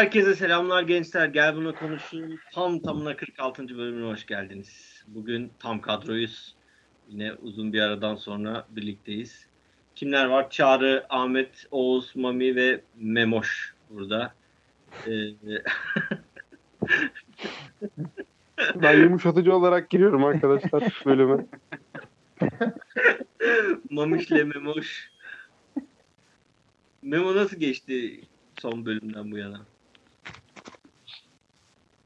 Herkese 0.00 0.34
selamlar 0.34 0.82
gençler. 0.82 1.26
Gel 1.28 1.56
bunu 1.56 1.74
konuşalım. 1.74 2.38
Tam 2.52 2.80
tamına 2.80 3.16
46. 3.16 3.68
bölümüne 3.78 4.10
hoş 4.12 4.26
geldiniz. 4.26 5.04
Bugün 5.06 5.52
tam 5.58 5.80
kadroyuz. 5.80 6.54
Yine 7.08 7.32
uzun 7.32 7.72
bir 7.72 7.80
aradan 7.80 8.14
sonra 8.14 8.66
birlikteyiz. 8.70 9.46
Kimler 9.94 10.26
var? 10.26 10.50
Çağrı, 10.50 11.06
Ahmet, 11.08 11.66
Oğuz, 11.70 12.16
Mami 12.16 12.56
ve 12.56 12.80
Memoş 12.96 13.74
burada. 13.90 14.34
Ee, 15.06 15.10
Ben 18.82 18.98
yumuşatıcı 19.02 19.54
olarak 19.54 19.90
giriyorum 19.90 20.24
arkadaşlar 20.24 21.02
bölüme. 21.06 21.46
Mamiş'le 23.90 24.30
Memoş. 24.30 25.10
Memo 27.02 27.34
nasıl 27.34 27.56
geçti 27.56 28.20
son 28.60 28.86
bölümden 28.86 29.32
bu 29.32 29.38
yana? 29.38 29.69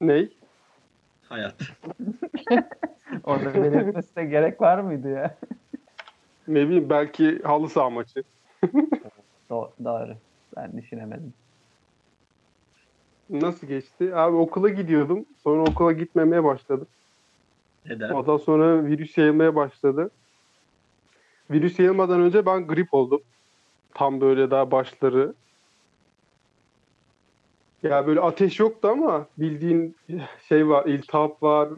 Ney? 0.01 0.39
Hayat. 1.29 1.55
Orada 3.25 3.55
belirtmesine 3.55 4.25
gerek 4.25 4.61
var 4.61 4.79
mıydı 4.79 5.09
ya? 5.09 5.39
Ne 6.49 6.67
bileyim 6.69 6.91
belki 6.91 7.43
halı 7.43 7.69
saha 7.69 7.91
maçı. 7.91 8.25
Do- 9.51 9.85
doğru. 9.85 10.17
Ben 10.57 10.77
düşünemedim. 10.77 11.35
Nasıl 13.31 13.67
geçti? 13.67 14.17
Abi 14.17 14.37
okula 14.37 14.69
gidiyordum. 14.69 15.27
Sonra 15.43 15.63
okula 15.63 15.93
gitmemeye 15.93 16.45
başladım. 16.45 16.89
Neden? 17.85 18.11
Ondan 18.11 18.37
sonra 18.37 18.87
virüs 18.87 19.19
yayılmaya 19.19 19.55
başladı. 19.55 20.11
Virüs 21.51 21.79
yayılmadan 21.79 22.21
önce 22.21 22.47
ben 22.47 22.67
grip 22.67 22.95
oldum. 22.95 23.21
Tam 23.95 24.21
böyle 24.21 24.51
daha 24.51 24.71
başları. 24.71 25.35
Ya 27.85 28.07
böyle 28.07 28.21
ateş 28.21 28.61
yoktu 28.61 28.89
ama 28.89 29.27
bildiğin 29.39 29.97
şey 30.49 30.69
var, 30.69 30.87
iltihap 30.87 31.43
var, 31.43 31.69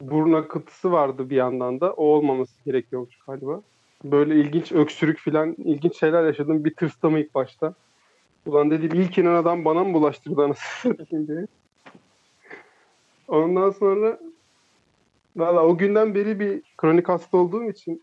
burun 0.00 0.32
akıntısı 0.32 0.92
vardı 0.92 1.30
bir 1.30 1.36
yandan 1.36 1.80
da. 1.80 1.92
O 1.92 2.04
olmaması 2.04 2.64
gerekiyormuş 2.64 3.18
galiba. 3.26 3.60
Böyle 4.04 4.34
ilginç 4.36 4.72
öksürük 4.72 5.18
falan 5.18 5.52
ilginç 5.52 6.00
şeyler 6.00 6.24
yaşadım. 6.24 6.64
Bir 6.64 6.74
tırstım 6.74 7.16
ilk 7.16 7.34
başta. 7.34 7.74
Ulan 8.46 8.70
dedim 8.70 9.00
ilk 9.00 9.18
inen 9.18 9.34
adam 9.34 9.64
bana 9.64 9.84
mı 9.84 9.94
bulaştırdı 9.94 10.42
anasını 10.42 10.96
diye. 11.28 11.46
Ondan 13.28 13.70
sonra 13.70 14.18
Valla 15.36 15.62
o 15.66 15.78
günden 15.78 16.14
beri 16.14 16.40
bir 16.40 16.62
kronik 16.76 17.08
hasta 17.08 17.36
olduğum 17.38 17.70
için 17.70 18.02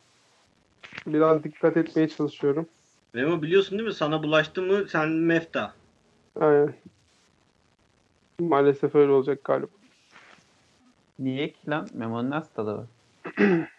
biraz 1.07 1.43
dikkat 1.43 1.77
etmeye 1.77 2.09
çalışıyorum. 2.09 2.69
Memo 3.13 3.41
biliyorsun 3.41 3.77
değil 3.77 3.87
mi? 3.87 3.95
Sana 3.95 4.23
bulaştı 4.23 4.61
mı 4.61 4.85
sen 4.89 5.09
mefta. 5.09 5.73
Aynen. 6.39 6.73
Maalesef 8.39 8.95
öyle 8.95 9.11
olacak 9.11 9.43
galiba. 9.43 9.67
Niye 11.19 11.49
ki 11.49 11.69
lan? 11.69 11.87
Memo'nun 11.93 12.31
hastalığı 12.31 12.77
var. 12.77 12.85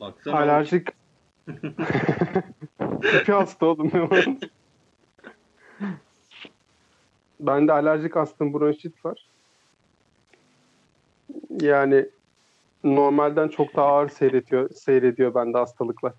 Baksana. 0.00 0.36
Alerjik. 0.36 0.88
Tipi 3.02 3.32
hasta 3.32 3.66
oldum. 3.66 3.90
Bende 7.40 7.72
alerjik 7.72 8.16
astım 8.16 8.54
bronşit 8.54 9.04
var. 9.04 9.26
Yani 11.50 12.06
normalden 12.84 13.48
çok 13.48 13.76
daha 13.76 13.86
ağır 13.86 14.08
seyrediyor, 14.08 14.70
seyrediyor 14.70 15.34
bende 15.34 15.58
hastalıklar. 15.58 16.12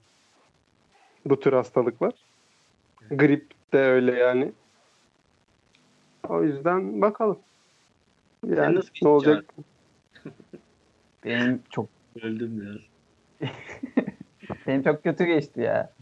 Bu 1.25 1.40
tür 1.40 1.53
hastalıklar. 1.53 2.14
Grip 3.09 3.52
de 3.74 3.80
öyle 3.80 4.19
yani. 4.19 4.52
O 6.30 6.44
yüzden 6.44 7.02
bakalım. 7.02 7.40
Yani 8.47 8.75
nasıl 8.75 8.90
ne 9.02 9.09
olacak? 9.09 9.53
Benim 11.25 11.63
çok 11.69 11.90
Öldüm 12.22 12.62
biraz. 12.62 12.81
benim 14.68 14.84
çok 14.84 15.03
kötü 15.03 15.25
geçti 15.25 15.62
ya. 15.62 15.94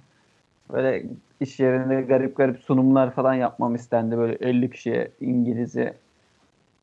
Böyle 0.72 1.06
iş 1.40 1.60
yerinde 1.60 2.02
garip 2.02 2.38
garip 2.38 2.60
sunumlar 2.60 3.14
falan 3.16 3.34
yapmam 3.34 3.76
istendi. 3.76 4.18
Böyle 4.18 4.36
50 4.36 4.70
kişiye 4.70 5.12
İngilizce. 5.22 5.98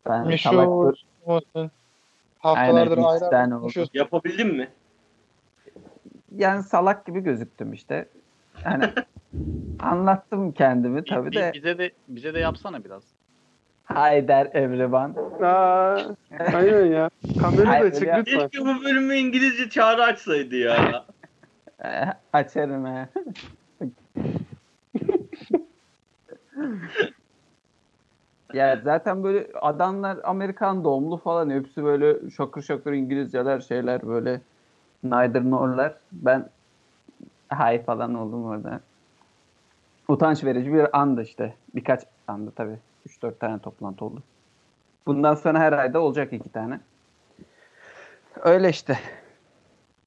Ben 0.06 0.26
Meşhur 0.26 0.50
salaktır. 0.52 1.06
olsun. 1.24 1.70
Haftalardır 2.38 2.98
ayrı 2.98 3.56
oldu. 3.56 3.88
Yapabildin 3.92 4.46
mi? 4.46 4.68
Yani 6.36 6.62
salak 6.62 7.06
gibi 7.06 7.20
gözüktüm 7.20 7.72
işte. 7.72 8.08
Yani 8.64 8.84
anlattım 9.78 10.52
kendimi 10.52 11.04
tabii 11.04 11.30
Bi- 11.30 11.36
de. 11.36 11.50
Bize 11.54 11.78
de 11.78 11.92
bize 12.08 12.34
de 12.34 12.38
yapsana 12.38 12.84
biraz. 12.84 13.02
Hayder 13.94 14.46
Evriban. 14.54 15.14
Aa, 15.42 16.02
aynen 16.54 16.86
ya. 16.86 17.10
Kamerayı 17.40 17.82
da 17.82 17.86
açık 17.86 18.02
lütfen. 18.02 18.48
Keşke 18.48 18.60
bu 18.60 18.84
bölümü 18.84 19.14
İngilizce 19.14 19.68
çağrı 19.70 20.02
açsaydı 20.02 20.56
ya. 20.56 21.04
Eh, 21.84 22.08
Açarım 22.32 22.86
he. 22.86 23.08
ya 28.54 28.80
zaten 28.84 29.24
böyle 29.24 29.46
adamlar 29.60 30.18
Amerikan 30.24 30.84
doğumlu 30.84 31.16
falan 31.16 31.50
hepsi 31.50 31.84
böyle 31.84 32.30
şakır 32.30 32.62
şakır 32.62 32.92
İngilizceler 32.92 33.60
şeyler 33.60 34.06
böyle 34.06 34.40
neither 35.04 35.50
nor'lar. 35.50 35.94
Ben 36.12 36.48
hay 37.48 37.82
falan 37.82 38.14
oldum 38.14 38.44
orada. 38.44 38.80
Utanç 40.08 40.44
verici 40.44 40.72
bir 40.72 40.98
andı 41.00 41.22
işte. 41.22 41.54
Birkaç 41.74 42.00
andı 42.28 42.52
tabii. 42.56 42.78
3-4 43.08 43.38
tane 43.38 43.58
toplantı 43.58 44.04
oldu. 44.04 44.22
Bundan 45.06 45.34
sonra 45.34 45.58
her 45.60 45.72
ayda 45.72 46.00
olacak 46.00 46.32
iki 46.32 46.48
tane. 46.52 46.80
Öyle 48.42 48.68
işte. 48.70 48.98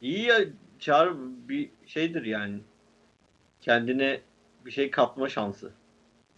İyi 0.02 0.26
ya 0.26 0.36
çağrı 0.80 1.14
bir 1.50 1.70
şeydir 1.86 2.26
yani. 2.26 2.60
Kendine 3.62 4.20
bir 4.66 4.72
şey 4.72 4.92
katma 4.92 5.30
şansı. 5.30 5.72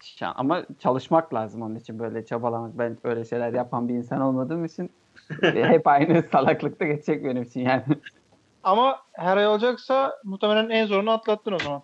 Şa- 0.02 0.34
Ama 0.36 0.64
çalışmak 0.80 1.34
lazım 1.34 1.62
onun 1.62 1.76
için 1.76 2.00
böyle 2.00 2.26
çabalamak. 2.26 2.78
Ben 2.78 2.98
öyle 3.04 3.26
şeyler 3.26 3.54
yapan 3.54 3.90
bir 3.90 3.94
insan 3.94 4.22
olmadığım 4.22 4.66
için 4.66 4.92
hep 5.42 5.88
aynı 5.88 6.24
salaklıkta 6.32 6.86
geçecek 6.86 7.26
benim 7.26 7.44
için 7.44 7.62
yani. 7.62 7.84
Ama 8.64 9.00
her 9.14 9.38
ay 9.38 9.48
olacaksa 9.48 10.20
muhtemelen 10.24 10.70
en 10.70 10.86
zorunu 10.86 11.12
atlattın 11.12 11.52
o 11.52 11.60
zaman. 11.60 11.82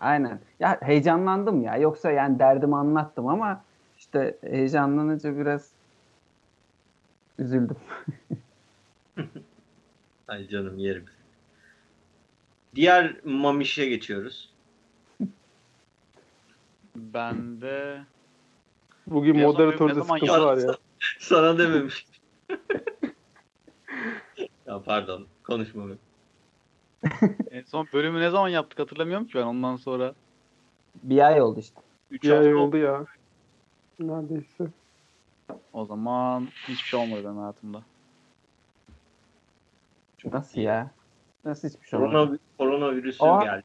Aynen. 0.00 0.40
Ya 0.60 0.78
heyecanlandım 0.82 1.62
ya. 1.62 1.76
Yoksa 1.76 2.10
yani 2.10 2.38
derdimi 2.38 2.76
anlattım 2.76 3.26
ama 3.28 3.64
işte 4.12 4.36
heyecanlanınca 4.50 5.38
biraz 5.38 5.70
üzüldüm. 7.38 7.76
Ay 10.28 10.48
canım 10.48 10.78
yerim. 10.78 11.04
Diğer 12.74 13.16
mamişe 13.24 13.86
geçiyoruz. 13.86 14.50
Ben 16.96 17.60
de 17.60 18.00
Bugün 19.06 19.32
Piyasa 19.32 19.52
moderatörde 19.52 20.02
sıkıntı 20.02 20.44
var 20.44 20.56
ya. 20.56 20.74
Sana 21.18 21.58
dememiş. 21.58 22.06
ya 24.66 24.82
pardon 24.82 25.26
konuşma 25.44 25.88
be. 25.88 25.92
en 27.50 27.62
son 27.62 27.88
bölümü 27.92 28.20
ne 28.20 28.30
zaman 28.30 28.48
yaptık 28.48 28.78
hatırlamıyorum 28.78 29.26
ki 29.26 29.34
ben 29.34 29.42
ondan 29.42 29.76
sonra. 29.76 30.14
Bir 31.02 31.26
ay 31.26 31.42
oldu 31.42 31.60
işte. 31.60 31.80
3 32.10 32.22
Bir 32.22 32.30
ay 32.30 32.54
oldu 32.54 32.76
ya. 32.76 33.06
Neredeyse. 34.08 34.66
O 35.72 35.84
zaman 35.84 36.46
hiçbir 36.68 36.88
şey 36.88 37.00
olmadı 37.00 37.24
benim 37.24 37.38
hayatımda. 37.38 37.82
Nasıl 40.24 40.60
ya? 40.60 40.90
Nasıl 41.44 41.68
hiçbir 41.68 41.86
şey 41.86 41.98
olmadı? 41.98 42.12
Korona, 42.12 42.38
koronavirüsü 42.58 43.24
Aa. 43.24 43.44
geldi. 43.44 43.62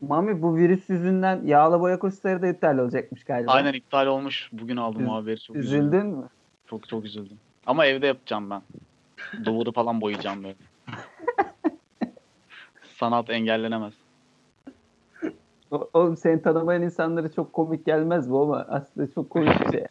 Mami 0.00 0.42
bu 0.42 0.56
virüs 0.56 0.88
yüzünden 0.90 1.42
yağlı 1.44 1.80
boya 1.80 1.98
kursları 1.98 2.42
da 2.42 2.48
iptal 2.48 2.78
olacakmış 2.78 3.24
galiba. 3.24 3.52
Aynen 3.52 3.72
iptal 3.72 4.06
olmuş. 4.06 4.48
Bugün 4.52 4.76
aldım 4.76 5.02
Üz- 5.02 5.08
o 5.08 5.14
haberi. 5.14 5.40
Çok 5.40 5.56
Üzüldün 5.56 6.06
mü? 6.06 6.28
Çok 6.66 6.88
çok 6.88 7.04
üzüldüm. 7.04 7.38
Ama 7.66 7.86
evde 7.86 8.06
yapacağım 8.06 8.50
ben. 8.50 8.62
Duvarı 9.44 9.72
falan 9.72 10.00
boyayacağım 10.00 10.44
böyle. 10.44 10.56
Sanat 12.96 13.30
engellenemez. 13.30 13.94
O- 15.70 15.90
Oğlum 15.92 16.16
seni 16.16 16.42
tanımayan 16.42 16.82
insanlara 16.82 17.32
çok 17.32 17.52
komik 17.52 17.86
gelmez 17.86 18.30
bu 18.30 18.42
ama 18.42 18.66
aslında 18.68 19.12
çok 19.12 19.30
komik 19.30 19.60
bir 19.60 19.70
şey. 19.72 19.86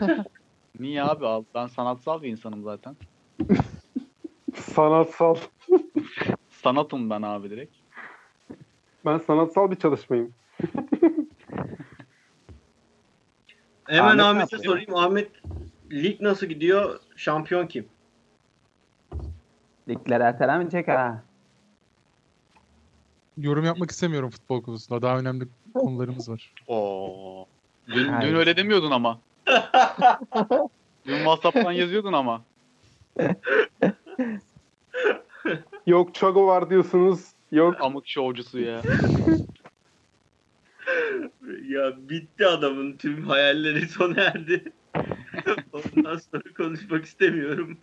Niye 0.80 1.02
abi? 1.02 1.26
Al- 1.26 1.44
Ben 1.54 1.66
sanatsal 1.66 2.22
bir 2.22 2.28
insanım 2.28 2.62
zaten. 2.62 2.96
Sanatsal. 4.54 5.34
Sanatım 6.50 7.10
ben 7.10 7.22
abi 7.22 7.50
direkt. 7.50 7.76
Ben 9.04 9.18
sanatsal 9.18 9.70
bir 9.70 9.76
çalışmayım. 9.76 10.34
Hemen 13.84 14.18
Ahmet 14.18 14.24
Ahmet'e 14.24 14.58
sorayım. 14.58 14.94
Ahmet 14.94 15.30
lig 15.92 16.20
nasıl 16.20 16.46
gidiyor? 16.46 17.00
Şampiyon 17.16 17.66
kim? 17.66 17.86
Ligler 19.88 20.20
ertelenmeyecek 20.20 20.88
ha. 20.88 21.22
Yorum 23.36 23.64
yapmak 23.64 23.90
istemiyorum 23.90 24.30
futbol 24.30 24.62
konusunda. 24.62 25.02
Daha 25.02 25.18
önemli 25.18 25.44
konularımız 25.74 26.28
var. 26.28 26.52
Oo. 26.66 27.46
Dün, 27.88 28.08
Hayır. 28.08 28.30
dün 28.30 28.36
öyle 28.36 28.56
demiyordun 28.56 28.90
ama. 28.90 29.20
dün 31.06 31.16
WhatsApp'tan 31.16 31.72
yazıyordun 31.72 32.12
ama. 32.12 32.44
Yok 35.86 36.14
Chago 36.14 36.46
var 36.46 36.70
diyorsunuz. 36.70 37.28
Yok 37.52 37.76
Amık 37.80 38.08
şovcusu 38.08 38.60
ya. 38.60 38.82
Ya 41.68 41.92
bitti 42.08 42.46
adamın 42.46 42.92
tüm 42.92 43.28
hayalleri 43.28 43.88
sona 43.88 44.20
erdi. 44.20 44.72
Ondan 45.72 46.16
sonra 46.16 46.42
konuşmak 46.56 47.04
istemiyorum. 47.04 47.78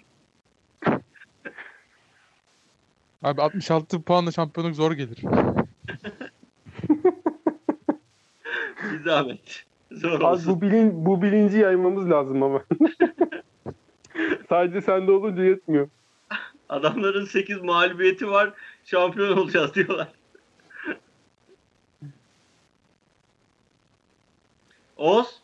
Abi 3.23 3.41
66 3.41 4.01
puanla 4.01 4.31
şampiyonluk 4.31 4.75
zor 4.75 4.91
gelir. 4.91 5.17
Bir 8.83 9.03
zahmet. 9.05 9.63
Zor 9.91 10.11
Abi 10.11 10.25
olsun. 10.25 10.55
bu, 10.55 10.61
bilin, 10.61 11.05
bu 11.05 11.21
bilinci 11.21 11.57
yaymamız 11.57 12.09
lazım 12.09 12.43
ama. 12.43 12.63
Sadece 14.49 14.81
sende 14.81 15.11
olunca 15.11 15.43
yetmiyor. 15.43 15.89
Adamların 16.69 17.25
8 17.25 17.61
mağlubiyeti 17.61 18.27
var. 18.31 18.53
Şampiyon 18.85 19.37
olacağız 19.37 19.75
diyorlar. 19.75 20.07
Oğuz. 24.97 25.41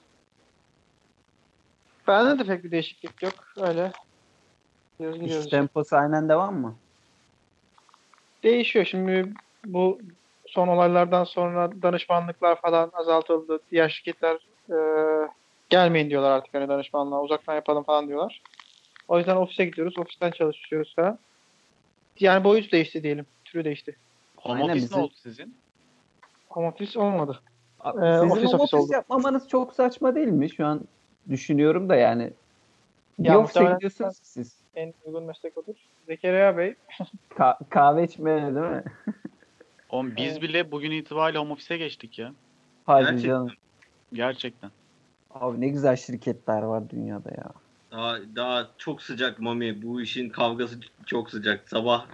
Bende 2.08 2.40
de 2.40 2.48
pek 2.48 2.64
bir 2.64 2.72
değişiklik 2.72 3.24
yok. 3.24 3.34
Öyle. 3.58 3.92
Gidiyoruz 5.00 5.20
gidiyoruz. 5.22 5.50
temposu 5.50 5.96
aynen 5.96 6.30
devam 6.30 6.62
mı? 6.62 6.76
Değişiyor. 8.48 8.86
Şimdi 8.86 9.30
bu 9.66 10.00
son 10.48 10.68
olaylardan 10.68 11.24
sonra 11.24 11.82
danışmanlıklar 11.82 12.62
falan 12.62 12.92
azaltıldı. 12.94 13.60
Diğer 13.72 13.90
şirketler 13.90 14.36
e, 14.70 14.78
gelmeyin 15.70 16.10
diyorlar 16.10 16.32
artık 16.32 16.54
hani 16.54 16.68
danışmanlığa 16.68 17.22
uzaktan 17.24 17.56
yapalım 17.56 17.84
falan 17.84 18.08
diyorlar. 18.08 18.42
O 19.08 19.18
yüzden 19.18 19.36
ofise 19.36 19.66
gidiyoruz. 19.66 19.98
Ofisten 19.98 20.32
çalışıyoruz 20.32 20.96
falan. 20.96 21.20
Yani 22.20 22.44
boyut 22.44 22.72
değişti 22.72 23.04
diyelim. 23.04 23.26
Türü 23.46 23.66
değişti. 23.66 23.96
Home 24.38 24.56
Aynen 24.56 24.70
office 24.70 24.86
bizim- 24.86 24.98
ne 24.98 25.04
oldu 25.04 25.14
sizin? 25.16 25.56
Home 26.50 26.68
office 26.68 27.00
olmadı. 27.00 27.40
Abi, 27.80 28.06
Ee, 28.06 28.14
Sizin 28.14 28.30
ofis 28.30 28.44
home 28.44 28.56
ofis 28.56 28.74
office 28.74 28.78
oldu. 28.78 28.94
yapmamanız 28.94 29.50
çok 29.50 29.74
saçma 29.74 30.16
değil 30.16 30.28
mi? 30.28 30.50
Şu 30.50 30.66
an 30.66 30.82
düşünüyorum 31.30 31.90
da 31.90 31.96
yani. 31.96 32.24
Ya 32.24 33.34
Bir 33.34 33.38
ofise 33.40 33.60
muhtemelen- 33.60 33.76
gidiyorsunuz 33.78 34.20
siz. 34.24 34.58
En 34.78 34.94
uygun 35.06 35.24
meslek 35.24 35.58
odur. 35.58 35.76
Zekeriya 36.08 36.58
Bey 36.58 36.76
Ka- 37.30 37.58
kahve 37.70 38.04
içmeye 38.04 38.42
değil 38.42 38.52
mi? 38.54 38.84
Oğlum 39.90 40.14
biz 40.18 40.32
Evet. 40.32 40.42
bile 40.42 40.72
bugün 40.72 40.92
itibariyle 40.92 41.40
home 41.40 41.52
office'e 41.54 41.78
geçtik 41.78 42.20
ya. 42.20 42.34
Hadi 42.86 43.04
Gerçekten. 43.04 43.28
canım. 43.30 43.52
Gerçekten. 44.14 44.72
Abi 45.32 45.62
ne 45.62 45.68
güzel 45.68 45.96
şirketler 45.96 46.62
var 46.62 46.90
dünyada 46.90 47.30
ya. 47.38 47.50
Daha, 47.92 48.18
daha 48.36 48.68
çok 48.78 49.02
sıcak 49.02 49.40
Mami. 49.40 49.82
Bu 49.84 50.02
işin 50.02 50.30
kavgası 50.30 50.80
çok 51.06 51.30
sıcak. 51.30 51.70
Sabah 51.70 52.06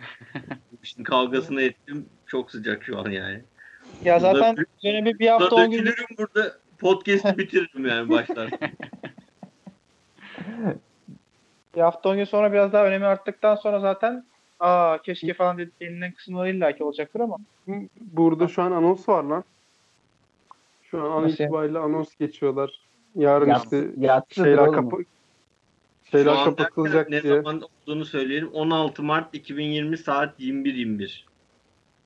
bu 0.72 0.78
işin 0.84 1.04
kavgasını 1.04 1.62
ettim. 1.62 2.06
Çok 2.28 2.52
sıcak 2.52 2.84
şu 2.84 3.00
an 3.00 3.10
yani. 3.10 3.42
Ya 4.04 4.22
Burada 4.22 4.34
zaten 4.34 4.66
üzerine 4.78 5.06
bir, 5.14 5.20
bir 5.20 5.28
hafta 5.28 5.52
Burada 5.52 5.56
10 5.66 5.72
gün 5.72 5.86
dökülürüm 5.86 6.06
burada. 6.18 6.58
Podcast'i 6.80 7.38
bitiririm 7.38 7.86
yani 7.88 8.10
başlar. 8.10 8.50
bir 11.76 11.82
hafta 11.82 12.10
10 12.10 12.16
gün 12.18 12.24
sonra 12.24 12.52
biraz 12.54 12.74
daha 12.74 12.86
önemi 12.86 13.06
arttıktan 13.06 13.56
sonra 13.56 13.80
zaten 13.80 14.26
aa 14.60 14.98
keşke 14.98 15.34
falan 15.34 15.58
denilen 15.82 16.12
kısımlar 16.12 16.48
illaki 16.48 16.84
olacaktır 16.84 17.20
ama 17.20 17.38
Burada 18.00 18.48
şu 18.48 18.62
an 18.62 18.72
anons 18.72 19.10
var 19.10 19.24
lan. 19.24 19.44
Şu 20.84 21.02
an 21.04 21.24
an 21.24 21.30
itibariyle 21.30 21.80
anons 21.80 22.16
geçiyorlar. 22.16 22.80
Yarın 23.16 23.48
Yat- 23.50 23.64
işte 23.64 23.88
yatsıdır 23.98 24.46
şeyler 24.46 24.68
oğlum. 24.68 24.90
kapı 24.90 25.04
Şu 26.04 26.12
şeyler 26.12 26.32
an 26.32 26.44
kapatılacak 26.46 27.10
ne 27.10 27.24
diye. 27.24 27.36
zaman 27.36 27.62
olduğunu 27.62 28.06
söyleyelim. 28.06 28.50
16 28.54 29.04
Mart 29.04 29.36
2020 29.36 29.98
saat 29.98 30.40
21.21. 30.40 31.26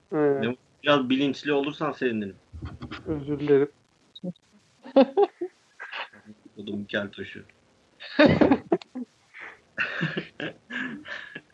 He, 0.10 0.56
Biraz 0.84 1.10
bilinçli 1.10 1.54
olursan 1.54 1.92
sevinirim. 1.92 2.36
özür 3.08 3.40
dilerim. 3.40 3.70
Odum 6.58 6.86
keltoşu. 6.86 7.44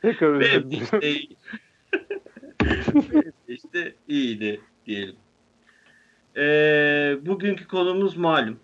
Tekrar 0.02 0.34
özür 0.34 0.72
dilerim. 0.72 1.28
işte, 3.48 3.96
iyiydi 4.08 4.62
diyelim. 4.86 5.16
Ee, 6.38 7.18
bugünkü 7.22 7.68
konumuz 7.68 8.18
malum. 8.18 8.60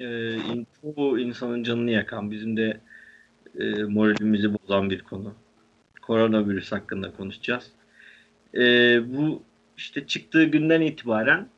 Ee, 0.00 0.36
bu 0.82 1.18
insanın 1.18 1.62
canını 1.62 1.90
yakan, 1.90 2.30
bizim 2.30 2.56
de 2.56 2.80
e, 3.58 3.82
moralimizi 3.82 4.54
bozan 4.54 4.90
bir 4.90 5.02
konu. 5.02 5.34
Koronavirüs 6.02 6.72
hakkında 6.72 7.12
konuşacağız. 7.12 7.72
Ee, 8.54 9.00
bu 9.06 9.42
işte 9.76 10.06
çıktığı 10.06 10.44
günden 10.44 10.80
itibaren 10.80 11.48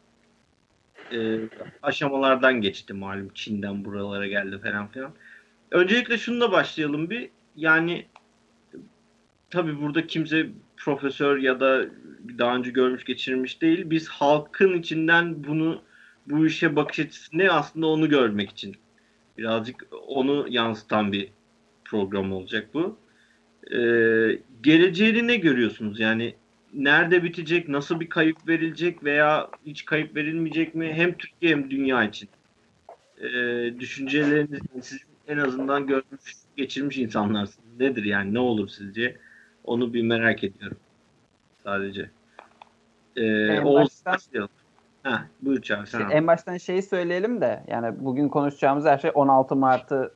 e, 1.13 1.39
aşamalardan 1.83 2.61
geçti 2.61 2.93
malum. 2.95 3.31
Çin'den 3.35 3.85
buralara 3.85 4.27
geldi 4.27 4.59
falan 4.59 4.89
filan. 4.89 5.13
Öncelikle 5.73 6.19
şununla 6.19 6.53
başlayalım 6.53 7.11
bir. 7.11 7.31
Yani 7.57 8.07
tabii 9.51 9.81
burada 9.81 10.07
kimse 10.07 10.47
profesör 10.77 11.39
ya 11.39 11.61
da 11.61 11.87
daha 12.39 12.57
önce 12.57 12.71
görmüş 12.71 13.05
geçirmiş 13.05 13.63
değil. 13.63 13.91
Biz 13.91 14.09
halkın 14.09 14.79
içinden 14.79 15.45
bunu 15.45 15.83
bu 16.27 16.47
işe 16.47 16.77
bakış 16.77 16.99
açısı 16.99 17.39
ne 17.39 17.51
aslında 17.51 17.87
onu 17.87 18.09
görmek 18.09 18.51
için 18.51 18.77
birazcık 19.39 19.87
onu 20.07 20.47
yansıtan 20.49 21.13
bir 21.13 21.29
program 21.85 22.33
olacak 22.33 22.69
bu. 22.75 22.99
Ee, 23.71 24.39
geleceğini 24.63 25.27
ne 25.27 25.37
görüyorsunuz? 25.37 26.01
Yani 26.01 26.35
nerede 26.73 27.25
bitecek, 27.25 27.69
nasıl 27.69 28.01
bir 28.01 28.09
kayıp 28.09 28.49
verilecek 28.49 29.05
veya 29.05 29.51
hiç 29.67 29.85
kayıp 29.85 30.17
verilmeyecek 30.17 30.75
mi? 30.75 30.93
Hem 30.93 31.17
Türkiye 31.19 31.53
hem 31.53 31.71
dünya 31.71 32.05
için. 32.05 32.29
Ee, 33.19 33.75
düşünceleriniz 33.79 34.61
sizin 34.83 35.12
en 35.29 35.39
azından 35.39 35.87
görmüş, 35.87 36.35
geçirmiş 36.57 36.99
insanlarsınız. 36.99 37.81
Nedir 37.81 38.05
yani? 38.05 38.35
Ne 38.35 38.39
olur 38.39 38.69
sizce? 38.69 39.17
Onu 39.65 39.93
bir 39.93 40.03
merak 40.03 40.45
ediyorum. 40.45 40.77
Sadece. 41.65 42.11
Ee, 43.17 43.23
En 43.23 43.63
Oğuz 43.63 44.03
baştan-. 44.07 44.49
Ha, 45.03 45.27
buyur 45.43 45.63
Çağrı 45.63 45.87
sen 45.87 46.01
İşte 46.01 46.15
en 46.15 46.27
baştan 46.27 46.57
şeyi 46.57 46.83
söyleyelim 46.83 47.41
de 47.41 47.65
yani 47.69 47.95
bugün 47.99 48.29
konuşacağımız 48.29 48.85
her 48.85 48.99
şey 48.99 49.11
16 49.15 49.57
Mart'ı 49.57 50.15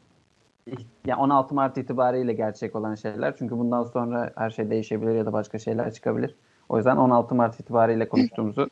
yani 1.06 1.20
16 1.20 1.54
Mart 1.54 1.78
itibariyle 1.78 2.32
gerçek 2.32 2.76
olan 2.76 2.94
şeyler. 2.94 3.36
Çünkü 3.36 3.58
bundan 3.58 3.82
sonra 3.82 4.32
her 4.36 4.50
şey 4.50 4.70
değişebilir 4.70 5.14
ya 5.14 5.26
da 5.26 5.32
başka 5.32 5.58
şeyler 5.58 5.92
çıkabilir. 5.92 6.34
O 6.68 6.76
yüzden 6.76 6.96
16 6.96 7.34
Mart 7.34 7.60
itibariyle 7.60 8.08
konuştuğumuzu 8.08 8.70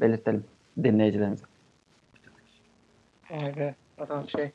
belirtelim 0.00 0.44
dinleyicilerimize. 0.82 1.44
Be 3.30 3.74
adam 3.98 4.28
şey. 4.28 4.52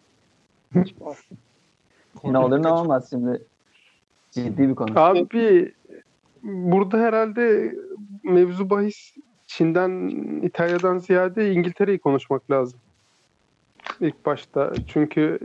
Ne 2.24 2.38
olur 2.38 2.64
ne 2.64 2.68
olmaz 2.68 3.10
şimdi. 3.10 3.42
Ciddi 4.32 4.70
bir 4.70 4.76
konu. 4.76 5.00
Abi 5.00 5.72
burada 6.44 6.98
herhalde 6.98 7.76
mevzu 8.24 8.70
bahis 8.70 9.16
Çin'den, 9.48 10.10
İtalya'dan 10.42 10.98
ziyade 10.98 11.52
İngiltere'yi 11.52 12.00
konuşmak 12.00 12.52
lazım. 12.52 12.80
İlk 14.00 14.26
başta. 14.26 14.74
Çünkü 14.88 15.40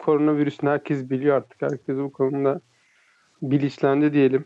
koronavirüsünü 0.00 0.70
herkes 0.70 1.10
biliyor 1.10 1.36
artık. 1.36 1.62
Herkes 1.62 1.96
bu 1.96 2.12
konuda 2.12 2.60
bilinçlendi 3.42 4.12
diyelim. 4.12 4.44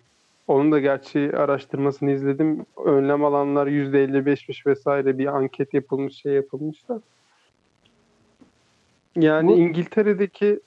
Onun 0.49 0.73
da 0.73 0.79
gerçi 0.79 1.33
araştırmasını 1.37 2.11
izledim. 2.11 2.67
Önlem 2.85 3.25
alanlar 3.25 3.67
%55'miş 3.67 4.67
vesaire 4.67 5.19
bir 5.19 5.27
anket 5.27 5.75
yapılmış, 5.75 6.15
şey 6.15 6.33
yapılmış 6.33 6.89
da. 6.89 7.01
Yani 9.17 9.49
Bu- 9.49 9.57
İngiltere'deki 9.59 10.61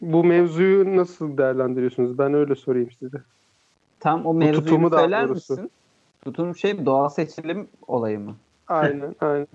bu 0.00 0.24
mevzuyu 0.24 0.96
nasıl 0.96 1.38
değerlendiriyorsunuz? 1.38 2.18
Ben 2.18 2.34
öyle 2.34 2.54
sorayım 2.54 2.90
size. 2.90 3.18
Tam 4.00 4.26
o 4.26 4.34
mevzuyu 4.34 4.64
tutumu 4.64 4.90
daha 4.90 5.00
söyler 5.00 5.26
misin? 5.26 5.70
Tutum 6.24 6.56
şey 6.56 6.86
doğal 6.86 7.08
seçilim 7.08 7.68
olayı 7.86 8.20
mı? 8.20 8.36
Aynen, 8.66 9.16
aynen. 9.20 9.46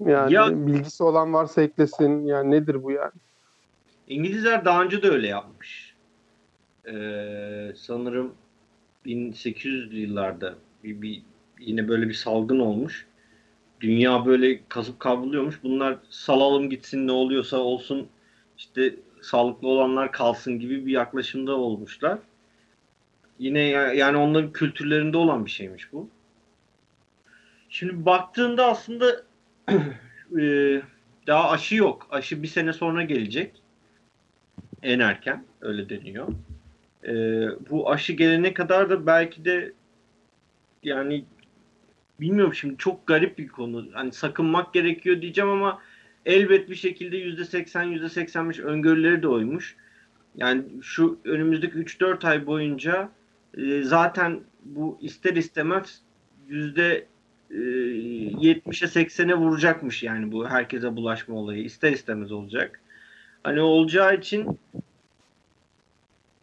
Yani 0.00 0.32
Ya- 0.32 0.66
bilgisi 0.66 1.02
olan 1.04 1.32
varsa 1.32 1.62
eklesin. 1.62 2.26
Yani 2.26 2.50
nedir 2.50 2.82
bu 2.82 2.90
yani? 2.92 3.12
İngilizler 4.08 4.64
daha 4.64 4.82
önce 4.82 5.02
de 5.02 5.08
öyle 5.08 5.26
yapmış. 5.26 5.96
Ee, 6.88 7.72
sanırım 7.76 8.34
1800'lü 9.04 9.96
yıllarda 9.96 10.54
bir, 10.84 11.02
bir 11.02 11.22
yine 11.60 11.88
böyle 11.88 12.08
bir 12.08 12.14
salgın 12.14 12.58
olmuş. 12.58 13.06
Dünya 13.80 14.26
böyle 14.26 14.60
kasıp 14.68 15.00
kavruluyormuş. 15.00 15.62
Bunlar 15.62 15.96
salalım 16.10 16.70
gitsin 16.70 17.06
ne 17.06 17.12
oluyorsa 17.12 17.56
olsun 17.56 18.08
işte 18.58 18.94
sağlıklı 19.22 19.68
olanlar 19.68 20.12
kalsın 20.12 20.58
gibi 20.58 20.86
bir 20.86 20.92
yaklaşımda 20.92 21.52
olmuşlar. 21.56 22.18
Yine 23.38 23.60
ya- 23.60 23.92
yani 23.92 24.16
onların 24.16 24.52
kültürlerinde 24.52 25.16
olan 25.16 25.44
bir 25.44 25.50
şeymiş 25.50 25.92
bu. 25.92 26.08
Şimdi 27.68 28.06
baktığında 28.06 28.66
aslında 28.66 29.22
e, 30.40 30.82
daha 31.26 31.50
aşı 31.50 31.74
yok. 31.74 32.06
Aşı 32.10 32.42
bir 32.42 32.48
sene 32.48 32.72
sonra 32.72 33.02
gelecek. 33.02 33.62
En 34.82 34.98
erken 34.98 35.44
öyle 35.60 35.88
deniyor. 35.88 36.28
E, 37.04 37.12
bu 37.70 37.90
aşı 37.90 38.12
gelene 38.12 38.54
kadar 38.54 38.90
da 38.90 39.06
belki 39.06 39.44
de 39.44 39.72
yani 40.82 41.24
bilmiyorum 42.20 42.54
şimdi 42.54 42.74
çok 42.78 43.06
garip 43.06 43.38
bir 43.38 43.48
konu. 43.48 43.86
Hani 43.92 44.12
sakınmak 44.12 44.74
gerekiyor 44.74 45.22
diyeceğim 45.22 45.50
ama 45.50 45.80
elbet 46.26 46.70
bir 46.70 46.74
şekilde 46.74 47.18
%80 47.18 47.98
%85 47.98 48.62
öngörüleri 48.62 49.22
de 49.22 49.28
oymuş. 49.28 49.76
Yani 50.36 50.62
şu 50.82 51.18
önümüzdeki 51.24 51.78
3-4 51.78 52.28
ay 52.28 52.46
boyunca 52.46 53.10
e, 53.56 53.82
zaten 53.82 54.40
bu 54.64 54.98
ister 55.00 55.34
istemez 55.36 56.00
yüzde 56.48 57.06
e, 57.50 57.54
70'e 57.54 59.04
80'e 59.04 59.34
vuracakmış 59.34 60.02
yani 60.02 60.32
bu 60.32 60.48
herkese 60.48 60.96
bulaşma 60.96 61.34
olayı 61.34 61.64
ister 61.64 61.92
istemez 61.92 62.32
olacak. 62.32 62.80
Hani 63.42 63.60
olacağı 63.60 64.16
için 64.16 64.58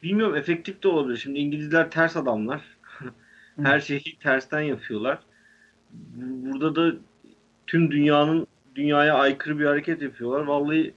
bilmiyorum 0.03 0.36
efektif 0.36 0.84
de 0.84 0.88
olabilir. 0.88 1.18
Şimdi 1.18 1.39
İngilizler 1.39 1.92
ters 1.92 2.18
adamlar. 2.18 2.62
Her 3.63 3.80
şeyi 3.80 4.18
tersten 4.20 4.62
yapıyorlar. 4.62 5.20
Burada 6.15 6.75
da 6.75 6.95
tüm 7.67 7.91
dünyanın 7.91 8.47
dünyaya 8.75 9.15
aykırı 9.15 9.59
bir 9.59 9.65
hareket 9.65 10.01
yapıyorlar. 10.01 10.45
Vallahi 10.45 10.93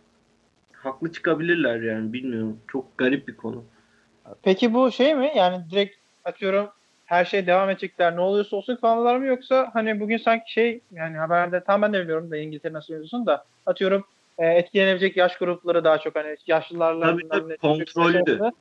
haklı 0.72 1.12
çıkabilirler 1.12 1.80
yani 1.80 2.12
bilmiyorum. 2.12 2.58
Çok 2.68 2.98
garip 2.98 3.28
bir 3.28 3.36
konu. 3.36 3.64
Peki 4.42 4.74
bu 4.74 4.92
şey 4.92 5.14
mi? 5.14 5.32
Yani 5.36 5.70
direkt 5.70 5.96
atıyorum 6.24 6.68
her 7.06 7.24
şey 7.24 7.46
devam 7.46 7.70
edecekler 7.70 8.16
ne 8.16 8.20
oluyorsa 8.20 8.56
olsun 8.56 8.76
kalmalar 8.76 9.16
mı 9.16 9.26
yoksa 9.26 9.70
hani 9.72 10.00
bugün 10.00 10.16
sanki 10.16 10.52
şey 10.52 10.80
yani 10.92 11.16
haberde 11.16 11.64
tam 11.64 11.82
ben 11.82 11.92
de 11.92 12.02
biliyorum 12.02 12.30
da 12.30 12.36
İngiltere 12.36 12.72
nasıl 12.72 12.92
yazıyorsun 12.92 13.26
da 13.26 13.44
atıyorum 13.66 14.04
e, 14.38 14.46
etkilenebilecek 14.46 15.16
yaş 15.16 15.36
grupları 15.36 15.84
daha 15.84 15.98
çok 15.98 16.16
hani 16.16 16.36
yaşlılarla 16.46 17.06
Tabii 17.06 17.28
tabii 17.28 17.56
kontrollü. 17.56 18.52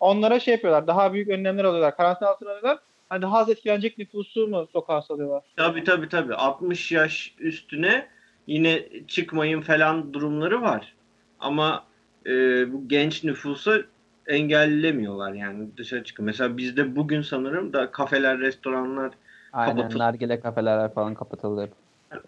Onlara 0.00 0.40
şey 0.40 0.54
yapıyorlar. 0.54 0.86
Daha 0.86 1.12
büyük 1.12 1.28
önlemler 1.28 1.64
alıyorlar. 1.64 1.96
Karantina 1.96 2.28
altına 2.28 2.50
alıyorlar. 2.50 2.78
Hani 3.08 3.22
daha 3.22 3.38
az 3.38 3.48
etkilenecek 3.48 3.98
nüfusu 3.98 4.48
mu 4.48 4.68
sokağa 4.72 5.02
salıyorlar? 5.02 5.44
Tabii 5.56 5.84
tabii 5.84 6.08
tabii. 6.08 6.34
60 6.34 6.92
yaş 6.92 7.34
üstüne 7.38 8.08
yine 8.46 8.88
çıkmayın 9.08 9.60
falan 9.60 10.12
durumları 10.12 10.62
var. 10.62 10.94
Ama 11.40 11.84
e, 12.26 12.32
bu 12.72 12.88
genç 12.88 13.24
nüfusu 13.24 13.86
engellemiyorlar 14.26 15.32
yani 15.32 15.68
dışarı 15.76 16.04
çıkın. 16.04 16.24
Mesela 16.24 16.56
bizde 16.56 16.96
bugün 16.96 17.22
sanırım 17.22 17.72
da 17.72 17.90
kafeler, 17.90 18.38
restoranlar 18.38 19.12
Aynen 19.52 19.76
kapatıldı. 19.76 19.98
nargile 19.98 20.40
kafeler 20.40 20.94
falan 20.94 21.14
kapatıldı. 21.14 21.70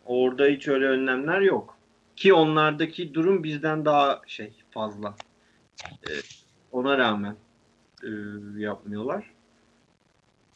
Orada 0.07 0.47
hiç 0.47 0.69
öyle 0.69 0.87
önlemler 0.87 1.41
yok. 1.41 1.77
Ki 2.17 2.35
onlardaki 2.35 3.15
durum 3.15 3.45
bizden 3.45 3.85
daha 3.85 4.21
şey 4.27 4.53
fazla. 4.71 5.15
E, 5.85 6.11
ona 6.73 6.99
rağmen 6.99 7.37
e, 8.03 8.09
yapmıyorlar. 8.57 9.31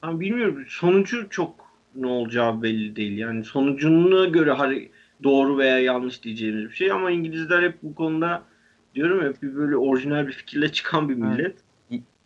Ama 0.04 0.20
bilmiyorum 0.20 0.64
sonucu 0.68 1.28
çok 1.30 1.54
ne 1.94 2.06
olacağı 2.06 2.62
belli 2.62 2.96
değil. 2.96 3.18
Yani 3.18 3.44
sonucuna 3.44 4.24
göre 4.24 4.52
hani 4.52 4.88
doğru 5.22 5.58
veya 5.58 5.78
yanlış 5.78 6.24
diyeceğimiz 6.24 6.64
bir 6.64 6.74
şey 6.74 6.92
ama 6.92 7.10
İngilizler 7.10 7.62
hep 7.62 7.82
bu 7.82 7.94
konuda 7.94 8.42
diyorum 8.94 9.22
ya 9.22 9.28
hep 9.28 9.42
bir 9.42 9.56
böyle 9.56 9.76
orijinal 9.76 10.26
bir 10.26 10.32
fikirle 10.32 10.72
çıkan 10.72 11.08
bir 11.08 11.14
millet. 11.14 11.56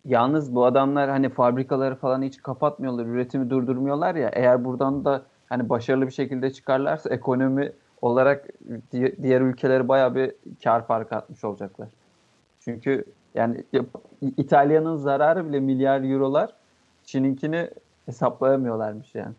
Yalnız 0.05 0.55
bu 0.55 0.65
adamlar 0.65 1.09
hani 1.09 1.29
fabrikaları 1.29 1.95
falan 1.95 2.21
hiç 2.21 2.41
kapatmıyorlar, 2.41 3.05
üretimi 3.05 3.49
durdurmuyorlar 3.49 4.15
ya. 4.15 4.29
Eğer 4.33 4.65
buradan 4.65 5.05
da 5.05 5.25
hani 5.49 5.69
başarılı 5.69 6.07
bir 6.07 6.11
şekilde 6.11 6.53
çıkarlarsa 6.53 7.09
ekonomi 7.09 7.71
olarak 8.01 8.47
di- 8.91 9.15
diğer 9.23 9.41
ülkelere 9.41 9.87
bayağı 9.87 10.15
bir 10.15 10.31
kar 10.63 10.87
farkı 10.87 11.15
atmış 11.15 11.43
olacaklar. 11.43 11.89
Çünkü 12.59 13.05
yani 13.35 13.63
İtalya'nın 14.37 14.95
zararı 14.95 15.49
bile 15.49 15.59
milyar 15.59 16.11
eurolar. 16.11 16.58
Çin'inkini 17.09 17.69
hesaplayamıyorlarmış 18.05 19.15
yani. 19.15 19.33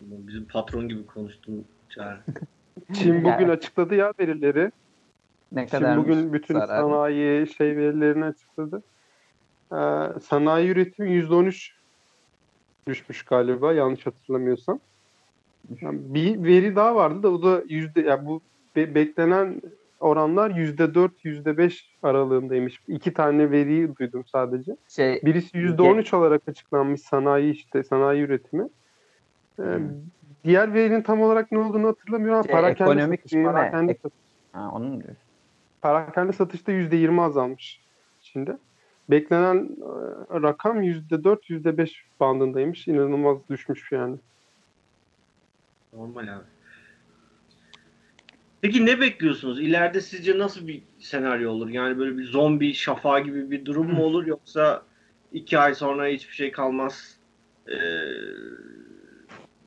Bizim 0.00 0.44
patron 0.44 0.88
gibi 0.88 1.06
konuştun 1.06 1.64
Çağrı. 1.88 2.20
Çin 2.92 3.18
bugün 3.18 3.30
Yani. 3.30 3.50
açıkladı 3.50 3.94
ya 3.94 4.12
verileri. 4.20 4.72
Ne 5.52 5.66
Çin 5.66 5.70
kadar 5.70 5.96
bugün 5.98 6.32
bütün 6.32 6.60
sanayi 6.60 7.46
şey 7.46 7.76
verilerini 7.76 8.24
açıkladı. 8.24 8.82
Ee, 9.72 10.20
sanayi 10.20 10.68
üretimi 10.68 11.10
%13 11.10 11.70
düşmüş 12.88 13.22
galiba 13.22 13.72
yanlış 13.72 14.06
hatırlamıyorsam. 14.06 14.80
Yani 15.80 16.14
bir 16.14 16.44
veri 16.44 16.76
daha 16.76 16.94
vardı 16.94 17.22
da 17.22 17.28
o 17.28 17.42
da 17.42 17.62
yüzde 17.68 18.00
yani 18.00 18.26
bu 18.26 18.42
be- 18.76 18.94
beklenen 18.94 19.62
oranlar 20.00 20.50
yüzde 20.50 20.94
dört 20.94 21.24
yüzde 21.24 21.56
beş 21.56 21.96
aralığındaymış. 22.02 22.80
İki 22.88 23.12
tane 23.12 23.50
veriyi 23.50 23.96
duydum 23.96 24.24
sadece. 24.26 24.76
şey 24.88 25.20
Birisi 25.24 25.58
yüzde 25.58 25.82
on 25.82 25.98
üç 25.98 26.14
olarak 26.14 26.42
açıklanmış 26.48 27.00
sanayi 27.00 27.52
işte 27.52 27.84
sanayi 27.84 28.22
üretimi. 28.22 28.68
Ee, 29.60 29.78
diğer 30.44 30.74
verinin 30.74 31.02
tam 31.02 31.20
olarak 31.20 31.52
ne 31.52 31.58
olduğunu 31.58 31.86
hatırlamıyorum 31.86 32.34
ama 32.34 32.42
Şey, 32.42 32.52
parakende 32.52 32.90
ekonomik 32.92 33.20
satış, 33.20 33.32
büyüme. 33.32 33.52
parakende 33.52 33.92
Ek- 33.92 34.08
ha, 34.52 34.70
onun 34.72 35.00
diyorsun. 35.00 35.24
Parakende 35.80 36.32
satışta 36.32 36.72
%20 36.72 37.22
azalmış 37.22 37.80
şimdi. 38.20 38.56
Beklenen 39.10 39.56
e, 39.64 40.42
rakam 40.42 40.82
%4, 40.82 41.50
%5 41.50 42.04
bandındaymış. 42.20 42.88
İnanılmaz 42.88 43.38
düşmüş 43.50 43.92
yani. 43.92 44.16
Normal 45.92 46.36
abi. 46.36 46.44
Peki 48.62 48.86
ne 48.86 49.00
bekliyorsunuz? 49.00 49.60
İleride 49.60 50.00
sizce 50.00 50.38
nasıl 50.38 50.68
bir 50.68 50.82
senaryo 50.98 51.50
olur? 51.50 51.68
Yani 51.68 51.98
böyle 51.98 52.18
bir 52.18 52.24
zombi 52.24 52.74
şafağı 52.74 53.20
gibi 53.20 53.50
bir 53.50 53.64
durum 53.64 53.92
mu 53.92 54.04
olur 54.04 54.26
yoksa 54.26 54.82
iki 55.32 55.58
ay 55.58 55.74
sonra 55.74 56.06
hiçbir 56.06 56.34
şey 56.34 56.52
kalmaz 56.52 57.16
ee, 57.68 57.74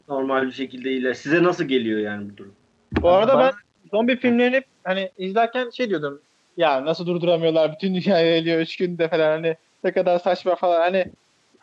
normal 0.07 0.47
bir 0.47 0.51
şekilde 0.51 0.91
iler. 0.91 1.13
Size 1.13 1.43
nasıl 1.43 1.63
geliyor 1.63 1.99
yani 1.99 2.29
bu 2.29 2.37
durum? 2.37 2.55
Bu 3.01 3.09
arada 3.09 3.33
Bana- 3.33 3.43
ben 3.43 3.53
zombi 3.91 4.15
filmlerini 4.15 4.55
hep 4.55 4.65
hani 4.83 5.11
izlerken 5.17 5.69
şey 5.69 5.89
diyordum. 5.89 6.21
Ya 6.57 6.85
nasıl 6.85 7.05
durduramıyorlar 7.05 7.73
bütün 7.73 7.95
dünyayı 7.95 8.41
ölüyor 8.41 8.59
3 8.59 8.77
günde 8.77 9.09
falan 9.09 9.31
hani 9.31 9.57
ne 9.83 9.91
kadar 9.91 10.19
saçma 10.19 10.55
falan 10.55 10.79
hani 10.79 11.05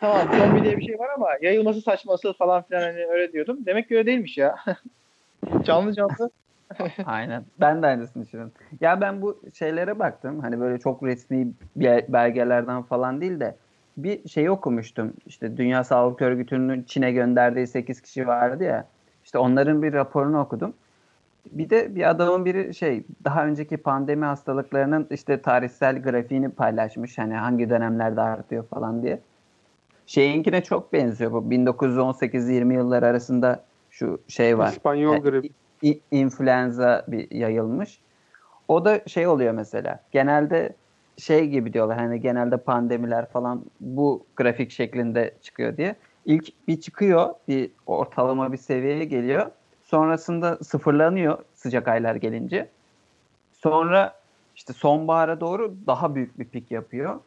tamam 0.00 0.28
zombi 0.38 0.64
diye 0.64 0.78
bir 0.78 0.84
şey 0.84 0.98
var 0.98 1.08
ama 1.16 1.28
yayılması 1.42 1.80
saçması 1.80 2.32
falan 2.32 2.62
filan 2.62 2.82
hani 2.82 3.06
öyle 3.06 3.32
diyordum. 3.32 3.58
Demek 3.66 3.88
ki 3.88 3.96
öyle 3.96 4.06
değilmiş 4.06 4.38
ya. 4.38 4.56
canlı 5.64 5.94
canlı. 5.94 6.30
Aynen. 7.06 7.44
Ben 7.60 7.82
de 7.82 7.86
aynısını 7.86 8.22
düşünüyorum. 8.22 8.52
Ya 8.80 9.00
ben 9.00 9.22
bu 9.22 9.40
şeylere 9.54 9.98
baktım. 9.98 10.40
Hani 10.40 10.60
böyle 10.60 10.78
çok 10.78 11.02
resmi 11.02 11.48
be- 11.76 12.06
belgelerden 12.08 12.82
falan 12.82 13.20
değil 13.20 13.40
de 13.40 13.56
bir 13.96 14.28
şey 14.28 14.50
okumuştum. 14.50 15.12
İşte 15.26 15.56
Dünya 15.56 15.84
Sağlık 15.84 16.22
Örgütü'nün 16.22 16.82
Çin'e 16.82 17.12
gönderdiği 17.12 17.66
8 17.66 18.00
kişi 18.00 18.26
vardı 18.26 18.64
ya. 18.64 18.86
İşte 19.24 19.38
onların 19.38 19.82
bir 19.82 19.92
raporunu 19.92 20.40
okudum. 20.40 20.74
Bir 21.50 21.70
de 21.70 21.94
bir 21.94 22.10
adamın 22.10 22.44
biri 22.44 22.74
şey 22.74 23.04
daha 23.24 23.46
önceki 23.46 23.76
pandemi 23.76 24.24
hastalıklarının 24.24 25.06
işte 25.10 25.42
tarihsel 25.42 26.02
grafiğini 26.02 26.48
paylaşmış. 26.48 27.18
Hani 27.18 27.34
hangi 27.34 27.70
dönemlerde 27.70 28.20
artıyor 28.20 28.64
falan 28.66 29.02
diye. 29.02 29.20
Şeyinkine 30.06 30.62
çok 30.62 30.92
benziyor 30.92 31.32
bu. 31.32 31.36
1918-20 31.38 32.74
yıllar 32.74 33.02
arasında 33.02 33.64
şu 33.90 34.20
şey 34.28 34.58
var. 34.58 34.72
İspanyol 34.72 35.12
Yani 35.12 35.22
gribi. 35.22 35.50
İnfluenza 36.10 37.04
bir 37.08 37.30
yayılmış. 37.30 38.00
O 38.68 38.84
da 38.84 39.00
şey 39.06 39.26
oluyor 39.26 39.52
mesela. 39.52 40.00
Genelde 40.12 40.74
şey 41.18 41.48
gibi 41.48 41.72
diyorlar 41.72 41.98
hani 41.98 42.20
genelde 42.20 42.56
pandemiler 42.56 43.26
falan 43.26 43.64
bu 43.80 44.24
grafik 44.36 44.70
şeklinde 44.70 45.34
çıkıyor 45.42 45.76
diye. 45.76 45.96
İlk 46.26 46.68
bir 46.68 46.80
çıkıyor, 46.80 47.34
bir 47.48 47.70
ortalama 47.86 48.52
bir 48.52 48.56
seviyeye 48.56 49.04
geliyor. 49.04 49.50
Sonrasında 49.82 50.56
sıfırlanıyor 50.56 51.38
sıcak 51.54 51.88
aylar 51.88 52.14
gelince. 52.14 52.68
Sonra 53.52 54.14
işte 54.56 54.72
sonbahara 54.72 55.40
doğru 55.40 55.74
daha 55.86 56.14
büyük 56.14 56.38
bir 56.38 56.44
pik 56.44 56.70
yapıyor. 56.70 57.20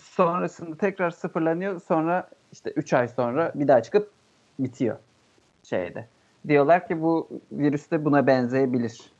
Sonrasında 0.00 0.76
tekrar 0.76 1.10
sıfırlanıyor. 1.10 1.80
Sonra 1.80 2.28
işte 2.52 2.70
3 2.70 2.92
ay 2.92 3.08
sonra 3.08 3.52
bir 3.54 3.68
daha 3.68 3.82
çıkıp 3.82 4.10
bitiyor 4.58 4.96
şeyde. 5.62 6.06
Diyorlar 6.48 6.88
ki 6.88 7.02
bu 7.02 7.28
virüs 7.52 7.90
de 7.90 8.04
buna 8.04 8.26
benzeyebilir. 8.26 9.12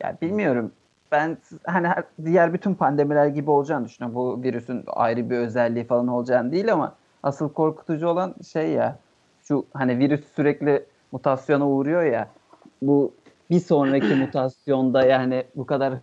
Ya 0.00 0.16
bilmiyorum. 0.22 0.72
Ben 1.12 1.38
hani 1.66 1.88
diğer 2.24 2.52
bütün 2.52 2.74
pandemiler 2.74 3.26
gibi 3.26 3.50
olacağını 3.50 3.84
düşünüyorum. 3.84 4.14
Bu 4.16 4.42
virüsün 4.42 4.84
ayrı 4.86 5.30
bir 5.30 5.36
özelliği 5.36 5.84
falan 5.84 6.08
olacağını 6.08 6.52
değil 6.52 6.72
ama 6.72 6.94
asıl 7.22 7.52
korkutucu 7.52 8.08
olan 8.08 8.34
şey 8.52 8.70
ya 8.70 8.98
şu 9.42 9.66
hani 9.74 9.98
virüs 9.98 10.24
sürekli 10.36 10.86
mutasyona 11.12 11.68
uğruyor 11.68 12.02
ya 12.02 12.28
bu 12.82 13.14
bir 13.50 13.60
sonraki 13.60 14.14
mutasyonda 14.14 15.06
yani 15.06 15.44
bu 15.56 15.66
kadar 15.66 15.94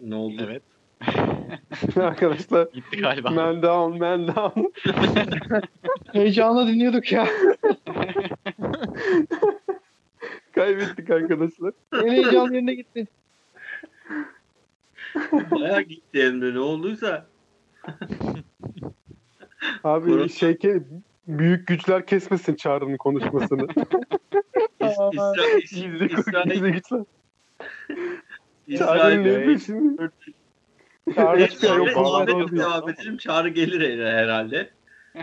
Ne 0.00 0.14
oldu? 0.14 0.42
Evet. 0.44 0.71
Arkadaşlar 1.96 2.68
Gitti 2.72 2.96
galiba. 2.96 3.30
man 3.30 3.62
down 3.62 3.98
man 3.98 4.28
down. 4.28 4.72
Heyecanla 6.12 6.66
dinliyorduk 6.66 7.12
ya. 7.12 7.28
Kaybettik 10.54 11.10
arkadaşlar. 11.10 11.72
En 11.92 12.08
heyecanlı 12.08 12.54
yerine 12.54 12.74
gitti. 12.74 13.06
Bayağı 15.32 15.82
gitti 15.82 16.20
Emre 16.20 16.54
ne 16.54 16.58
olduysa. 16.58 17.26
Abi 19.84 20.10
Korona- 20.10 20.28
şey 20.28 20.58
büyük 21.26 21.66
güçler 21.66 22.06
kesmesin 22.06 22.54
Çağrı'nın 22.54 22.96
konuşmasını. 22.96 23.66
İsrail, 24.80 26.72
güçler. 26.72 27.04
Çağrı'nın 27.04 27.04
İsrail, 28.66 29.18
ne 29.20 29.44
peşinde? 29.44 30.10
Çağrı 31.14 31.44
hiçbir 31.44 31.66
şey 31.68 31.76
yok, 31.76 31.88
Ahmet, 31.96 32.28
diyor. 32.28 32.50
devam 32.50 32.88
edelim. 32.88 33.16
Çağrı 33.16 33.48
gelir 33.48 34.06
herhalde. 34.06 34.70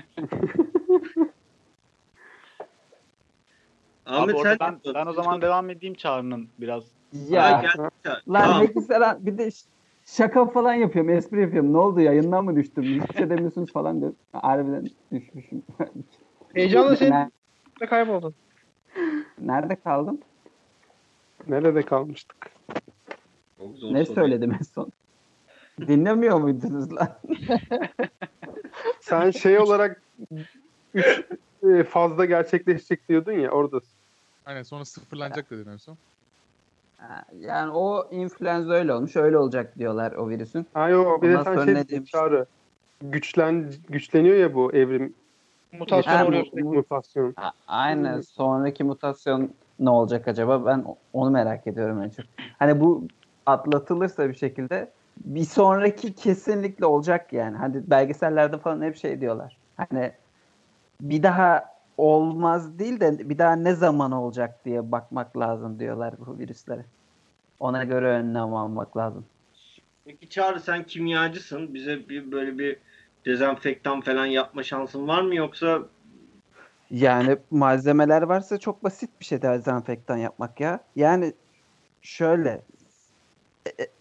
Ahmet 4.05 4.39
sen 4.39 4.57
ben, 4.59 4.79
ben 4.95 5.05
o 5.05 5.13
zaman 5.13 5.41
devam 5.41 5.69
edeyim 5.69 5.95
Çağrı'nın 5.95 6.49
biraz. 6.59 6.83
Ya 7.29 7.43
Ha, 7.57 7.61
gel. 7.61 7.71
Lan 8.29 8.43
Tamam. 8.43 8.61
ne 8.61 9.25
bir 9.25 9.37
de 9.37 9.49
şaka 10.05 10.45
falan 10.45 10.73
yapıyorum, 10.73 11.11
espri 11.11 11.41
yapıyorum. 11.41 11.73
Ne 11.73 11.77
oldu 11.77 12.01
yayından 12.01 12.45
mı 12.45 12.55
düştüm? 12.55 12.83
Hiçbir 12.83 13.17
şey 13.17 13.29
demiyorsunuz 13.29 13.73
falan 13.73 14.01
diyor. 14.01 14.13
Harbiden 14.33 14.89
düşmüşüm. 15.11 15.63
Heyecanla 16.53 16.95
sen 16.95 17.11
Ne- 17.11 17.31
de 17.81 17.85
kayboldun. 17.85 18.35
Nerede 19.41 19.75
kaldım? 19.75 20.19
Nerede 21.47 21.81
kalmıştık? 21.81 22.51
Ne 23.91 24.05
söyledim 24.05 24.51
en 24.51 24.63
son? 24.63 24.91
Dinlemiyor 25.87 26.39
muydunuz 26.39 26.93
lan? 26.95 27.09
Sen 29.01 29.31
şey 29.31 29.59
olarak 29.59 30.01
üç 30.93 31.21
e, 31.63 31.83
fazla 31.83 32.25
gerçekleşecek 32.25 33.09
diyordun 33.09 33.31
ya 33.31 33.51
orada. 33.51 33.79
Aynen 34.45 34.63
sonra 34.63 34.85
sıfırlanacak 34.85 35.51
dedin 35.51 35.71
en 35.71 35.77
son. 35.77 35.97
Yani 37.39 37.71
o 37.71 38.07
influenza 38.11 38.73
öyle 38.73 38.93
olmuş, 38.93 39.15
öyle 39.15 39.37
olacak 39.37 39.79
diyorlar 39.79 40.11
o 40.11 40.29
virüsün. 40.29 40.67
Ha 40.73 40.89
yok 40.89 41.23
bir 41.23 41.29
de 41.29 41.43
sen 41.43 41.55
şey 41.65 41.73
ne 41.75 41.79
dedin, 41.79 41.95
demiş? 41.95 42.11
Çağrı. 42.11 42.45
Güçlen, 43.01 43.73
güçleniyor 43.89 44.35
ya 44.37 44.53
bu 44.53 44.73
evrim. 44.73 45.13
Mutasyon 45.71 46.13
Ha, 46.13 46.25
oluyor. 46.27 46.45
bu- 46.53 46.73
Mutasyon. 46.73 47.33
A- 47.37 47.51
Aynen. 47.67 48.21
Sonraki 48.21 48.83
mutasyon 48.83 49.53
ne 49.79 49.89
olacak 49.89 50.27
acaba? 50.27 50.65
Ben 50.65 50.85
onu 51.13 51.29
merak 51.29 51.67
ediyorum 51.67 52.01
en 52.01 52.09
çok. 52.09 52.25
Hani 52.59 52.79
bu 52.81 53.07
atlatılırsa 53.45 54.29
bir 54.29 54.35
şekilde 54.35 54.91
bir 55.25 55.43
sonraki 55.43 56.15
kesinlikle 56.15 56.85
olacak 56.85 57.33
yani. 57.33 57.57
Hani 57.57 57.89
belgesellerde 57.89 58.57
falan 58.57 58.81
hep 58.81 58.97
şey 58.97 59.21
diyorlar. 59.21 59.57
Hani 59.77 60.11
bir 61.01 61.23
daha 61.23 61.65
olmaz 61.97 62.79
değil 62.79 62.99
de 62.99 63.29
bir 63.29 63.37
daha 63.37 63.55
ne 63.55 63.73
zaman 63.73 64.11
olacak 64.11 64.65
diye 64.65 64.91
bakmak 64.91 65.37
lazım 65.37 65.79
diyorlar 65.79 66.13
bu 66.27 66.39
virüslere. 66.39 66.85
Ona 67.59 67.83
göre 67.83 68.07
önlem 68.07 68.53
almak 68.53 68.97
lazım. 68.97 69.25
Peki 70.05 70.29
Çağrı 70.29 70.59
sen 70.59 70.83
kimyacısın. 70.83 71.73
Bize 71.73 72.09
bir 72.09 72.31
böyle 72.31 72.59
bir 72.59 72.77
dezenfektan 73.25 74.01
falan 74.01 74.25
yapma 74.25 74.63
şansın 74.63 75.07
var 75.07 75.21
mı 75.21 75.35
yoksa 75.35 75.79
Yani 76.91 77.37
malzemeler 77.51 78.21
varsa 78.21 78.57
çok 78.57 78.83
basit 78.83 79.09
bir 79.19 79.25
şey 79.25 79.41
dezenfektan 79.41 80.17
yapmak 80.17 80.59
ya. 80.59 80.79
Yani 80.95 81.33
şöyle 82.01 82.61
e- 83.65 83.83
e- 83.83 83.98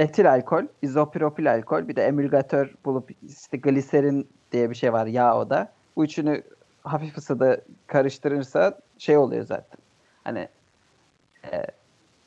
etil 0.00 0.30
alkol, 0.30 0.64
izopropil 0.82 1.52
alkol, 1.52 1.88
bir 1.88 1.96
de 1.96 2.02
emülgatör 2.02 2.74
bulup 2.84 3.10
işte 3.22 3.56
gliserin 3.56 4.28
diye 4.52 4.70
bir 4.70 4.74
şey 4.74 4.92
var 4.92 5.06
yağ 5.06 5.38
o 5.38 5.50
da. 5.50 5.72
Bu 5.96 6.04
üçünü 6.04 6.42
hafif 6.82 7.18
ısıda 7.18 7.60
karıştırırsa 7.86 8.80
şey 8.98 9.16
oluyor 9.16 9.44
zaten. 9.44 9.80
Hani 10.24 10.48
e, 11.44 11.66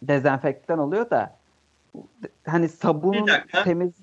dezenfektan 0.02 0.80
oluyor 0.80 1.10
da 1.10 1.40
hani 2.46 2.70
sabunun 2.70 3.28
Bir 3.28 3.32
dakika. 3.32 3.64
temiz 3.64 3.94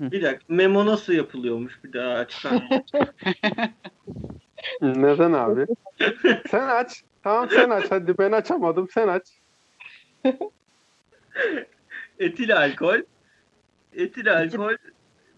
bir 0.00 0.22
dakika 0.22 0.44
memo 0.48 0.86
nasıl 0.86 1.12
yapılıyormuş 1.12 1.84
bir 1.84 1.92
daha 1.92 2.12
açıklar. 2.12 2.62
Neden 4.80 5.32
abi? 5.32 5.66
sen 6.50 6.68
aç. 6.68 7.02
Tamam 7.22 7.48
sen 7.50 7.70
aç. 7.70 7.84
Hadi 7.90 8.18
ben 8.18 8.32
açamadım. 8.32 8.88
Sen 8.94 9.08
aç. 9.08 9.40
etil 12.18 12.56
alkol, 12.56 13.02
etil 13.96 14.32
alkol, 14.38 14.74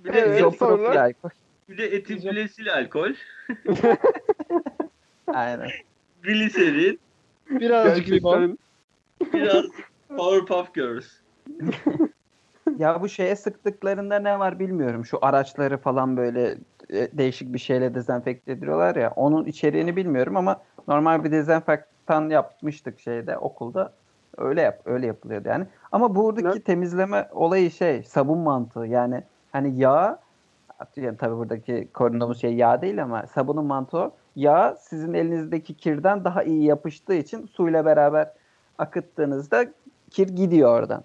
bir 0.04 0.12
de, 0.12 0.18
Evet, 0.18 0.30
et- 0.30 0.36
izopropil 0.36 0.58
sonra- 0.84 1.00
alkol. 1.00 1.30
bir 1.68 1.78
de 1.78 1.86
etilglesil 1.86 2.72
alkol, 2.74 3.12
Aynen. 5.26 5.68
gliserin, 6.22 7.00
Birazcık 7.50 8.08
limon. 8.08 8.58
Biraz 9.32 9.64
Powerpuff 10.08 10.74
Girls. 10.74 11.06
Ya 12.78 13.00
bu 13.02 13.08
şeye 13.08 13.36
sıktıklarında 13.36 14.18
ne 14.18 14.38
var 14.38 14.58
bilmiyorum. 14.58 15.04
Şu 15.04 15.18
araçları 15.22 15.78
falan 15.78 16.16
böyle 16.16 16.54
e, 16.90 17.08
değişik 17.12 17.52
bir 17.52 17.58
şeyle 17.58 17.94
dezenfekte 17.94 18.52
ediyorlar 18.52 18.96
ya. 18.96 19.10
Onun 19.16 19.44
içeriğini 19.44 19.96
bilmiyorum 19.96 20.36
ama 20.36 20.62
normal 20.88 21.24
bir 21.24 21.32
dezenfektan 21.32 22.28
yapmıştık 22.30 23.00
şeyde 23.00 23.38
okulda. 23.38 23.92
Öyle 24.38 24.60
yap 24.62 24.80
öyle 24.84 25.06
yapılıyordu 25.06 25.48
yani. 25.48 25.66
Ama 25.92 26.14
buradaki 26.14 26.58
Ne? 26.58 26.62
temizleme 26.62 27.28
olayı 27.32 27.70
şey 27.70 28.02
sabun 28.02 28.38
mantığı. 28.38 28.86
Yani 28.86 29.22
hani 29.52 29.80
yağ 29.80 30.18
yani 30.96 31.16
tabii 31.16 31.36
buradaki 31.36 31.88
koruduğumuz 31.94 32.40
şey 32.40 32.54
yağ 32.54 32.82
değil 32.82 33.02
ama 33.02 33.26
sabunun 33.26 33.64
mantığı. 33.64 34.10
Yağ 34.36 34.76
sizin 34.80 35.14
elinizdeki 35.14 35.74
kirden 35.74 36.24
daha 36.24 36.42
iyi 36.42 36.64
yapıştığı 36.64 37.14
için 37.14 37.46
suyla 37.46 37.84
beraber 37.84 38.30
akıttığınızda 38.78 39.64
kir 40.10 40.28
gidiyor 40.28 40.78
oradan. 40.78 41.02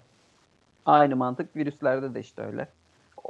Aynı 0.86 1.16
mantık 1.16 1.56
virüslerde 1.56 2.14
de 2.14 2.20
işte 2.20 2.42
öyle. 2.42 2.68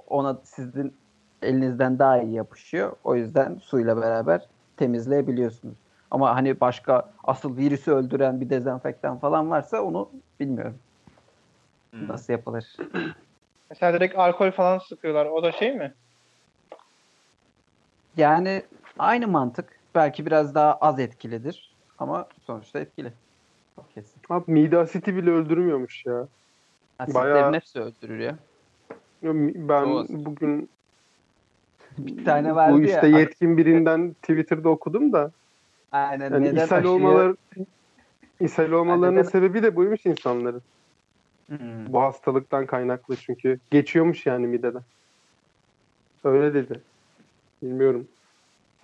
Ona 0.08 0.38
sizin 0.44 0.94
elinizden 1.42 1.98
daha 1.98 2.18
iyi 2.18 2.32
yapışıyor. 2.32 2.92
O 3.04 3.14
yüzden 3.16 3.54
suyla 3.62 3.96
beraber 3.96 4.46
temizleyebiliyorsunuz. 4.76 5.76
Ama 6.10 6.36
hani 6.36 6.60
başka 6.60 7.12
asıl 7.24 7.56
virüsü 7.56 7.92
öldüren 7.92 8.40
bir 8.40 8.50
dezenfektan 8.50 9.18
falan 9.18 9.50
varsa 9.50 9.82
onu 9.82 10.10
bilmiyorum. 10.40 10.78
Hmm. 11.90 12.08
Nasıl 12.08 12.32
yapılır? 12.32 12.76
Mesela 13.70 13.92
direkt 13.92 14.18
alkol 14.18 14.50
falan 14.50 14.78
sıkıyorlar. 14.78 15.26
O 15.26 15.42
da 15.42 15.52
şey 15.52 15.74
mi? 15.74 15.94
Yani 18.16 18.62
aynı 18.98 19.28
mantık. 19.28 19.80
Belki 19.94 20.26
biraz 20.26 20.54
daha 20.54 20.74
az 20.74 21.00
etkilidir. 21.00 21.74
Ama 21.98 22.26
sonuçta 22.46 22.78
etkili. 22.78 23.12
Çok 23.76 23.94
kesin. 23.94 24.20
Abi 24.30 24.52
mide 24.52 24.78
asiti 24.78 25.16
bile 25.16 25.30
öldürmüyormuş 25.30 26.06
ya. 26.06 26.28
Asitlerin 26.98 27.24
Bayağı- 27.24 27.52
hepsi 27.52 27.80
öldürür 27.80 28.18
ya. 28.18 28.36
Ben 29.22 29.84
Doğru. 29.84 30.06
bugün 30.08 30.70
Bir 31.98 32.24
tane 32.24 32.54
vardı 32.54 32.74
bu 32.74 32.80
ya. 32.80 32.86
işte 32.86 33.06
yetkin 33.06 33.56
birinden 33.56 34.12
Twitter'da 34.12 34.68
okudum 34.68 35.12
da 35.12 35.30
Aynen. 35.94 36.30
yani 36.30 36.44
neden 36.44 36.64
ishal 36.64 36.78
aşıya- 36.78 36.90
olmaları 36.90 37.36
ishal 38.40 38.70
olmalarının 38.72 39.12
neden- 39.18 39.22
sebebi 39.30 39.62
de 39.62 39.76
buymuş 39.76 40.06
insanların. 40.06 40.62
Hmm. 41.46 41.92
Bu 41.92 42.02
hastalıktan 42.02 42.66
kaynaklı 42.66 43.16
çünkü 43.16 43.58
geçiyormuş 43.70 44.26
yani 44.26 44.46
mideden. 44.46 44.82
Öyle 46.24 46.54
dedi. 46.54 46.80
Bilmiyorum. 47.62 48.08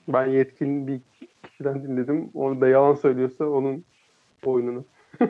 Ben 0.08 0.26
yetkin 0.26 0.86
bir 0.86 1.00
kişiden 1.42 1.82
dinledim. 1.82 2.30
Onu 2.34 2.60
da 2.60 2.68
yalan 2.68 2.94
söylüyorsa 2.94 3.44
onun 3.44 3.84
oyununu. 4.44 4.84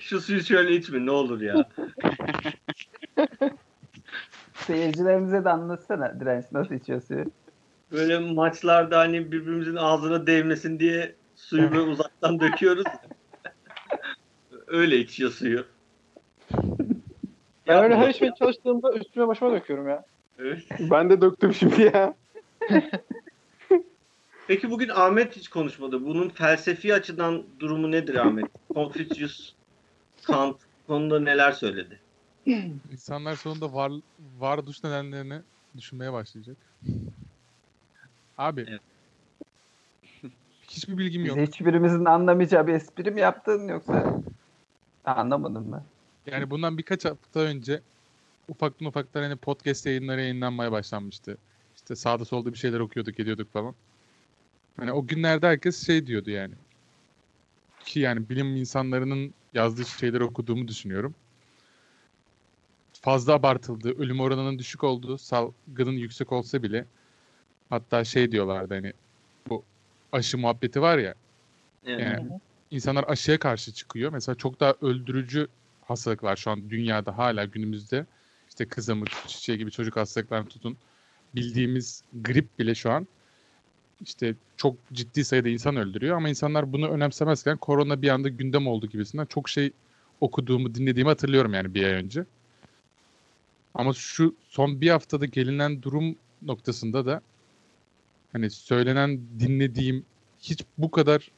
Şu 0.00 0.20
suyu 0.20 0.40
şöyle 0.40 0.72
içme 0.76 1.06
ne 1.06 1.10
olur 1.10 1.40
ya. 1.40 1.54
Seyircilerimize 4.54 5.44
de 5.44 5.50
anlatsana 5.50 6.20
direnç 6.20 6.44
nasıl 6.52 6.74
içiyor 6.74 7.00
suyu. 7.00 7.24
Böyle 7.94 8.18
maçlarda 8.18 8.98
hani 8.98 9.32
birbirimizin 9.32 9.76
ağzına 9.76 10.26
değmesin 10.26 10.78
diye 10.78 11.14
suyu 11.36 11.70
böyle 11.70 11.80
uzaktan 11.80 12.40
döküyoruz. 12.40 12.84
ya. 12.86 13.00
Öyle 14.66 14.98
içiyor 14.98 15.30
suyu. 15.30 15.66
Ben 17.66 17.82
öyle 17.84 17.94
Yapma. 17.94 18.06
her 18.06 18.08
içmeye 18.10 18.32
çalıştığımda 18.38 18.92
üstüme 18.92 19.28
başıma 19.28 19.52
döküyorum 19.52 19.88
ya. 19.88 20.04
Evet. 20.38 20.62
Ben 20.80 21.10
de 21.10 21.20
döktüm 21.20 21.54
şimdi 21.54 21.82
ya. 21.82 22.14
Peki 24.48 24.70
bugün 24.70 24.88
Ahmet 24.88 25.36
hiç 25.36 25.48
konuşmadı. 25.48 26.04
Bunun 26.04 26.28
felsefi 26.28 26.94
açıdan 26.94 27.42
durumu 27.60 27.90
nedir 27.90 28.14
Ahmet? 28.14 28.46
Confucius, 28.74 29.54
Kant 30.22 30.56
konuda 30.86 31.20
neler 31.20 31.52
söyledi? 31.52 32.00
İnsanlar 32.92 33.34
sonunda 33.34 33.72
var, 33.72 33.92
varoluş 34.38 34.84
nedenlerini 34.84 35.40
düşünmeye 35.76 36.12
başlayacak. 36.12 36.56
Abi. 38.38 38.66
Evet. 38.68 38.80
Hiçbir 40.68 40.98
bilgim 40.98 41.24
Biz 41.24 41.28
yok. 41.28 41.38
hiçbirimizin 41.38 42.04
anlamayacağı 42.04 42.66
bir 42.66 42.72
espri 42.72 43.10
mi 43.10 43.20
yaptın 43.20 43.68
yoksa? 43.68 44.20
Anlamadım 45.04 45.72
ben. 45.72 45.82
Yani 46.32 46.50
bundan 46.50 46.78
birkaç 46.78 47.04
hafta 47.04 47.40
önce 47.40 47.80
ufaktan 48.48 48.88
ufaktan 48.88 49.22
hani 49.22 49.36
podcast 49.36 49.86
yayınları 49.86 50.20
yayınlanmaya 50.20 50.72
başlanmıştı. 50.72 51.38
İşte 51.76 51.96
sağda 51.96 52.24
solda 52.24 52.52
bir 52.52 52.58
şeyler 52.58 52.80
okuyorduk 52.80 53.20
ediyorduk 53.20 53.52
falan. 53.52 53.74
Hani 54.76 54.92
o 54.92 55.06
günlerde 55.06 55.46
herkes 55.46 55.86
şey 55.86 56.06
diyordu 56.06 56.30
yani. 56.30 56.54
Ki 57.84 58.00
yani 58.00 58.28
bilim 58.28 58.56
insanlarının 58.56 59.34
yazdığı 59.54 59.84
şeyleri 59.84 60.24
okuduğumu 60.24 60.68
düşünüyorum. 60.68 61.14
Fazla 63.00 63.32
abartıldı, 63.32 63.98
ölüm 63.98 64.20
oranının 64.20 64.58
düşük 64.58 64.84
olduğu, 64.84 65.18
salgının 65.18 65.92
yüksek 65.92 66.32
olsa 66.32 66.62
bile 66.62 66.86
hatta 67.70 68.04
şey 68.04 68.32
diyorlardı 68.32 68.74
hani 68.74 68.92
bu 69.48 69.62
aşı 70.12 70.38
muhabbeti 70.38 70.82
var 70.82 70.98
ya 70.98 71.14
Evet. 71.86 72.00
yani 72.00 72.30
insanlar 72.70 73.04
aşıya 73.08 73.38
karşı 73.38 73.72
çıkıyor. 73.72 74.12
Mesela 74.12 74.34
çok 74.36 74.60
daha 74.60 74.74
öldürücü 74.82 75.48
hastalıklar 75.84 76.36
şu 76.36 76.50
an 76.50 76.70
dünyada 76.70 77.18
hala 77.18 77.44
günümüzde. 77.44 78.06
İşte 78.48 78.68
kızamık, 78.68 79.08
çiçeği 79.26 79.58
gibi 79.58 79.70
çocuk 79.70 79.96
hastalıklarını 79.96 80.48
tutun. 80.48 80.76
Bildiğimiz 81.34 82.02
grip 82.22 82.58
bile 82.58 82.74
şu 82.74 82.90
an 82.90 83.06
işte 84.04 84.34
çok 84.56 84.76
ciddi 84.92 85.24
sayıda 85.24 85.48
insan 85.48 85.76
öldürüyor 85.76 86.16
ama 86.16 86.28
insanlar 86.28 86.72
bunu 86.72 86.88
önemsemezken 86.88 87.56
korona 87.56 88.02
bir 88.02 88.08
anda 88.08 88.28
gündem 88.28 88.66
oldu 88.66 88.86
gibisinden 88.86 89.26
çok 89.26 89.48
şey 89.48 89.72
okuduğumu, 90.20 90.74
dinlediğimi 90.74 91.08
hatırlıyorum 91.08 91.54
yani 91.54 91.74
bir 91.74 91.84
ay 91.84 91.92
önce. 91.92 92.24
Ama 93.74 93.92
şu 93.92 94.34
son 94.48 94.80
bir 94.80 94.90
haftada 94.90 95.26
gelinen 95.26 95.82
durum 95.82 96.16
noktasında 96.42 97.06
da 97.06 97.20
hani 98.34 98.50
söylenen, 98.50 99.20
dinlediğim 99.40 100.04
hiç 100.40 100.64
bu 100.78 100.90
kadar 100.90 101.30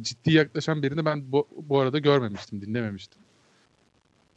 ciddi 0.00 0.32
yaklaşan 0.32 0.82
birini 0.82 1.04
ben 1.04 1.32
bu, 1.32 1.48
bu 1.56 1.80
arada 1.80 1.98
görmemiştim, 1.98 2.60
dinlememiştim. 2.62 3.22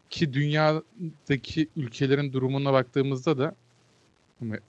Ki 0.09 0.33
dünyadaki 0.33 1.67
ülkelerin 1.75 2.33
durumuna 2.33 2.73
baktığımızda 2.73 3.37
da 3.37 3.55
hani 4.39 4.59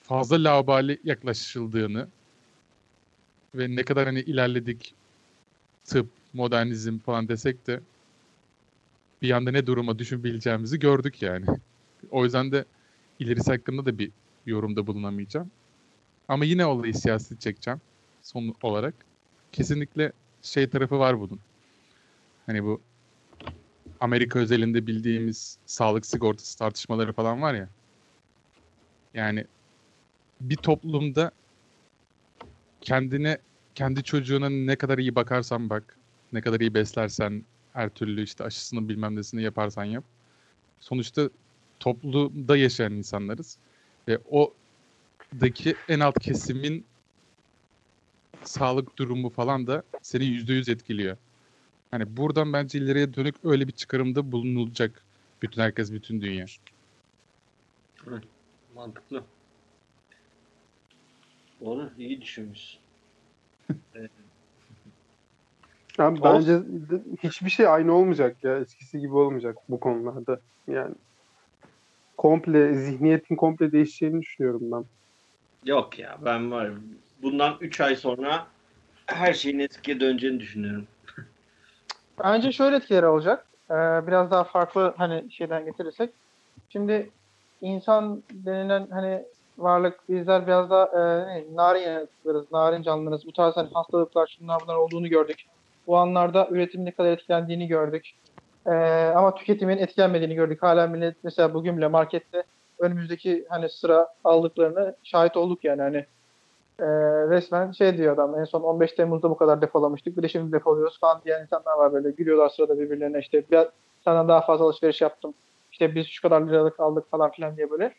fazla 0.00 0.44
laubali 0.44 1.00
yaklaşıldığını 1.04 2.08
ve 3.54 3.76
ne 3.76 3.82
kadar 3.82 4.06
hani 4.06 4.20
ilerledik 4.20 4.94
tıp, 5.84 6.08
modernizm 6.32 6.98
falan 6.98 7.28
desek 7.28 7.66
de 7.66 7.80
bir 9.22 9.28
yanda 9.28 9.50
ne 9.50 9.66
duruma 9.66 9.98
düşünebileceğimizi 9.98 10.78
gördük 10.78 11.22
yani. 11.22 11.46
O 12.10 12.24
yüzden 12.24 12.52
de 12.52 12.64
ilerisi 13.18 13.50
hakkında 13.50 13.86
da 13.86 13.98
bir 13.98 14.10
yorumda 14.46 14.86
bulunamayacağım. 14.86 15.50
Ama 16.28 16.44
yine 16.44 16.66
olayı 16.66 16.94
siyasi 16.94 17.38
çekeceğim 17.38 17.80
son 18.22 18.54
olarak. 18.62 18.94
Kesinlikle 19.52 20.12
şey 20.42 20.70
tarafı 20.70 20.98
var 20.98 21.20
bunun. 21.20 21.40
Hani 22.46 22.64
bu 22.64 22.82
Amerika 24.00 24.38
özelinde 24.38 24.86
bildiğimiz 24.86 25.58
sağlık 25.66 26.06
sigortası 26.06 26.58
tartışmaları 26.58 27.12
falan 27.12 27.42
var 27.42 27.54
ya. 27.54 27.68
Yani 29.14 29.46
bir 30.40 30.56
toplumda 30.56 31.32
kendine, 32.80 33.38
kendi 33.74 34.02
çocuğuna 34.04 34.50
ne 34.50 34.76
kadar 34.76 34.98
iyi 34.98 35.14
bakarsan 35.14 35.70
bak, 35.70 35.98
ne 36.32 36.40
kadar 36.40 36.60
iyi 36.60 36.74
beslersen, 36.74 37.44
her 37.72 37.90
türlü 37.90 38.22
işte 38.22 38.44
aşısını 38.44 38.88
bilmem 38.88 39.16
nesini 39.16 39.42
yaparsan 39.42 39.84
yap. 39.84 40.04
Sonuçta 40.80 41.30
toplumda 41.80 42.56
yaşayan 42.56 42.92
insanlarız. 42.92 43.58
Ve 44.08 44.18
o'daki 45.36 45.76
en 45.88 46.00
alt 46.00 46.18
kesimin 46.18 46.86
sağlık 48.42 48.98
durumu 48.98 49.30
falan 49.30 49.66
da 49.66 49.82
seni 50.02 50.24
yüzde 50.24 50.52
yüz 50.52 50.68
etkiliyor. 50.68 51.16
Hani 51.90 52.16
buradan 52.16 52.52
bence 52.52 52.78
ileriye 52.78 53.14
dönük 53.14 53.34
öyle 53.44 53.68
bir 53.68 53.72
çıkarımda 53.72 54.32
bulunulacak 54.32 55.04
bütün 55.42 55.62
herkes, 55.62 55.92
bütün 55.92 56.20
dünya. 56.20 56.46
Mantıklı. 58.74 59.24
Doğru. 61.60 61.90
iyi 61.98 62.20
düşünmüşsün. 62.20 62.80
Abi 65.98 66.20
bence 66.24 66.62
de- 66.66 67.02
hiçbir 67.22 67.50
şey 67.50 67.68
aynı 67.68 67.92
olmayacak 67.92 68.44
ya. 68.44 68.58
Eskisi 68.58 69.00
gibi 69.00 69.14
olmayacak 69.14 69.56
bu 69.68 69.80
konularda. 69.80 70.40
Yani 70.66 70.94
komple 72.16 72.74
zihniyetin 72.74 73.36
komple 73.36 73.72
değişeceğini 73.72 74.22
düşünüyorum 74.22 74.62
ben. 74.72 74.84
Yok 75.64 75.98
ya 75.98 76.16
ben 76.24 76.50
var. 76.50 76.70
Bundan 77.22 77.56
3 77.60 77.80
ay 77.80 77.96
sonra 77.96 78.46
her 79.06 79.32
şeyin 79.32 79.58
eskiye 79.58 80.00
döneceğini 80.00 80.40
düşünüyorum. 80.40 80.86
Bence 82.24 82.52
şöyle 82.52 82.76
etkileri 82.76 83.06
olacak. 83.06 83.46
Ee, 83.70 83.74
biraz 84.06 84.30
daha 84.30 84.44
farklı 84.44 84.94
hani 84.96 85.32
şeyden 85.32 85.64
getirirsek. 85.64 86.10
Şimdi 86.68 87.10
insan 87.60 88.22
denilen 88.32 88.86
hani 88.90 89.22
varlık 89.58 90.08
bizler 90.08 90.46
biraz 90.46 90.70
daha 90.70 90.84
e, 90.84 91.44
narin 91.54 91.82
yaratıklarız, 91.82 92.52
narin 92.52 92.82
canlılarız. 92.82 93.26
Bu 93.26 93.32
tarz 93.32 93.56
hani 93.56 93.68
hastalıklar 93.74 94.26
şunlar 94.38 94.62
bunlar 94.62 94.76
olduğunu 94.76 95.08
gördük. 95.08 95.44
Bu 95.86 95.96
anlarda 95.96 96.48
üretimin 96.50 96.86
ne 96.86 96.90
kadar 96.90 97.12
etkilendiğini 97.12 97.66
gördük. 97.66 98.14
Ee, 98.66 98.70
ama 99.16 99.34
tüketimin 99.34 99.78
etkilenmediğini 99.78 100.34
gördük. 100.34 100.62
Hala 100.62 100.86
millet 100.86 101.16
mesela 101.24 101.54
bugün 101.54 101.76
bile 101.76 101.88
markette 101.88 102.42
önümüzdeki 102.78 103.46
hani 103.48 103.68
sıra 103.68 104.08
aldıklarını 104.24 104.94
şahit 105.02 105.36
olduk 105.36 105.64
yani 105.64 105.82
hani 105.82 106.06
e, 106.78 106.86
resmen 107.30 107.72
şey 107.72 107.96
diyor 107.96 108.14
adam 108.14 108.38
en 108.38 108.44
son 108.44 108.62
15 108.62 108.92
Temmuz'da 108.92 109.30
bu 109.30 109.36
kadar 109.36 109.60
depolamıştık 109.60 110.16
bir 110.16 110.22
de 110.22 110.28
şimdi 110.28 110.52
depoluyoruz 110.52 111.00
falan 111.00 111.20
diyen 111.24 111.42
insanlar 111.42 111.78
var 111.78 111.92
böyle 111.92 112.10
gülüyorlar 112.10 112.48
sırada 112.48 112.80
birbirlerine 112.80 113.18
işte 113.18 113.42
biraz 113.50 113.66
senden 114.04 114.28
daha 114.28 114.40
fazla 114.40 114.64
alışveriş 114.64 115.00
yaptım 115.00 115.34
işte 115.74 115.94
biz 115.94 116.06
şu 116.06 116.22
kadar 116.22 116.40
liralık 116.40 116.80
aldık 116.80 117.10
falan 117.10 117.30
filan 117.30 117.56
diye 117.56 117.70
böyle. 117.70 117.94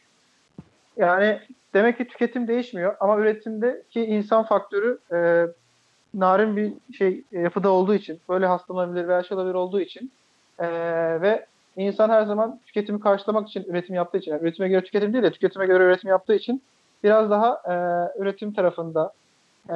Yani 0.98 1.40
demek 1.74 1.98
ki 1.98 2.08
tüketim 2.08 2.48
değişmiyor 2.48 2.96
ama 3.00 3.18
üretimdeki 3.18 4.06
insan 4.06 4.44
faktörü 4.44 4.98
e, 5.12 5.48
narin 6.14 6.56
bir 6.58 6.74
şey 6.94 7.24
e, 7.32 7.40
yapıda 7.40 7.70
olduğu 7.70 7.96
için 7.96 8.20
böyle 8.30 8.46
hastalanabilir 8.46 9.08
veya 9.08 9.24
şey 9.24 9.38
olabilir 9.38 9.54
olduğu 9.54 9.82
için 9.82 10.12
e, 10.60 10.68
ve 11.22 11.46
insan 11.78 12.10
her 12.10 12.24
zaman 12.24 12.60
tüketimi 12.66 13.00
karşılamak 13.00 13.48
için 13.48 13.64
üretim 13.64 13.96
yaptığı 13.96 14.18
için 14.18 14.32
yani 14.32 14.42
üretime 14.42 14.70
göre 14.70 14.84
tüketim 14.84 15.14
değil 15.14 15.24
de 15.24 15.32
tüketime 15.32 15.66
göre 15.66 15.84
üretim 15.84 16.10
yaptığı 16.10 16.36
için 16.36 16.64
biraz 17.04 17.30
daha 17.30 17.62
e, 17.66 17.74
üretim 18.22 18.54
tarafında, 18.54 19.14
e, 19.70 19.76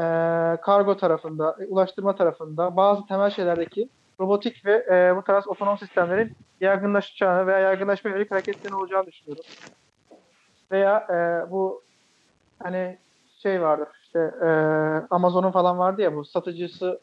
kargo 0.62 0.98
tarafında, 0.98 1.56
e, 1.60 1.66
ulaştırma 1.66 2.16
tarafında 2.16 2.78
bazı 2.78 3.06
temel 3.06 3.30
şeylerdeki 3.30 3.90
robotik 4.20 4.66
ve 4.66 4.86
e, 4.90 5.16
bu 5.16 5.22
tarz 5.22 5.48
otonom 5.48 5.78
sistemlerin 5.78 6.34
yaygınlaşacağını 6.62 7.48
veya 7.48 7.60
yaygınlaşmaya 7.60 8.12
yönelik 8.12 8.32
hareketlerin 8.32 8.76
olacağını 8.76 9.06
düşünüyorum. 9.06 9.44
Veya 10.72 10.98
e, 11.10 11.52
bu 11.52 11.82
hani 12.64 12.98
şey 13.44 13.62
vardır 13.62 13.88
işte 14.04 14.20
e, 14.42 14.48
Amazon'un 15.10 15.52
falan 15.52 15.78
vardı 15.80 16.02
ya 16.02 16.16
bu 16.16 16.26
satıcısı 16.26 17.00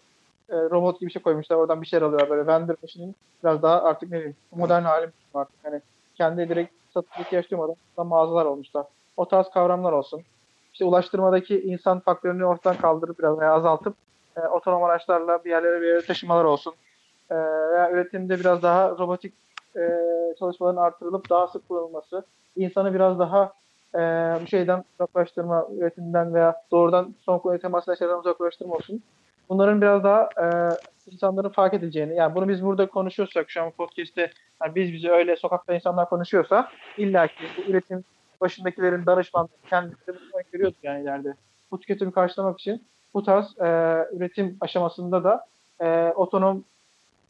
e, 0.50 0.56
robot 0.56 1.00
gibi 1.00 1.09
bir 1.09 1.12
şey 1.12 1.22
koymuşlar 1.22 1.56
oradan 1.56 1.82
bir 1.82 1.87
şeyler 1.87 2.06
alıyorlar 2.06 2.30
böyle 2.30 2.46
vendor 2.46 2.74
machine'in 2.82 3.16
biraz 3.44 3.62
daha 3.62 3.82
artık 3.82 4.11
ne 4.11 4.16
bileyim 4.16 4.37
modern 4.52 4.82
hali 4.82 5.11
artık 5.35 5.56
hani 5.62 5.80
kendi 6.14 6.48
direkt 6.48 6.72
satıcı 6.94 7.22
ihtiyaç 7.22 7.50
duymadan 7.50 7.76
da 7.96 8.04
mağazalar 8.04 8.44
olmuşlar 8.44 8.87
o 9.16 9.28
tarz 9.28 9.48
kavramlar 9.50 9.92
olsun. 9.92 10.22
İşte 10.72 10.85
ulaştırmadaki 10.85 11.61
insan 11.61 12.00
faktörünü 12.00 12.44
ortadan 12.44 12.76
kaldırıp 12.76 13.18
biraz 13.18 13.38
veya 13.38 13.52
azaltıp 13.52 13.94
e, 14.37 14.40
otonom 14.40 14.85
araçlarla 14.85 15.44
bir 15.44 15.50
yerlere 15.50 15.80
bir 15.80 15.87
yere 15.87 16.02
taşımalar 16.02 16.44
olsun. 16.44 16.74
E, 17.30 17.35
veya 17.70 17.90
üretimde 17.90 18.40
biraz 18.40 18.62
daha 18.62 18.90
robotik 18.90 19.35
e, 19.76 19.80
çalışmaların 20.38 20.82
artırılıp 20.82 21.30
daha 21.30 21.48
sık 21.48 21.68
kullanılması. 21.68 22.24
insanı 22.56 22.94
biraz 22.94 23.18
daha 23.18 23.52
e, 23.94 23.98
bu 24.42 24.46
şeyden 24.46 24.85
uzaklaştırma, 24.94 25.66
üretimden 25.78 26.35
veya 26.35 26.62
doğrudan 26.70 27.14
son 27.24 27.38
kullanıcı 27.38 27.62
temasıyla 27.62 27.96
şeyden 27.96 28.18
uzaklaştırma 28.18 28.74
olsun. 28.74 29.02
Bunların 29.48 29.80
biraz 29.82 30.04
daha 30.04 30.28
e, 30.42 30.46
insanların 31.11 31.48
fark 31.48 31.74
edileceğini, 31.74 32.14
yani 32.16 32.35
bunu 32.35 32.48
biz 32.48 32.64
burada 32.64 32.87
konuşuyorsak 32.87 33.50
şu 33.50 33.62
an 33.62 33.70
podcast'te 33.70 34.30
yani 34.62 34.74
biz 34.74 34.92
bizi 34.92 35.11
öyle 35.11 35.37
sokakta 35.37 35.74
insanlar 35.74 36.09
konuşuyorsa 36.09 36.70
illaki 36.98 37.44
bu 37.56 37.70
üretim 37.70 38.04
başındakilerin 38.40 39.06
danışman 39.06 39.48
kendileri 39.70 39.96
bunu 40.06 40.42
görüyorduk 40.52 40.78
yani 40.82 41.02
ileride. 41.02 41.35
Bu 41.70 41.80
tüketimi 41.80 42.12
karşılamak 42.12 42.61
için 42.61 42.85
bu 43.14 43.24
tarz 43.24 43.59
e, 43.59 43.64
üretim 44.12 44.56
aşamasında 44.61 45.24
da 45.24 45.46
e, 45.80 46.12
otonom 46.16 46.64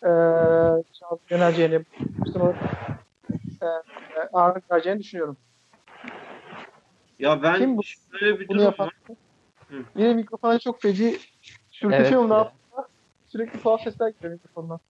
e, 0.03 0.09
yöneleceğini, 1.31 1.85
e, 3.63 3.67
ağırlık 4.33 4.71
vereceğini 4.71 5.01
düşünüyorum. 5.01 5.37
Ya 7.19 7.43
ben 7.43 7.59
Kim 7.59 7.77
bu- 7.77 7.83
şöyle 7.83 8.41
bir 8.41 8.49
Bunu 8.49 8.59
durum 8.59 8.65
yapan. 8.65 8.91
Yine 9.97 10.15
mikrofona 10.15 10.59
çok 10.59 10.83
feci 10.83 11.19
sürtüşüyor 11.81 12.11
Evet. 12.11 12.13
mu 12.23 12.29
ne 12.29 12.35
yapıyor? 12.35 12.85
Sürekli 13.27 13.63
tuhaf 13.63 13.83
sesler 13.83 14.09
geliyor 14.09 14.33
mikrofondan. 14.33 14.81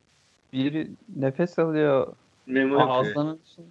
Biri 0.53 0.91
nefes 1.17 1.59
alıyor. 1.59 2.17
Memo. 2.47 2.81
Ağzının 2.81 3.41
içinde. 3.47 3.67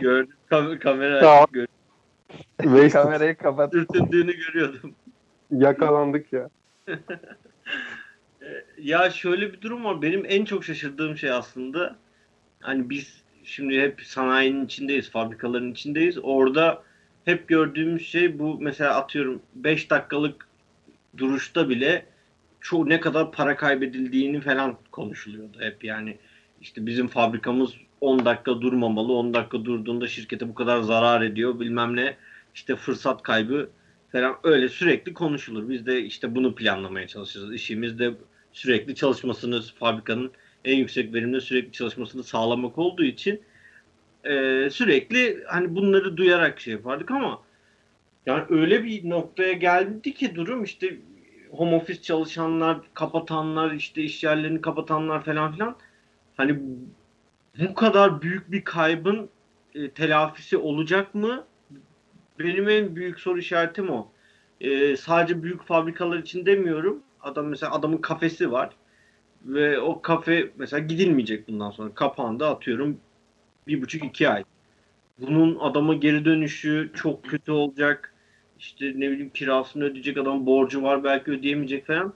Gördüm. 0.00 0.34
Kam- 0.50 0.78
kamera 0.78 1.28
açık 1.30 1.54
gördüm. 1.54 2.90
Kamerayı 2.92 3.36
kapat. 3.36 3.72
Sürtündüğünü 3.72 4.32
görüyordum. 4.32 4.94
Yakalandık 5.50 6.32
ya. 6.32 6.50
Ya 8.78 9.10
şöyle 9.10 9.52
bir 9.52 9.60
durum 9.60 9.84
var. 9.84 10.02
Benim 10.02 10.24
en 10.28 10.44
çok 10.44 10.64
şaşırdığım 10.64 11.16
şey 11.16 11.30
aslında 11.30 11.96
hani 12.60 12.90
biz 12.90 13.22
şimdi 13.44 13.80
hep 13.80 14.02
sanayinin 14.02 14.64
içindeyiz, 14.64 15.10
fabrikaların 15.10 15.72
içindeyiz. 15.72 16.18
Orada 16.22 16.82
hep 17.26 17.48
gördüğümüz 17.48 18.06
şey 18.06 18.38
bu 18.38 18.58
mesela 18.60 18.94
atıyorum 18.94 19.42
5 19.54 19.90
dakikalık 19.90 20.48
duruşta 21.16 21.68
bile 21.68 22.06
çoğu 22.60 22.88
ne 22.88 23.00
kadar 23.00 23.32
para 23.32 23.56
kaybedildiğini 23.56 24.40
falan 24.40 24.76
konuşuluyordu 24.90 25.60
hep 25.60 25.84
yani. 25.84 26.18
işte 26.60 26.86
bizim 26.86 27.08
fabrikamız 27.08 27.74
10 28.00 28.24
dakika 28.24 28.60
durmamalı. 28.60 29.12
10 29.12 29.34
dakika 29.34 29.64
durduğunda 29.64 30.08
şirkete 30.08 30.48
bu 30.48 30.54
kadar 30.54 30.80
zarar 30.80 31.22
ediyor 31.22 31.60
bilmem 31.60 31.96
ne. 31.96 32.16
işte 32.54 32.76
fırsat 32.76 33.22
kaybı 33.22 33.70
falan 34.12 34.36
öyle 34.42 34.68
sürekli 34.68 35.14
konuşulur. 35.14 35.68
Biz 35.68 35.86
de 35.86 36.02
işte 36.02 36.34
bunu 36.34 36.54
planlamaya 36.54 37.06
çalışırız. 37.06 37.54
İşimiz 37.54 37.98
de 37.98 38.14
sürekli 38.52 38.94
çalışmasını 38.94 39.62
fabrikanın 39.78 40.32
en 40.64 40.76
yüksek 40.76 41.14
verimde 41.14 41.40
sürekli 41.40 41.72
çalışmasını 41.72 42.24
sağlamak 42.24 42.78
olduğu 42.78 43.04
için 43.04 43.42
e, 44.30 44.70
sürekli 44.70 45.44
hani 45.46 45.76
bunları 45.76 46.16
duyarak 46.16 46.60
şey 46.60 46.72
yapardık 46.72 47.10
ama 47.10 47.42
yani 48.26 48.44
öyle 48.48 48.84
bir 48.84 49.10
noktaya 49.10 49.52
geldi 49.52 50.14
ki 50.14 50.34
durum 50.34 50.64
işte 50.64 50.96
home 51.50 51.76
office 51.76 52.02
çalışanlar, 52.02 52.78
kapatanlar, 52.94 53.72
işte 53.72 54.02
iş 54.02 54.24
yerlerini 54.24 54.60
kapatanlar 54.60 55.24
falan 55.24 55.52
filan 55.52 55.76
hani 56.36 56.58
bu 57.58 57.74
kadar 57.74 58.22
büyük 58.22 58.50
bir 58.52 58.64
kaybın 58.64 59.28
e, 59.74 59.90
telafisi 59.90 60.56
olacak 60.56 61.14
mı? 61.14 61.44
Benim 62.38 62.68
en 62.68 62.96
büyük 62.96 63.20
soru 63.20 63.38
işaretim 63.38 63.90
o. 63.90 64.08
E, 64.60 64.96
sadece 64.96 65.42
büyük 65.42 65.62
fabrikalar 65.62 66.18
için 66.18 66.46
demiyorum. 66.46 67.02
Adam 67.20 67.46
mesela 67.46 67.72
adamın 67.72 67.98
kafesi 67.98 68.52
var 68.52 68.70
ve 69.44 69.80
o 69.80 70.02
kafe 70.02 70.50
mesela 70.56 70.80
gidilmeyecek 70.80 71.48
bundan 71.48 71.70
sonra. 71.70 71.94
Kapandı 71.94 72.46
atıyorum 72.46 73.00
bir 73.68 73.82
buçuk 73.82 74.04
iki 74.04 74.28
ay. 74.28 74.44
Bunun 75.18 75.58
adama 75.60 75.94
geri 75.94 76.24
dönüşü 76.24 76.90
çok 76.94 77.24
kötü 77.24 77.52
olacak. 77.52 78.14
İşte 78.58 78.86
ne 78.86 79.10
bileyim 79.10 79.30
kirasını 79.30 79.84
ödeyecek 79.84 80.18
adam 80.18 80.46
borcu 80.46 80.82
var 80.82 81.04
belki 81.04 81.30
ödeyemeyecek 81.30 81.86
falan. 81.86 82.14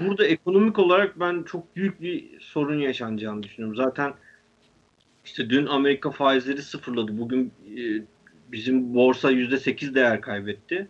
Burada 0.00 0.26
ekonomik 0.26 0.78
olarak 0.78 1.20
ben 1.20 1.42
çok 1.42 1.76
büyük 1.76 2.00
bir 2.00 2.40
sorun 2.40 2.78
yaşanacağını 2.78 3.42
düşünüyorum. 3.42 3.76
Zaten 3.76 4.14
işte 5.24 5.50
dün 5.50 5.66
Amerika 5.66 6.10
faizleri 6.10 6.62
sıfırladı. 6.62 7.18
Bugün 7.18 7.52
e, 7.76 8.02
bizim 8.52 8.94
borsa 8.94 9.30
yüzde 9.30 9.58
sekiz 9.58 9.94
değer 9.94 10.20
kaybetti. 10.20 10.88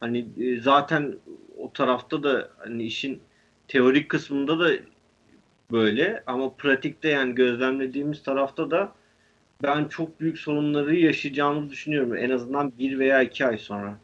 Hani 0.00 0.26
e, 0.40 0.60
zaten 0.60 1.14
o 1.58 1.72
tarafta 1.72 2.22
da 2.22 2.50
hani 2.58 2.82
işin 2.82 3.20
teorik 3.68 4.08
kısmında 4.08 4.58
da 4.58 4.70
böyle 5.70 6.22
ama 6.26 6.54
pratikte 6.54 7.08
yani 7.08 7.34
gözlemlediğimiz 7.34 8.22
tarafta 8.22 8.70
da 8.70 8.92
ben 9.64 9.84
çok 9.84 10.20
büyük 10.20 10.38
sorunları 10.38 10.96
yaşayacağımızı 10.96 11.70
düşünüyorum. 11.70 12.16
En 12.16 12.30
azından 12.30 12.72
bir 12.78 12.98
veya 12.98 13.22
iki 13.22 13.46
ay 13.46 13.58
sonra. 13.58 13.98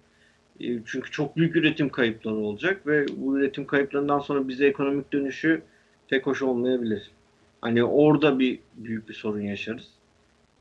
E, 0.60 0.66
çünkü 0.86 1.10
çok 1.10 1.36
büyük 1.36 1.56
üretim 1.56 1.88
kayıpları 1.88 2.34
olacak 2.34 2.86
ve 2.86 3.06
bu 3.16 3.38
üretim 3.38 3.66
kayıplarından 3.66 4.18
sonra 4.18 4.48
bize 4.48 4.66
ekonomik 4.66 5.12
dönüşü 5.12 5.62
pek 6.08 6.26
hoş 6.26 6.42
olmayabilir. 6.42 7.10
Hani 7.60 7.84
orada 7.84 8.38
bir 8.38 8.58
büyük 8.76 9.08
bir 9.08 9.14
sorun 9.14 9.40
yaşarız. 9.40 9.88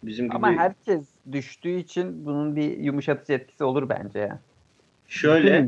Bizim 0.03 0.25
gibi... 0.25 0.35
Ama 0.35 0.51
herkes 0.51 1.07
düştüğü 1.31 1.79
için 1.79 2.25
bunun 2.25 2.55
bir 2.55 2.77
yumuşatıcı 2.77 3.33
etkisi 3.33 3.63
olur 3.63 3.89
bence 3.89 4.19
ya. 4.19 4.39
Şöyle 5.07 5.67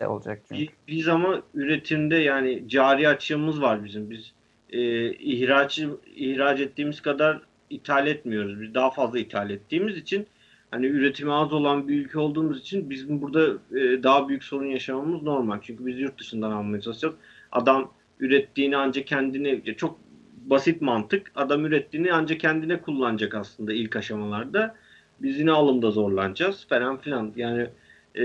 olacak 0.00 0.42
çünkü. 0.48 0.62
Biz, 0.62 0.68
biz 0.88 1.08
ama 1.08 1.42
üretimde 1.54 2.16
yani 2.16 2.68
cari 2.68 3.08
açığımız 3.08 3.62
var 3.62 3.84
bizim. 3.84 4.10
Biz 4.10 4.32
e, 4.70 5.10
ihraç 5.12 5.80
ihraç 6.16 6.60
ettiğimiz 6.60 7.00
kadar 7.00 7.40
ithal 7.70 8.06
etmiyoruz. 8.06 8.60
Biz 8.60 8.74
daha 8.74 8.90
fazla 8.90 9.18
ithal 9.18 9.50
ettiğimiz 9.50 9.96
için 9.96 10.26
hani 10.70 10.86
üretimi 10.86 11.32
az 11.32 11.52
olan 11.52 11.88
bir 11.88 12.04
ülke 12.04 12.18
olduğumuz 12.18 12.60
için 12.60 12.90
bizim 12.90 13.22
burada 13.22 13.46
e, 13.80 14.02
daha 14.02 14.28
büyük 14.28 14.44
sorun 14.44 14.66
yaşamamız 14.66 15.22
normal. 15.22 15.58
Çünkü 15.62 15.86
biz 15.86 15.98
yurt 15.98 16.20
dışından 16.20 16.50
almaya 16.50 16.80
çalışacağız. 16.80 17.14
Adam 17.52 17.92
ürettiğini 18.20 18.76
ancak 18.76 19.06
kendine 19.06 19.64
çok 19.74 19.98
basit 20.46 20.82
mantık. 20.82 21.32
Adam 21.34 21.66
ürettiğini 21.66 22.12
ancak 22.12 22.40
kendine 22.40 22.80
kullanacak 22.80 23.34
aslında 23.34 23.72
ilk 23.72 23.96
aşamalarda. 23.96 24.74
Biz 25.20 25.38
yine 25.38 25.52
alımda 25.52 25.90
zorlanacağız 25.90 26.66
falan 26.68 26.96
filan. 26.96 27.32
Yani 27.36 27.68
e, 28.16 28.24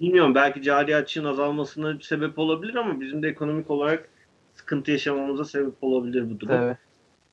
bilmiyorum 0.00 0.34
belki 0.34 0.62
cari 0.62 0.96
açığın 0.96 1.24
azalmasına 1.24 1.98
sebep 2.02 2.38
olabilir 2.38 2.74
ama 2.74 3.00
bizim 3.00 3.22
de 3.22 3.28
ekonomik 3.28 3.70
olarak 3.70 4.08
sıkıntı 4.54 4.90
yaşamamıza 4.90 5.44
sebep 5.44 5.74
olabilir 5.80 6.30
bu 6.30 6.40
durum. 6.40 6.54
Evet. 6.54 6.76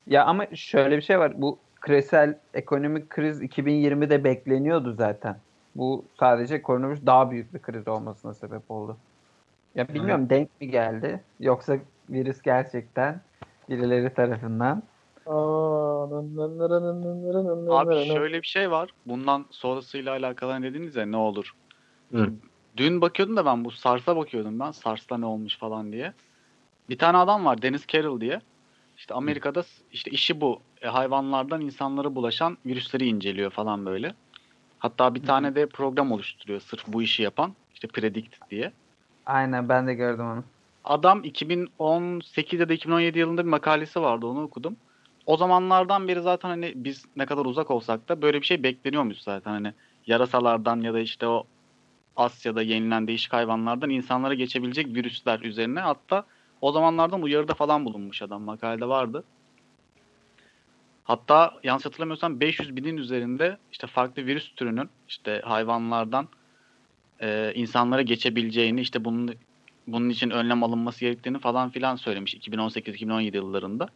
Ya 0.07 0.25
ama 0.25 0.45
şöyle 0.55 0.97
bir 0.97 1.01
şey 1.01 1.19
var. 1.19 1.41
Bu 1.41 1.59
küresel 1.81 2.37
ekonomik 2.53 3.09
kriz 3.09 3.41
2020'de 3.41 4.23
bekleniyordu 4.23 4.93
zaten. 4.93 5.37
Bu 5.75 6.05
sadece 6.19 6.61
koronavirüs 6.61 7.05
daha 7.05 7.31
büyük 7.31 7.53
bir 7.53 7.59
kriz 7.59 7.87
olmasına 7.87 8.33
sebep 8.33 8.71
oldu. 8.71 8.97
Ya 9.75 9.87
bilmiyorum 9.87 10.21
evet. 10.21 10.29
denk 10.29 10.61
mi 10.61 10.67
geldi 10.67 11.23
yoksa 11.39 11.77
virüs 12.09 12.41
gerçekten 12.41 13.21
birileri 13.69 14.13
tarafından. 14.13 14.83
Abi 17.69 18.05
şöyle 18.05 18.41
bir 18.41 18.47
şey 18.47 18.71
var. 18.71 18.89
Bundan 19.05 19.45
sonrasıyla 19.49 20.11
alakalı 20.11 20.61
ne 20.61 20.73
dediniz 20.73 20.95
ya 20.95 21.05
ne 21.05 21.17
olur. 21.17 21.51
Hı. 22.11 22.29
Dün 22.77 23.01
bakıyordum 23.01 23.37
da 23.37 23.45
ben 23.45 23.65
bu 23.65 23.71
SARS'a 23.71 24.17
bakıyordum 24.17 24.59
ben. 24.59 24.71
SARS'ta 24.71 25.17
ne 25.17 25.25
olmuş 25.25 25.57
falan 25.57 25.91
diye. 25.91 26.13
Bir 26.89 26.97
tane 26.97 27.17
adam 27.17 27.45
var 27.45 27.61
Dennis 27.61 27.87
Carroll 27.87 28.21
diye. 28.21 28.41
İşte 28.97 29.13
Amerika'da 29.13 29.63
işte 29.93 30.11
işi 30.11 30.41
bu. 30.41 30.61
E, 30.81 30.87
hayvanlardan 30.87 31.61
insanlara 31.61 32.15
bulaşan 32.15 32.57
virüsleri 32.65 33.05
inceliyor 33.07 33.51
falan 33.51 33.85
böyle. 33.85 34.13
Hatta 34.79 35.15
bir 35.15 35.23
tane 35.23 35.55
de 35.55 35.65
program 35.65 36.11
oluşturuyor 36.11 36.59
sırf 36.59 36.87
bu 36.87 37.01
işi 37.01 37.23
yapan. 37.23 37.53
İşte 37.73 37.87
Predict 37.87 38.35
diye. 38.51 38.71
Aynen 39.25 39.69
ben 39.69 39.87
de 39.87 39.93
gördüm 39.93 40.25
onu. 40.25 40.43
Adam 40.83 41.23
2018 41.23 42.59
ya 42.59 42.69
da 42.69 42.73
2017 42.73 43.19
yılında 43.19 43.43
bir 43.43 43.49
makalesi 43.49 44.01
vardı 44.01 44.25
onu 44.25 44.43
okudum. 44.43 44.75
O 45.25 45.37
zamanlardan 45.37 46.07
beri 46.07 46.21
zaten 46.21 46.49
hani 46.49 46.73
biz 46.75 47.05
ne 47.15 47.25
kadar 47.25 47.45
uzak 47.45 47.71
olsak 47.71 48.09
da 48.09 48.21
böyle 48.21 48.41
bir 48.41 48.45
şey 48.45 48.63
bekleniyormuş 48.63 49.17
zaten 49.17 49.51
hani 49.51 49.73
yarasalardan 50.07 50.81
ya 50.81 50.93
da 50.93 50.99
işte 50.99 51.27
o 51.27 51.43
Asya'da 52.15 52.61
yenilen 52.61 53.07
değişik 53.07 53.33
hayvanlardan 53.33 53.89
insanlara 53.89 54.33
geçebilecek 54.33 54.87
virüsler 54.87 55.39
üzerine 55.39 55.79
hatta 55.79 56.25
o 56.61 56.71
zamanlardan 56.71 57.21
uyarıda 57.21 57.53
falan 57.53 57.85
bulunmuş 57.85 58.21
adam. 58.21 58.41
Makalede 58.41 58.87
vardı. 58.87 59.23
Hatta 61.03 61.53
yanlış 61.63 61.85
hatırlamıyorsam 61.85 62.39
500 62.39 62.75
binin 62.75 62.97
üzerinde 62.97 63.57
işte 63.71 63.87
farklı 63.87 64.25
virüs 64.25 64.55
türünün 64.55 64.89
işte 65.07 65.41
hayvanlardan 65.45 66.27
e, 67.21 67.51
insanlara 67.55 68.01
geçebileceğini 68.01 68.81
işte 68.81 69.05
bunun 69.05 69.35
bunun 69.87 70.09
için 70.09 70.29
önlem 70.29 70.63
alınması 70.63 70.99
gerektiğini 70.99 71.39
falan 71.39 71.69
filan 71.69 71.95
söylemiş 71.95 72.35
2018-2017 72.35 73.35
yıllarında. 73.35 73.89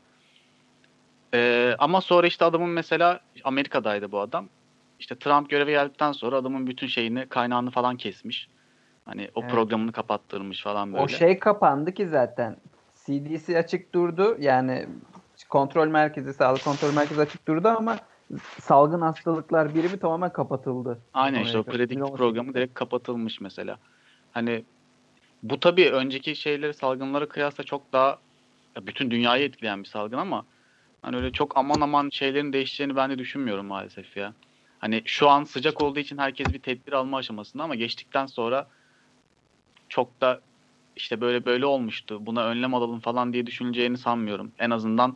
E, 1.33 1.75
ama 1.79 2.01
sonra 2.01 2.27
işte 2.27 2.45
adamın 2.45 2.69
mesela 2.69 3.19
Amerika'daydı 3.43 4.11
bu 4.11 4.19
adam. 4.19 4.49
İşte 4.99 5.15
Trump 5.15 5.49
göreve 5.49 5.71
geldikten 5.71 6.11
sonra 6.11 6.35
adamın 6.35 6.67
bütün 6.67 6.87
şeyini 6.87 7.25
kaynağını 7.25 7.71
falan 7.71 7.97
kesmiş. 7.97 8.47
Hani 9.09 9.29
o 9.35 9.41
evet. 9.41 9.51
programını 9.51 9.91
kapattırmış 9.91 10.63
falan 10.63 10.93
böyle. 10.93 11.03
O 11.03 11.07
şey 11.07 11.39
kapandı 11.39 11.93
ki 11.93 12.07
zaten. 12.07 12.57
CDC 13.05 13.57
açık 13.57 13.93
durdu. 13.93 14.37
Yani 14.39 14.87
kontrol 15.49 15.87
merkezi, 15.87 16.33
sağlık 16.33 16.63
kontrol 16.63 16.93
merkezi 16.93 17.21
açık 17.21 17.47
durdu 17.47 17.67
ama 17.67 17.97
salgın 18.59 19.01
hastalıklar 19.01 19.75
birimi 19.75 19.99
tamamen 19.99 20.33
kapatıldı. 20.33 20.99
Aynen 21.13 21.43
işte 21.43 21.57
o 21.57 21.63
Predict 21.63 22.17
programı 22.17 22.53
direkt 22.53 22.73
kapatılmış 22.73 23.41
mesela. 23.41 23.77
Hani 24.31 24.65
bu 25.43 25.59
tabii 25.59 25.89
önceki 25.89 26.35
şeyleri 26.35 26.73
salgınlara 26.73 27.27
kıyasla 27.27 27.63
çok 27.63 27.93
daha 27.93 28.19
bütün 28.81 29.11
dünyayı 29.11 29.45
etkileyen 29.45 29.83
bir 29.83 29.87
salgın 29.87 30.17
ama 30.17 30.45
hani 31.01 31.15
öyle 31.15 31.31
çok 31.31 31.57
aman 31.57 31.81
aman 31.81 32.09
şeylerin 32.09 32.53
değişeceğini 32.53 32.95
ben 32.95 33.09
de 33.09 33.17
düşünmüyorum 33.17 33.65
maalesef 33.65 34.17
ya. 34.17 34.33
Hani 34.79 35.01
şu 35.05 35.29
an 35.29 35.43
sıcak 35.43 35.83
olduğu 35.83 35.99
için 35.99 36.17
herkes 36.17 36.53
bir 36.53 36.59
tedbir 36.59 36.93
alma 36.93 37.17
aşamasında 37.17 37.63
ama 37.63 37.75
geçtikten 37.75 38.25
sonra 38.25 38.67
çok 39.89 40.21
da 40.21 40.41
işte 40.95 41.21
böyle 41.21 41.45
böyle 41.45 41.65
olmuştu. 41.65 42.25
Buna 42.25 42.45
önlem 42.45 42.73
alalım 42.73 42.99
falan 42.99 43.33
diye 43.33 43.45
düşüneceğini 43.45 43.97
sanmıyorum. 43.97 44.51
En 44.59 44.69
azından 44.69 45.15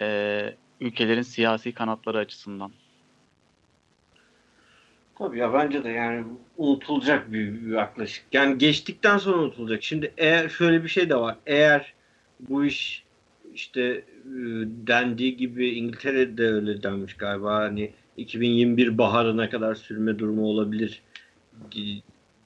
e, 0.00 0.56
ülkelerin 0.80 1.22
siyasi 1.22 1.72
kanatları 1.72 2.18
açısından. 2.18 2.72
Tabii 5.18 5.38
ya 5.38 5.52
bence 5.52 5.84
de 5.84 5.88
yani 5.88 6.24
unutulacak 6.56 7.32
bir, 7.32 7.52
bir 7.52 7.72
yaklaşık. 7.72 8.24
Yani 8.32 8.58
geçtikten 8.58 9.18
sonra 9.18 9.36
unutulacak. 9.36 9.82
Şimdi 9.82 10.12
eğer 10.16 10.48
şöyle 10.48 10.84
bir 10.84 10.88
şey 10.88 11.10
de 11.10 11.16
var. 11.16 11.36
Eğer 11.46 11.94
bu 12.40 12.64
iş 12.64 13.04
işte 13.54 13.82
e, 13.82 14.02
dendiği 14.86 15.36
gibi 15.36 15.68
İngiltere'de 15.68 16.42
öyle 16.46 16.82
denmiş 16.82 17.14
galiba. 17.14 17.54
Hani 17.54 17.90
2021 18.16 18.98
baharına 18.98 19.50
kadar 19.50 19.74
sürme 19.74 20.18
durumu 20.18 20.46
olabilir 20.46 21.02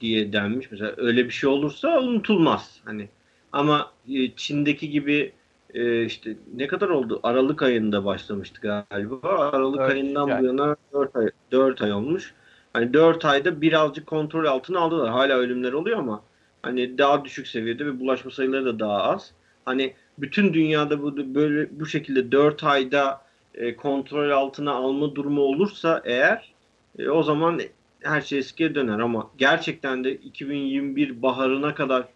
diye 0.01 0.33
denmiş. 0.33 0.71
Mesela 0.71 0.93
öyle 0.97 1.25
bir 1.25 1.31
şey 1.31 1.49
olursa 1.49 1.99
unutulmaz. 2.01 2.81
Hani 2.85 3.09
Ama 3.51 3.91
e, 4.09 4.31
Çin'deki 4.35 4.89
gibi 4.89 5.33
e, 5.73 6.05
işte 6.05 6.37
ne 6.55 6.67
kadar 6.67 6.89
oldu? 6.89 7.19
Aralık 7.23 7.61
ayında 7.63 8.05
başlamıştı 8.05 8.61
galiba. 8.61 9.19
Aralık 9.23 9.79
Dört 9.79 9.91
ayından 9.91 10.29
ay. 10.29 10.41
bu 10.41 10.45
yana 10.45 10.75
4 10.93 11.15
ay 11.15 11.29
4 11.51 11.81
ay 11.81 11.93
olmuş. 11.93 12.33
Hani 12.73 12.93
4 12.93 13.25
ayda 13.25 13.61
birazcık 13.61 14.07
kontrol 14.07 14.45
altına 14.45 14.79
aldılar. 14.79 15.09
Hala 15.09 15.37
ölümler 15.37 15.73
oluyor 15.73 15.99
ama 15.99 16.21
hani 16.61 16.97
daha 16.97 17.25
düşük 17.25 17.47
seviyede 17.47 17.85
ve 17.85 17.99
bulaşma 17.99 18.31
sayıları 18.31 18.65
da 18.65 18.79
daha 18.79 19.03
az. 19.03 19.31
Hani 19.65 19.93
bütün 20.17 20.53
dünyada 20.53 21.01
bu 21.01 21.35
böyle 21.35 21.79
bu 21.79 21.85
şekilde 21.85 22.31
4 22.31 22.63
ayda 22.63 23.21
e, 23.53 23.75
kontrol 23.75 24.29
altına 24.29 24.71
alma 24.71 25.15
durumu 25.15 25.41
olursa 25.41 26.01
eğer 26.05 26.53
e, 26.99 27.09
o 27.09 27.23
zaman 27.23 27.61
her 28.01 28.21
şey 28.21 28.39
eskiye 28.39 28.75
döner 28.75 28.99
ama 28.99 29.31
gerçekten 29.37 30.03
de 30.03 30.15
2021 30.15 31.21
baharına 31.21 31.75
kadar 31.75 32.07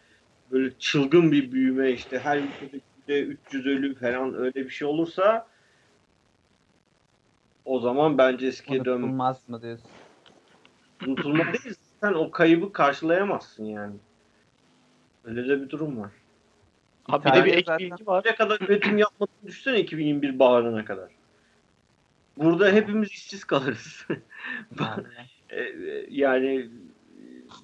böyle 0.51 0.71
çılgın 0.79 1.31
bir 1.31 1.51
büyüme 1.51 1.91
işte 1.91 2.19
her 2.19 2.37
ülkede 2.37 3.21
300 3.21 3.65
ölü 3.65 3.95
falan 3.95 4.35
öyle 4.35 4.55
bir 4.55 4.69
şey 4.69 4.87
olursa 4.87 5.47
o 7.65 7.79
zaman 7.79 8.17
bence 8.17 8.47
eskiye 8.47 8.85
dönme. 8.85 9.05
Unutulmaz 9.05 9.49
mı 9.49 9.61
diyorsun? 9.61 9.89
Unutulma 11.07 11.45
değil. 11.45 11.75
Sen 12.01 12.13
o 12.13 12.31
kaybı 12.31 12.73
karşılayamazsın 12.73 13.65
yani. 13.65 13.95
Öyle 15.23 15.49
de 15.49 15.61
bir 15.61 15.69
durum 15.69 15.99
var. 15.99 16.11
Abi 17.07 17.25
bir 17.25 17.33
de 17.33 17.45
bir 17.45 17.53
ek 17.53 17.71
bilgi 17.79 18.07
var. 18.07 18.23
Ne 18.25 18.35
kadar 18.35 18.61
üretim 18.61 18.97
yapmadığını 18.97 19.47
düşünsene 19.47 19.79
2021 19.79 20.39
baharına 20.39 20.85
kadar. 20.85 21.09
Burada 22.37 22.71
hepimiz 22.71 23.11
işsiz 23.11 23.43
kalırız. 23.43 24.05
Yani. 24.79 25.03
E, 25.53 25.61
e, 25.61 26.05
yani 26.09 26.69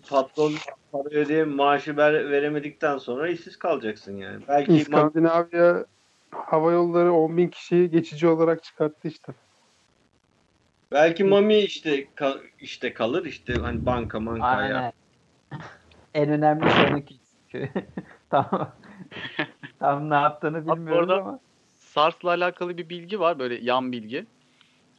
patron 0.09 0.51
para 0.91 1.09
ödeyem 1.09 1.49
maaşı 1.49 1.97
ver, 1.97 2.31
veremedikten 2.31 2.97
sonra 2.97 3.29
işsiz 3.29 3.59
kalacaksın 3.59 4.17
yani. 4.17 4.43
Belki 4.47 4.73
İskandinavya 4.73 5.85
hava 6.31 6.71
yolları 6.71 7.13
10 7.13 7.37
bin 7.37 7.47
kişiyi 7.47 7.89
geçici 7.89 8.27
olarak 8.27 8.63
çıkarttı 8.63 9.07
işte. 9.07 9.33
belki 10.91 11.23
Mami 11.23 11.57
işte 11.57 12.03
ka- 12.03 12.41
işte 12.59 12.93
kalır 12.93 13.25
işte 13.25 13.53
hani 13.53 13.85
banka 13.85 14.19
manka 14.19 14.65
ya. 14.67 14.91
En 16.13 16.29
önemli 16.29 16.69
konu 16.69 17.05
ki. 17.05 17.15
tam, 18.29 18.71
tam 19.79 20.09
ne 20.09 20.15
yaptığını 20.15 20.67
bilmiyoruz 20.67 21.09
orada- 21.09 21.21
ama. 21.21 21.39
SARS'la 21.75 22.29
alakalı 22.29 22.77
bir 22.77 22.89
bilgi 22.89 23.19
var 23.19 23.39
böyle 23.39 23.55
yan 23.55 23.91
bilgi. 23.91 24.25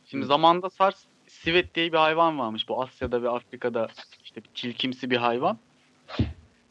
Şimdi 0.05 0.27
zamanında 0.27 0.71
SARS 0.71 1.05
sivet 1.31 1.75
diye 1.75 1.93
bir 1.93 1.99
hayvan 1.99 2.39
varmış. 2.39 2.69
Bu 2.69 2.83
Asya'da 2.83 3.23
ve 3.23 3.29
Afrika'da 3.29 3.89
işte 4.25 4.45
bir 4.45 4.51
çilkimsi 4.55 5.11
bir 5.11 5.17
hayvan. 5.17 5.59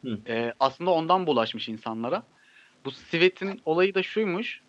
Hı. 0.04 0.18
Ee, 0.28 0.54
aslında 0.60 0.90
ondan 0.90 1.26
bulaşmış 1.26 1.68
insanlara. 1.68 2.22
Bu 2.84 2.90
sivetin 2.90 3.60
olayı 3.64 3.94
da 3.94 4.02
şuymuş. 4.02 4.60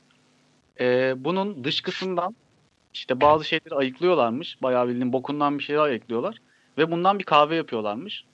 Ee, 0.79 1.13
bunun 1.17 1.63
dışkısından 1.63 2.35
işte 2.93 3.21
bazı 3.21 3.45
şeyleri 3.45 3.75
ayıklıyorlarmış. 3.75 4.61
Bayağı 4.61 4.87
bildiğin 4.87 5.13
bokundan 5.13 5.59
bir 5.59 5.63
şeyler 5.63 5.81
ayıklıyorlar. 5.81 6.37
Ve 6.77 6.91
bundan 6.91 7.19
bir 7.19 7.23
kahve 7.23 7.55
yapıyorlarmış. 7.55 8.25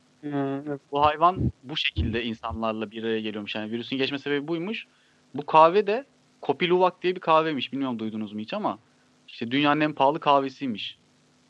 evet. 0.67 0.81
Bu 0.91 1.05
hayvan 1.05 1.51
bu 1.63 1.77
şekilde 1.77 2.23
insanlarla 2.23 2.91
bir 2.91 3.03
araya 3.03 3.21
geliyormuş. 3.21 3.55
Yani 3.55 3.71
virüsün 3.71 3.97
geçme 3.97 4.19
sebebi 4.19 4.47
buymuş. 4.47 4.87
Bu 5.33 5.45
kahve 5.45 5.87
de 5.87 6.05
Kopi 6.41 6.69
Luwak 6.69 7.03
diye 7.03 7.15
bir 7.15 7.19
kahveymiş. 7.19 7.73
Bilmiyorum 7.73 7.99
duydunuz 7.99 8.33
mu 8.33 8.39
hiç 8.39 8.53
ama 8.53 8.79
işte 9.27 9.51
dünyanın 9.51 9.81
en 9.81 9.93
pahalı 9.93 10.19
kahvesiymiş. 10.19 10.97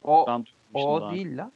O, 0.04 0.26
Ben 0.28 0.46
o 0.74 1.02
daha. 1.02 1.12
değil 1.14 1.38
lan. 1.38 1.52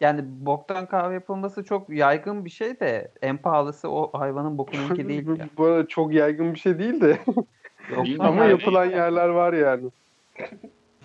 Yani 0.00 0.20
boktan 0.24 0.86
kahve 0.86 1.14
yapılması 1.14 1.64
çok 1.64 1.90
yaygın 1.90 2.44
bir 2.44 2.50
şey 2.50 2.80
de 2.80 3.10
en 3.22 3.36
pahalısı 3.36 3.90
o 3.90 4.18
hayvanın 4.18 4.58
bokununki 4.58 5.08
değil 5.08 5.38
ya. 5.38 5.48
Bu 5.58 5.64
arada 5.64 5.88
çok 5.88 6.12
yaygın 6.14 6.54
bir 6.54 6.58
şey 6.58 6.78
değil 6.78 7.00
de 7.00 7.18
Yok 7.90 8.06
ama 8.18 8.42
yani. 8.42 8.50
yapılan 8.50 8.84
yerler 8.84 9.28
var 9.28 9.52
yani. 9.52 9.90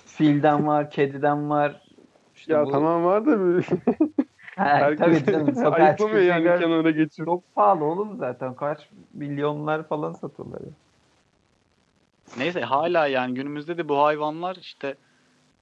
Filden 0.06 0.68
var, 0.68 0.90
kediden 0.92 1.50
var. 1.50 1.82
İşte 2.36 2.54
ya 2.54 2.66
bu- 2.66 2.72
tamam 2.72 3.04
var 3.06 3.26
da 3.26 3.46
bir- 3.58 3.66
Ha, 4.56 4.66
herkes 4.66 5.24
tabii 5.26 5.32
canım. 5.32 5.56
Sokağa 5.56 5.80
yani 5.80 5.98
çıkınca 5.98 6.60
kenara 6.60 6.92
geçiyor. 6.92 7.26
Çok 7.26 7.56
pahalı 7.56 7.84
oğlum 7.86 8.18
zaten. 8.18 8.54
Kaç 8.56 8.90
milyonlar 9.14 9.88
falan 9.88 10.14
satılıyor. 10.14 10.62
Neyse 12.38 12.62
hala 12.62 13.08
yani 13.08 13.34
günümüzde 13.34 13.78
de 13.78 13.90
bu 13.90 13.98
hayvanlar 14.04 14.56
işte 14.56 14.96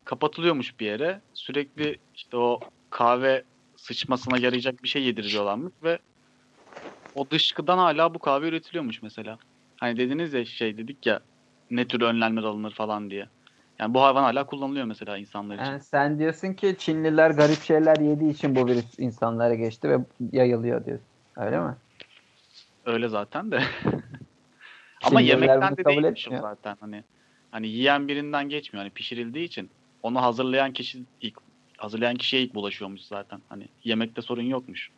kapatılıyormuş 0.06 0.80
bir 0.80 0.86
yere. 0.86 1.22
Sürekli 1.34 1.98
işte 2.16 2.38
o 2.38 2.60
kahve 2.90 3.44
sıçmasına 3.78 4.38
yarayacak 4.38 4.84
bir 4.84 4.88
şey 4.88 5.04
yediriyorlarmış 5.04 5.74
ve 5.84 6.00
o 7.16 7.30
dışkıdan 7.30 7.78
hala 7.78 8.14
bu 8.14 8.20
kahve 8.20 8.48
üretiliyormuş 8.48 9.02
mesela. 9.02 9.38
Hani 9.78 9.98
dediniz 9.98 10.34
ya 10.34 10.46
şey 10.46 10.78
dedik 10.78 11.06
ya 11.06 11.20
ne 11.72 11.88
tür 11.88 12.02
önlemler 12.02 12.44
alınır 12.44 12.72
falan 12.72 13.10
diye. 13.10 13.28
Yani 13.80 13.94
bu 13.94 14.04
hayvan 14.04 14.24
hala 14.24 14.46
kullanılıyor 14.46 14.86
mesela 14.86 15.18
insanlar 15.18 15.56
için. 15.56 15.66
Yani 15.66 15.82
sen 15.82 16.20
diyorsun 16.20 16.54
ki 16.54 16.76
Çinliler 16.80 17.32
garip 17.32 17.62
şeyler 17.62 18.00
yediği 18.00 18.34
için 18.34 18.56
bu 18.56 18.68
virüs 18.68 19.00
insanlara 19.00 19.56
geçti 19.56 19.90
ve 19.90 19.98
yayılıyor 20.32 20.86
diyorsun. 20.86 21.08
Öyle 21.36 21.60
mi? 21.60 21.76
Öyle 22.86 23.08
zaten 23.08 23.52
de. 23.52 23.62
Ama 25.04 25.22
yemekten 25.22 25.78
de 25.78 25.86
değilmiş 25.86 26.28
zaten. 26.42 26.78
Hani 26.80 27.04
hani 27.52 27.68
yiyen 27.68 28.08
birinden 28.08 28.50
geçmiyor. 28.50 28.84
Hani 28.84 28.94
pişirildiği 28.94 29.46
için 29.46 29.70
onu 30.04 30.22
hazırlayan 30.22 30.74
kişi 30.74 31.04
ilk 31.22 31.38
hazırlayan 31.78 32.16
kişiye 32.16 32.42
ilk 32.42 32.56
bulaşıyormuş 32.56 33.02
zaten. 33.02 33.42
Hani 33.50 33.68
yemekte 33.84 34.22
sorun 34.22 34.42
yokmuş. 34.42 34.92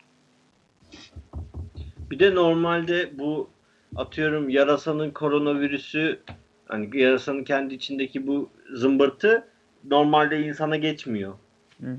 Bir 2.12 2.20
de 2.20 2.36
normalde 2.36 3.20
bu 3.20 3.50
atıyorum 3.96 4.50
yarasanın 4.50 5.12
koronavirüsü 5.12 6.20
hani 6.68 7.00
yarasanın 7.02 7.44
kendi 7.44 7.74
içindeki 7.74 8.28
bu 8.28 8.50
zımbırtı 8.74 9.48
normalde 9.90 10.48
insana 10.48 10.76
geçmiyor. 10.76 11.34
Hı. 11.82 11.98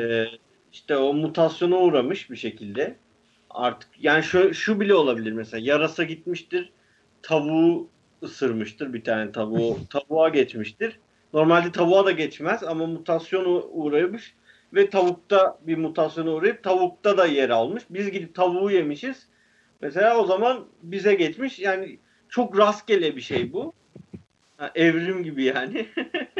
Ee, 0.00 0.26
işte 0.72 0.96
o 0.96 1.14
mutasyona 1.14 1.76
uğramış 1.76 2.30
bir 2.30 2.36
şekilde. 2.36 2.96
Artık 3.50 3.88
yani 4.00 4.22
şu, 4.22 4.54
şu 4.54 4.80
bile 4.80 4.94
olabilir 4.94 5.32
mesela 5.32 5.66
yarasa 5.66 6.04
gitmiştir 6.04 6.72
tavuğu 7.22 7.88
ısırmıştır 8.22 8.92
bir 8.92 9.04
tane 9.04 9.32
tavuğu 9.32 9.78
tavuğa 9.90 10.28
geçmiştir. 10.28 10.98
Normalde 11.34 11.72
tavuğa 11.72 12.06
da 12.06 12.10
geçmez 12.10 12.62
ama 12.62 12.86
mutasyona 12.86 13.48
uğramış 13.48 14.34
ve 14.74 14.90
tavukta 14.90 15.58
bir 15.62 15.76
mutasyona 15.78 16.30
uğrayıp 16.30 16.62
tavukta 16.62 17.18
da 17.18 17.26
yer 17.26 17.50
almış. 17.50 17.82
Biz 17.90 18.10
gidip 18.10 18.34
tavuğu 18.34 18.70
yemişiz. 18.70 19.28
Mesela 19.80 20.18
o 20.18 20.26
zaman 20.26 20.64
bize 20.82 21.14
geçmiş. 21.14 21.58
Yani 21.58 21.98
çok 22.28 22.58
rastgele 22.58 23.16
bir 23.16 23.20
şey 23.20 23.52
bu. 23.52 23.72
Ha, 24.56 24.70
evrim 24.74 25.22
gibi 25.22 25.44
yani. 25.44 25.86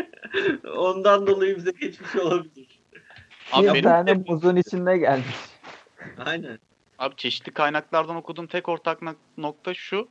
Ondan 0.77 1.27
dolayı 1.27 1.57
bize 1.57 1.71
geçmiş 1.71 2.17
olabilir. 2.17 2.81
Abi 3.53 3.67
bir 3.67 3.73
benim 3.73 3.83
tane 3.85 4.11
de- 4.11 4.25
muzun 4.29 4.57
içinde 4.57 4.99
gelmiş. 4.99 5.37
Aynen. 6.25 6.59
Abi 6.99 7.17
çeşitli 7.17 7.53
kaynaklardan 7.53 8.17
okuduğum 8.17 8.47
tek 8.47 8.69
ortak 8.69 9.03
nok- 9.03 9.17
nokta 9.39 9.75
şu. 9.75 10.09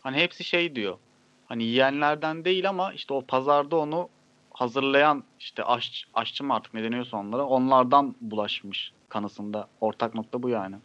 Hani 0.00 0.16
hepsi 0.16 0.44
şey 0.44 0.74
diyor. 0.74 0.98
Hani 1.46 1.64
yiyenlerden 1.64 2.44
değil 2.44 2.68
ama 2.68 2.92
işte 2.92 3.14
o 3.14 3.22
pazarda 3.26 3.76
onu 3.76 4.08
hazırlayan 4.56 5.24
işte 5.38 5.64
aş, 5.64 6.06
aşçı 6.14 6.44
mı 6.44 6.54
artık 6.54 6.74
ne 6.74 6.82
deniyorsa 6.82 7.16
onlara 7.16 7.44
onlardan 7.44 8.14
bulaşmış 8.20 8.92
kanısında. 9.08 9.68
Ortak 9.80 10.14
nokta 10.14 10.42
bu 10.42 10.48
yani. 10.48 10.76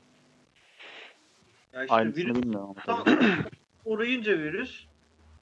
Ya 1.73 1.83
işte 1.83 1.95
Ayrıntısını 1.95 2.25
virüs 2.25 2.43
bilmiyorum 2.43 2.75
uğrayınca 3.85 4.39
virüs 4.39 4.85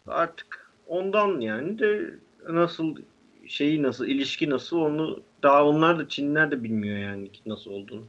artık 0.08 0.72
ondan 0.88 1.40
yani 1.40 1.80
de 1.80 2.20
nasıl 2.50 2.96
şeyi 3.48 3.84
nasıl 3.84 4.06
ilişki 4.06 4.50
nasıl 4.50 4.78
onu 4.78 5.24
daha 5.44 5.66
onlar 5.66 6.00
da 6.00 6.08
Çinliler 6.08 6.52
de 6.52 6.64
bilmiyor 6.64 6.98
yani 6.98 7.32
ki 7.32 7.42
nasıl 7.46 7.72
olduğunu. 7.72 8.06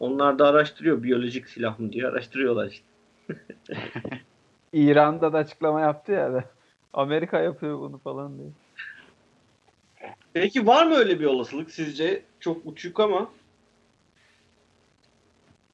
Onlar 0.00 0.38
da 0.38 0.46
araştırıyor 0.48 1.02
biyolojik 1.02 1.48
silah 1.48 1.78
mı 1.78 1.92
diye 1.92 2.06
araştırıyorlar 2.06 2.70
işte. 2.70 2.86
İran'da 4.72 5.32
da 5.32 5.38
açıklama 5.38 5.80
yaptı 5.80 6.12
ya. 6.12 6.32
da, 6.32 6.44
Amerika 6.92 7.40
yapıyor 7.40 7.78
bunu 7.78 7.98
falan 7.98 8.38
diye. 8.38 8.48
Peki 10.32 10.66
var 10.66 10.86
mı 10.86 10.94
öyle 10.94 11.20
bir 11.20 11.24
olasılık 11.24 11.70
sizce? 11.70 12.22
Çok 12.40 12.66
uçuk 12.66 13.00
ama. 13.00 13.30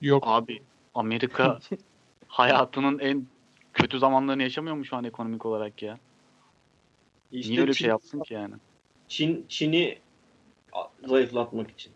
Yok. 0.00 0.22
Abi 0.26 0.62
Amerika 0.94 1.58
hayatının 2.28 2.98
en 2.98 3.26
kötü 3.72 3.98
zamanlarını 3.98 4.42
yaşamıyor 4.42 4.76
mu 4.76 4.84
şu 4.84 4.96
an 4.96 5.04
ekonomik 5.04 5.46
olarak 5.46 5.82
ya? 5.82 5.98
İşte 7.32 7.50
Niye 7.52 7.60
öyle 7.60 7.70
bir 7.70 7.74
Çin- 7.74 7.78
şey 7.78 7.88
yapsın 7.88 8.20
ki 8.20 8.34
yani? 8.34 8.54
Çin 9.08 9.46
Çin'i 9.48 9.98
zayıflatmak 11.04 11.70
için. 11.70 11.92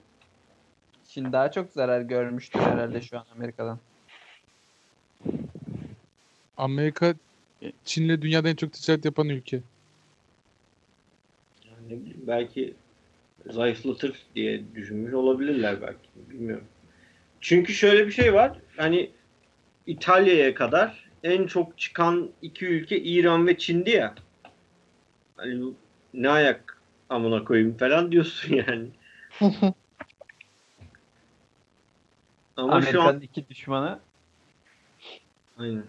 Çin 1.08 1.32
daha 1.32 1.50
çok 1.50 1.72
zarar 1.72 2.00
görmüştür 2.00 2.60
herhalde 2.60 3.00
şu 3.00 3.18
an 3.18 3.24
Amerika'dan. 3.36 3.78
Amerika 6.56 7.14
Çin'le 7.84 8.22
dünyada 8.22 8.48
en 8.48 8.56
çok 8.56 8.72
ticaret 8.72 9.04
yapan 9.04 9.28
ülke. 9.28 9.62
Ne 11.92 12.00
bileyim, 12.00 12.24
belki 12.26 12.74
zayıflatır 13.50 14.16
diye 14.34 14.62
düşünmüş 14.74 15.14
olabilirler 15.14 15.82
belki. 15.82 16.30
Bilmiyorum. 16.30 16.64
Çünkü 17.40 17.72
şöyle 17.72 18.06
bir 18.06 18.12
şey 18.12 18.34
var. 18.34 18.58
Hani 18.76 19.10
İtalya'ya 19.86 20.54
kadar 20.54 21.10
en 21.22 21.46
çok 21.46 21.78
çıkan 21.78 22.30
iki 22.42 22.66
ülke 22.66 23.00
İran 23.00 23.46
ve 23.46 23.58
Çin'di 23.58 23.90
ya. 23.90 24.14
Hani 25.36 25.72
ne 26.14 26.28
ayak 26.28 26.82
amına 27.08 27.44
koyayım 27.44 27.76
falan 27.76 28.12
diyorsun 28.12 28.54
yani. 28.68 28.88
Ama 32.56 32.82
şu 32.82 33.02
an 33.02 33.20
iki 33.20 33.48
düşmanı 33.48 33.98
aynen. 35.58 35.84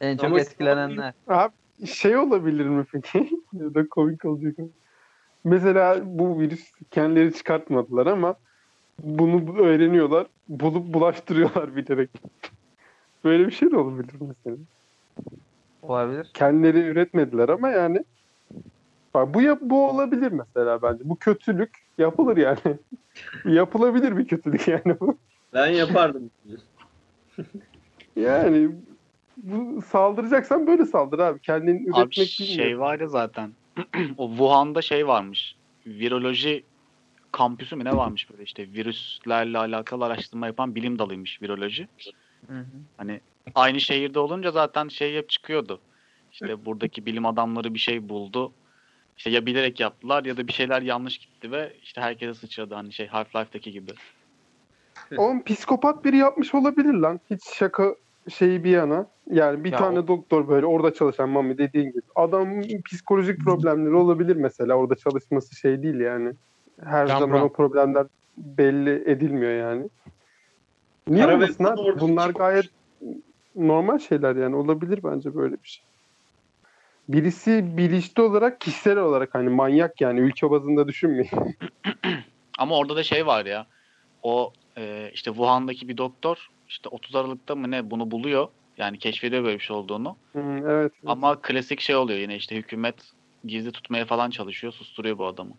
en 0.00 0.16
çok 0.16 0.26
Ama- 0.26 0.40
etkilenenler. 0.40 1.14
Abi 1.26 1.52
şey 1.86 2.16
olabilir 2.16 2.66
mi 2.66 2.86
peki? 2.92 3.18
ya 3.52 3.74
da 3.74 3.88
komik 3.88 4.24
olacak 4.24 4.54
ama. 4.58 4.68
Mesela 5.46 6.02
bu 6.04 6.40
virüs 6.40 6.72
kendileri 6.90 7.34
çıkartmadılar 7.34 8.06
ama 8.06 8.34
bunu 9.02 9.58
öğreniyorlar. 9.58 10.26
Bulup 10.48 10.94
bulaştırıyorlar 10.94 11.76
bilerek. 11.76 12.10
Böyle 13.24 13.46
bir 13.46 13.52
şey 13.52 13.70
de 13.70 13.76
olabilir 13.76 14.14
mesela. 14.20 14.56
Olabilir. 15.82 16.30
Kendileri 16.34 16.78
üretmediler 16.78 17.48
ama 17.48 17.68
yani 17.68 18.04
bak 19.14 19.34
bu 19.34 19.42
yap 19.42 19.58
bu 19.62 19.88
olabilir 19.88 20.32
mesela 20.32 20.82
bence. 20.82 21.00
Bu 21.04 21.16
kötülük 21.16 21.70
yapılır 21.98 22.36
yani. 22.36 22.78
Yapılabilir 23.44 24.16
bir 24.16 24.26
kötülük 24.26 24.68
yani 24.68 25.00
bu. 25.00 25.18
Ben 25.54 25.66
yapardım. 25.66 26.30
Yani 28.16 28.70
bu 29.36 29.82
saldıracaksan 29.82 30.66
böyle 30.66 30.86
saldır 30.86 31.18
abi. 31.18 31.40
Kendini 31.40 31.82
üretmek 31.82 32.28
Abi 32.28 32.46
şey 32.46 32.78
var 32.78 33.00
ya 33.00 33.08
zaten. 33.08 33.50
o 34.18 34.28
Wuhan'da 34.28 34.82
şey 34.82 35.06
varmış. 35.06 35.54
Viroloji 35.86 36.64
kampüsü 37.32 37.76
mü 37.76 37.84
ne 37.84 37.96
varmış 37.96 38.30
böyle 38.30 38.42
işte 38.42 38.72
virüslerle 38.72 39.58
alakalı 39.58 40.04
araştırma 40.04 40.46
yapan 40.46 40.74
bilim 40.74 40.98
dalıymış 40.98 41.42
viroloji. 41.42 41.88
Hı 42.46 42.58
hı. 42.58 42.64
Hani 42.96 43.20
aynı 43.54 43.80
şehirde 43.80 44.18
olunca 44.18 44.50
zaten 44.50 44.88
şey 44.88 45.16
hep 45.16 45.30
çıkıyordu. 45.30 45.80
İşte 46.32 46.64
buradaki 46.64 47.06
bilim 47.06 47.26
adamları 47.26 47.74
bir 47.74 47.78
şey 47.78 48.08
buldu. 48.08 48.52
İşte 49.16 49.30
ya 49.30 49.46
bilerek 49.46 49.80
yaptılar 49.80 50.24
ya 50.24 50.36
da 50.36 50.48
bir 50.48 50.52
şeyler 50.52 50.82
yanlış 50.82 51.18
gitti 51.18 51.52
ve 51.52 51.76
işte 51.82 52.00
herkese 52.00 52.34
sıçradı 52.34 52.74
hani 52.74 52.92
şey 52.92 53.06
Half-Life'daki 53.06 53.72
gibi. 53.72 53.92
Oğlum 55.16 55.44
psikopat 55.44 56.04
biri 56.04 56.16
yapmış 56.16 56.54
olabilir 56.54 56.94
lan. 56.94 57.20
Hiç 57.30 57.44
şaka 57.54 57.94
şeyi 58.28 58.64
bir 58.64 58.70
yana. 58.70 59.06
Yani 59.30 59.64
bir 59.64 59.72
Ya 59.72 59.78
tane 59.78 60.06
doktor 60.08 60.48
böyle 60.48 60.66
orada 60.66 60.94
çalışan 60.94 61.28
Mami 61.28 61.58
dediğin 61.58 61.86
gibi. 61.90 62.00
Adam 62.14 62.60
psikolojik 62.84 63.40
problemleri 63.44 63.94
olabilir 63.94 64.36
mesela. 64.36 64.74
Orada 64.74 64.94
çalışması 64.94 65.56
şey 65.56 65.82
değil 65.82 66.00
yani. 66.00 66.32
Her 66.84 67.06
Can 67.06 67.18
zaman 67.18 67.40
Brown. 67.40 67.46
o 67.46 67.52
problemler 67.52 68.06
belli 68.36 69.10
edilmiyor 69.10 69.52
yani. 69.52 69.88
Niye 71.08 71.24
Para 71.24 71.40
ve 71.40 71.44
olmasın 71.44 71.64
abi? 71.64 72.00
Bunlar 72.00 72.26
çıkmış. 72.26 72.38
gayet 72.38 72.66
normal 73.56 73.98
şeyler 73.98 74.36
yani. 74.36 74.56
Olabilir 74.56 75.00
bence 75.04 75.34
böyle 75.34 75.54
bir 75.62 75.68
şey. 75.68 75.84
Birisi 77.08 77.76
bilinçli 77.76 78.22
olarak 78.22 78.60
kişisel 78.60 78.98
olarak 78.98 79.34
hani 79.34 79.48
manyak 79.48 80.00
yani 80.00 80.20
ülke 80.20 80.50
bazında 80.50 80.88
düşünmeyin. 80.88 81.30
Ama 82.58 82.76
orada 82.76 82.96
da 82.96 83.02
şey 83.02 83.26
var 83.26 83.46
ya. 83.46 83.66
O 84.22 84.52
e, 84.78 85.10
işte 85.14 85.30
Wuhan'daki 85.30 85.88
bir 85.88 85.96
doktor 85.96 86.48
işte 86.68 86.88
30 86.88 87.14
Aralık'ta 87.14 87.54
mı 87.54 87.70
ne 87.70 87.90
bunu 87.90 88.10
buluyor. 88.10 88.48
Yani 88.78 88.98
keşfediyor 88.98 89.44
böyle 89.44 89.58
bir 89.58 89.64
şey 89.64 89.76
olduğunu. 89.76 90.16
Hı, 90.32 90.40
evet. 90.66 90.92
Ama 91.06 91.40
klasik 91.42 91.80
şey 91.80 91.96
oluyor 91.96 92.18
yine 92.18 92.36
işte 92.36 92.56
hükümet 92.56 92.94
gizli 93.44 93.72
tutmaya 93.72 94.04
falan 94.04 94.30
çalışıyor. 94.30 94.72
Susturuyor 94.72 95.18
bu 95.18 95.26
adamı. 95.26 95.52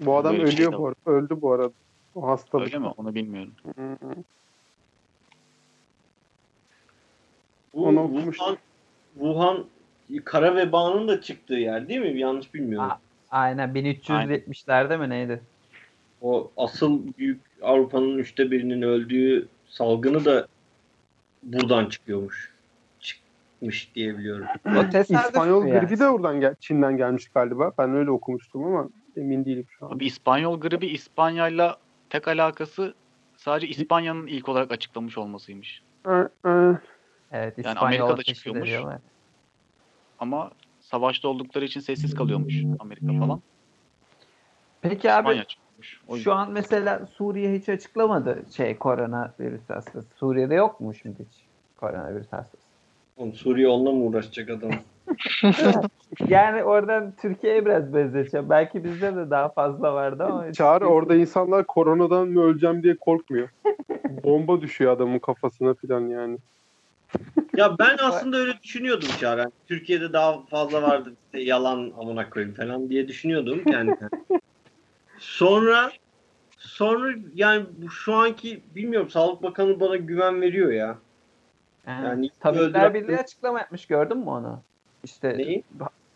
Bu 0.00 0.16
adam 0.16 0.32
Böyle 0.32 0.46
şey 0.46 0.54
ölüyor 0.54 0.72
de 0.72 0.78
bu 0.78 0.86
arada. 0.86 1.10
Öldü 1.10 1.42
bu 1.42 1.52
arada. 1.52 1.72
O 2.14 2.26
hastalık. 2.26 2.66
Öyle 2.66 2.78
mi? 2.78 2.86
Onu 2.96 3.14
bilmiyorum. 3.14 3.52
Hı 3.76 3.82
hı. 3.82 4.14
Bu 7.74 7.86
Onu 7.86 8.02
okumuştum. 8.02 8.32
Wuhan, 8.32 8.56
Wuhan 9.14 9.64
kara 10.24 10.56
vebanın 10.56 11.08
da 11.08 11.20
çıktığı 11.20 11.54
yer 11.54 11.88
değil 11.88 12.00
mi? 12.00 12.20
Yanlış 12.20 12.54
bilmiyorum. 12.54 12.90
Aa. 12.90 12.98
Aynen 13.30 13.70
1370'lerde 13.70 14.98
mi 14.98 15.08
neydi? 15.08 15.40
O 16.22 16.50
asıl 16.56 17.00
büyük 17.18 17.40
Avrupa'nın 17.62 18.18
üçte 18.18 18.50
birinin 18.50 18.82
öldüğü 18.82 19.48
salgını 19.68 20.24
da 20.24 20.46
buradan 21.42 21.86
çıkıyormuş. 21.86 22.54
Çıkmış 23.00 23.94
diye 23.94 24.18
biliyorum. 24.18 24.46
İspanyol 25.08 25.66
yani? 25.66 25.80
gribi 25.80 25.98
de 25.98 26.08
oradan 26.08 26.40
gel 26.40 26.54
Çin'den 26.60 26.96
gelmiş 26.96 27.28
galiba. 27.28 27.72
Ben 27.78 27.94
öyle 27.94 28.10
okumuştum 28.10 28.64
ama 28.64 28.88
emin 29.16 29.44
değilim 29.44 29.66
şu 29.78 29.86
an. 29.86 29.90
Abi 29.90 30.06
İspanyol 30.06 30.60
gribi 30.60 30.86
İspanya'yla 30.86 31.76
tek 32.10 32.28
alakası 32.28 32.94
sadece 33.36 33.68
İspanya'nın 33.68 34.26
ilk 34.26 34.48
olarak 34.48 34.72
açıklamış 34.72 35.18
olmasıymış. 35.18 35.82
Ee, 36.06 36.10
e, 36.46 36.78
Evet 37.32 37.58
Yani 37.58 37.66
İspanyol 37.66 37.86
Amerika'da 37.86 38.12
ateşi 38.12 38.30
de 38.30 38.34
çıkıyormuş. 38.34 38.70
Ama 40.18 40.50
savaşta 40.80 41.28
oldukları 41.28 41.64
için 41.64 41.80
sessiz 41.80 42.14
kalıyormuş 42.14 42.54
Amerika 42.78 43.18
falan. 43.18 43.42
Peki 44.80 45.12
abi 45.12 45.28
İspanya 45.28 45.44
çıkmış. 45.82 46.00
O 46.08 46.16
şu 46.16 46.32
an 46.32 46.52
mesela 46.52 47.06
Suriye 47.06 47.58
hiç 47.58 47.68
açıklamadı 47.68 48.42
şey 48.56 48.76
koronavirüs 48.76 49.70
hastası. 49.70 50.08
Suriye'de 50.16 50.54
yok 50.54 50.80
mu 50.80 50.94
şimdi 50.94 51.18
hiç 51.18 51.44
koronavirüs 51.76 52.32
hastası? 52.32 52.66
Oğlum 53.16 53.34
Suriye 53.34 53.68
onunla 53.68 53.92
mı 53.92 54.04
uğraşacak 54.04 54.50
adam? 54.50 54.70
Yani 56.28 56.64
oradan 56.64 57.12
Türkiye'ye 57.20 57.66
biraz 57.66 57.94
benzeteceğim. 57.94 58.50
Belki 58.50 58.84
bizde 58.84 59.16
de 59.16 59.30
daha 59.30 59.48
fazla 59.48 59.94
vardı 59.94 60.24
ama. 60.24 60.52
Çağrı 60.52 60.86
orada 60.86 61.14
insanlar 61.14 61.66
koronadan 61.66 62.28
mı 62.28 62.42
öleceğim 62.42 62.82
diye 62.82 62.96
korkmuyor. 62.96 63.48
Bomba 64.24 64.60
düşüyor 64.60 64.92
adamın 64.92 65.18
kafasına 65.18 65.74
falan 65.74 66.00
yani. 66.00 66.38
ya 67.56 67.78
ben 67.78 67.96
aslında 68.02 68.36
öyle 68.36 68.52
düşünüyordum 68.62 69.08
Çağrı. 69.20 69.40
Hani 69.40 69.52
Türkiye'de 69.68 70.12
daha 70.12 70.42
fazla 70.42 70.82
vardı 70.82 71.12
işte 71.24 71.40
yalan 71.40 71.92
amına 71.98 72.30
koyayım 72.30 72.54
falan 72.54 72.88
diye 72.88 73.08
düşünüyordum 73.08 73.64
kendime. 73.64 74.08
Sonra 75.26 75.90
sonra 76.58 77.14
yani 77.34 77.66
şu 77.90 78.14
anki 78.14 78.62
bilmiyorum 78.74 79.10
Sağlık 79.10 79.42
Bakanı 79.42 79.80
bana 79.80 79.96
güven 79.96 80.40
veriyor 80.40 80.72
ya. 80.72 80.98
Yani, 81.86 82.06
Yani 82.06 82.30
Tabipler 82.40 82.94
Birliği 82.94 83.16
açıklama 83.18 83.58
yapmış 83.58 83.86
gördün 83.86 84.18
mü 84.18 84.30
onu? 84.30 84.60
İşte 85.04 85.38
Neyi? 85.38 85.62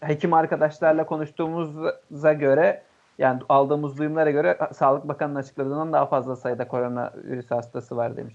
hekim 0.01 0.33
arkadaşlarla 0.33 1.07
konuştuğumuza 1.07 2.33
göre 2.33 2.83
yani 3.19 3.43
aldığımız 3.49 3.99
duyumlara 3.99 4.31
göre 4.31 4.59
Sağlık 4.73 5.09
Bakanı'nın 5.09 5.39
açıkladığından 5.39 5.93
daha 5.93 6.07
fazla 6.07 6.37
sayıda 6.37 6.69
koronavirüs 6.69 7.51
hastası 7.51 7.97
var 7.97 8.17
demiş. 8.17 8.35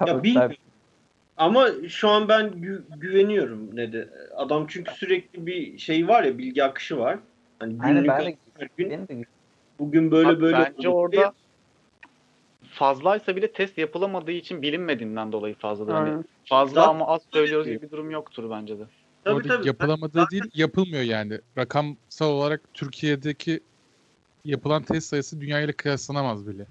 Ya 0.00 0.06
Tabipler- 0.06 0.22
bilmiyorum. 0.22 0.56
Ama 1.36 1.66
şu 1.88 2.08
an 2.08 2.28
ben 2.28 2.46
gü- 2.46 2.98
güveniyorum 2.98 3.76
ne 3.76 3.92
de. 3.92 4.08
Adam 4.36 4.66
çünkü 4.68 4.94
sürekli 4.94 5.46
bir 5.46 5.78
şey 5.78 6.08
var 6.08 6.22
ya 6.22 6.38
bilgi 6.38 6.64
akışı 6.64 6.98
var. 6.98 7.18
Hani 7.58 7.76
Aynen, 7.82 7.94
günlük 7.96 8.08
ben 8.10 8.26
de- 8.26 8.36
bugün 9.78 10.10
böyle 10.10 10.28
Abi 10.28 10.40
böyle 10.40 10.72
bence 10.76 10.88
orada 10.88 11.34
fazlaysa 12.70 13.36
bile 13.36 13.52
test 13.52 13.78
yapılamadığı 13.78 14.32
için 14.32 14.62
bilinmediğinden 14.62 15.32
dolayı 15.32 15.54
fazladır. 15.54 15.92
Hani 15.92 16.24
fazla 16.44 16.74
Zaten 16.74 16.90
ama 16.90 17.06
az 17.06 17.22
söylüyoruz 17.32 17.66
gibi 17.66 17.82
bir 17.82 17.90
durum 17.90 18.10
yoktur 18.10 18.50
bence 18.50 18.78
de. 18.78 18.82
Tabii, 19.24 19.34
Orada 19.34 19.48
tabii. 19.48 19.66
yapılamadığı 19.66 20.12
Zaten- 20.12 20.30
değil, 20.30 20.50
yapılmıyor 20.54 21.02
yani. 21.02 21.38
Rakamsal 21.58 22.28
olarak 22.30 22.60
Türkiye'deki 22.74 23.60
yapılan 24.44 24.82
test 24.82 25.08
sayısı 25.08 25.40
dünya 25.40 25.60
ile 25.60 25.72
kıyaslanamaz 25.72 26.48
bile. 26.48 26.66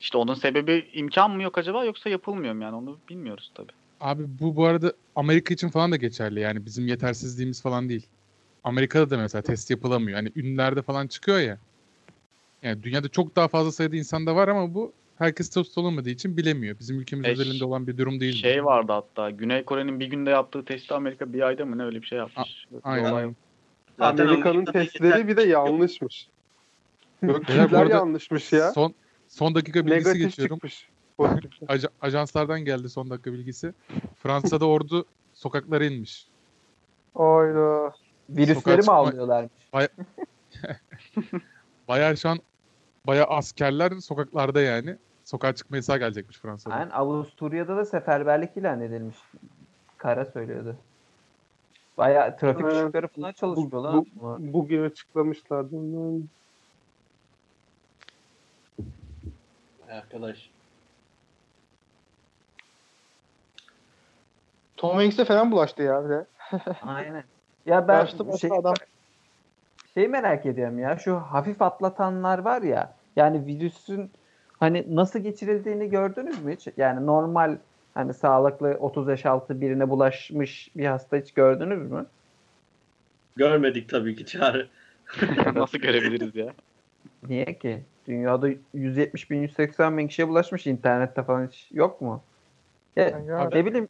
İşte 0.00 0.18
onun 0.18 0.34
sebebi 0.34 0.88
imkan 0.92 1.30
mı 1.30 1.42
yok 1.42 1.58
acaba 1.58 1.84
yoksa 1.84 2.10
yapılmıyor 2.10 2.54
mu 2.54 2.62
yani 2.62 2.76
onu 2.76 2.98
bilmiyoruz 3.08 3.50
tabii. 3.54 3.72
Abi 4.00 4.22
bu 4.40 4.56
bu 4.56 4.64
arada 4.64 4.92
Amerika 5.16 5.54
için 5.54 5.68
falan 5.68 5.92
da 5.92 5.96
geçerli 5.96 6.40
yani 6.40 6.66
bizim 6.66 6.86
yetersizliğimiz 6.88 7.62
falan 7.62 7.88
değil. 7.88 8.06
Amerika'da 8.64 9.10
da 9.10 9.18
mesela 9.18 9.42
test 9.42 9.70
yapılamıyor. 9.70 10.16
Hani 10.16 10.32
ünlülerde 10.36 10.82
falan 10.82 11.06
çıkıyor 11.06 11.38
ya. 11.38 11.58
Yani 12.62 12.82
dünyada 12.82 13.08
çok 13.08 13.36
daha 13.36 13.48
fazla 13.48 13.72
sayıda 13.72 13.96
insan 13.96 14.26
da 14.26 14.36
var 14.36 14.48
ama 14.48 14.74
bu 14.74 14.92
herkes 15.18 15.48
test 15.50 15.78
olamadığı 15.78 16.10
için 16.10 16.36
bilemiyor. 16.36 16.78
Bizim 16.80 17.00
ülkemiz 17.00 17.26
E, 17.26 17.30
özelinde 17.30 17.64
olan 17.64 17.86
bir 17.86 17.98
durum 17.98 18.20
değil. 18.20 18.34
Şey 18.34 18.64
vardı 18.64 18.92
hatta 18.92 19.30
Güney 19.30 19.64
Kore'nin 19.64 20.00
bir 20.00 20.06
günde 20.06 20.30
yaptığı 20.30 20.64
testi 20.64 20.94
Amerika 20.94 21.32
bir 21.32 21.40
ayda 21.40 21.64
mı 21.64 21.78
ne 21.78 21.82
öyle 21.84 22.02
bir 22.02 22.06
şey 22.06 22.18
yapmış. 22.18 22.66
Bir 22.70 22.78
Aynen. 22.84 23.12
olay- 23.12 23.34
Amerika'nın 23.98 24.64
testleri 24.64 25.28
bir 25.28 25.36
de 25.36 25.42
yanlışmış. 25.42 26.28
Arada 27.48 27.88
yanlışmış 27.90 28.52
ya. 28.52 28.72
Son 28.72 28.94
son 29.28 29.54
dakika 29.54 29.86
bilgisi 29.86 30.08
Negatif 30.08 30.22
geçiyorum. 30.22 30.56
çıkmış. 30.56 30.88
Pozitif. 31.16 31.52
Aja- 31.62 31.90
ajanslardan 32.00 32.64
geldi 32.64 32.88
son 32.88 33.10
dakika 33.10 33.32
bilgisi. 33.32 33.72
Fransa'da 34.22 34.66
ordu 34.66 35.04
sokaklara 35.34 35.84
inmiş. 35.84 36.26
Ayda. 37.14 37.92
Virüsleri 38.36 38.82
mi 38.82 38.90
avlıyorlarmış? 38.90 39.52
Bayağı 41.88 42.16
şu 42.16 42.28
an 42.28 42.38
bayağı 43.06 43.26
askerler 43.26 43.92
sokaklarda 43.92 44.60
yani. 44.60 44.96
Sokağa 45.24 45.54
çıkma 45.54 45.76
yasağı 45.76 45.98
gelecekmiş 45.98 46.38
Fransa'da. 46.38 46.74
Aynen 46.74 46.90
Avusturya'da 46.90 47.76
da 47.76 47.84
seferberlik 47.84 48.56
ilan 48.56 48.80
edilmiş. 48.80 49.16
Kara 49.98 50.24
söylüyordu. 50.24 50.76
Bayağı 51.98 52.36
trafik 52.36 52.64
Aynen. 52.64 52.76
ışıkları 52.76 53.08
falan 53.08 53.32
çalışmıyor 53.32 53.72
Bu- 53.72 53.82
lan. 53.84 54.06
bu- 54.14 54.36
Bugün 54.38 54.84
açıklamışlardı. 54.84 55.74
Yani. 55.76 56.22
Arkadaş. 59.90 60.50
Tom 64.76 64.96
Hanks'e 64.96 65.24
falan 65.24 65.52
bulaştı 65.52 65.82
ya 65.82 66.04
bir 66.04 66.08
de. 66.10 66.26
Aynen. 66.82 67.24
Ya 67.70 67.88
ben 67.88 67.98
Yaşlı 67.98 68.28
başlı 68.28 68.38
şey, 68.38 68.50
adam. 68.58 68.74
şey 69.94 70.08
merak 70.08 70.46
ediyorum 70.46 70.78
ya. 70.78 70.98
Şu 70.98 71.16
hafif 71.16 71.62
atlatanlar 71.62 72.38
var 72.38 72.62
ya. 72.62 72.94
Yani 73.16 73.46
virüsün 73.46 74.10
hani 74.60 74.96
nasıl 74.96 75.18
geçirildiğini 75.18 75.90
gördünüz 75.90 76.44
mü 76.44 76.56
hiç? 76.56 76.68
Yani 76.76 77.06
normal 77.06 77.56
hani 77.94 78.14
sağlıklı 78.14 78.76
30 78.80 79.08
yaş 79.08 79.26
altı 79.26 79.60
birine 79.60 79.90
bulaşmış 79.90 80.70
bir 80.76 80.86
hasta 80.86 81.16
hiç 81.16 81.34
gördünüz 81.34 81.90
mü? 81.90 82.06
Görmedik 83.36 83.88
tabii 83.88 84.16
ki 84.16 84.26
Çağrı. 84.26 84.68
Nasıl 85.54 85.78
görebiliriz 85.78 86.34
ya? 86.34 86.52
Niye 87.28 87.58
ki? 87.58 87.82
Dünyada 88.06 88.48
170 88.74 89.30
bin 89.30 89.42
180 89.42 89.98
bin 89.98 90.08
kişiye 90.08 90.28
bulaşmış 90.28 90.66
internette 90.66 91.22
falan 91.22 91.46
hiç 91.46 91.68
yok 91.72 92.00
mu? 92.00 92.22
Ya, 92.96 93.18
ne 93.52 93.66
bileyim 93.66 93.88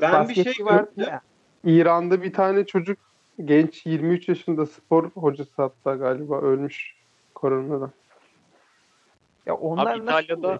Ben 0.00 0.28
bir 0.28 0.34
şey 0.34 0.54
gördüm. 0.58 0.88
ya. 0.96 1.20
İran'da 1.64 2.22
bir 2.22 2.32
tane 2.32 2.66
çocuk 2.66 2.98
genç 3.44 3.86
23 3.86 4.28
yaşında 4.28 4.66
spor 4.66 5.10
hocası 5.10 5.50
hatta 5.56 5.94
galiba 5.94 6.40
ölmüş 6.40 6.94
koronadan. 7.34 7.92
Ya 9.46 9.54
onlar 9.54 9.86
Abi 9.96 10.06
nasıl 10.06 10.24
İtalya'da 10.24 10.58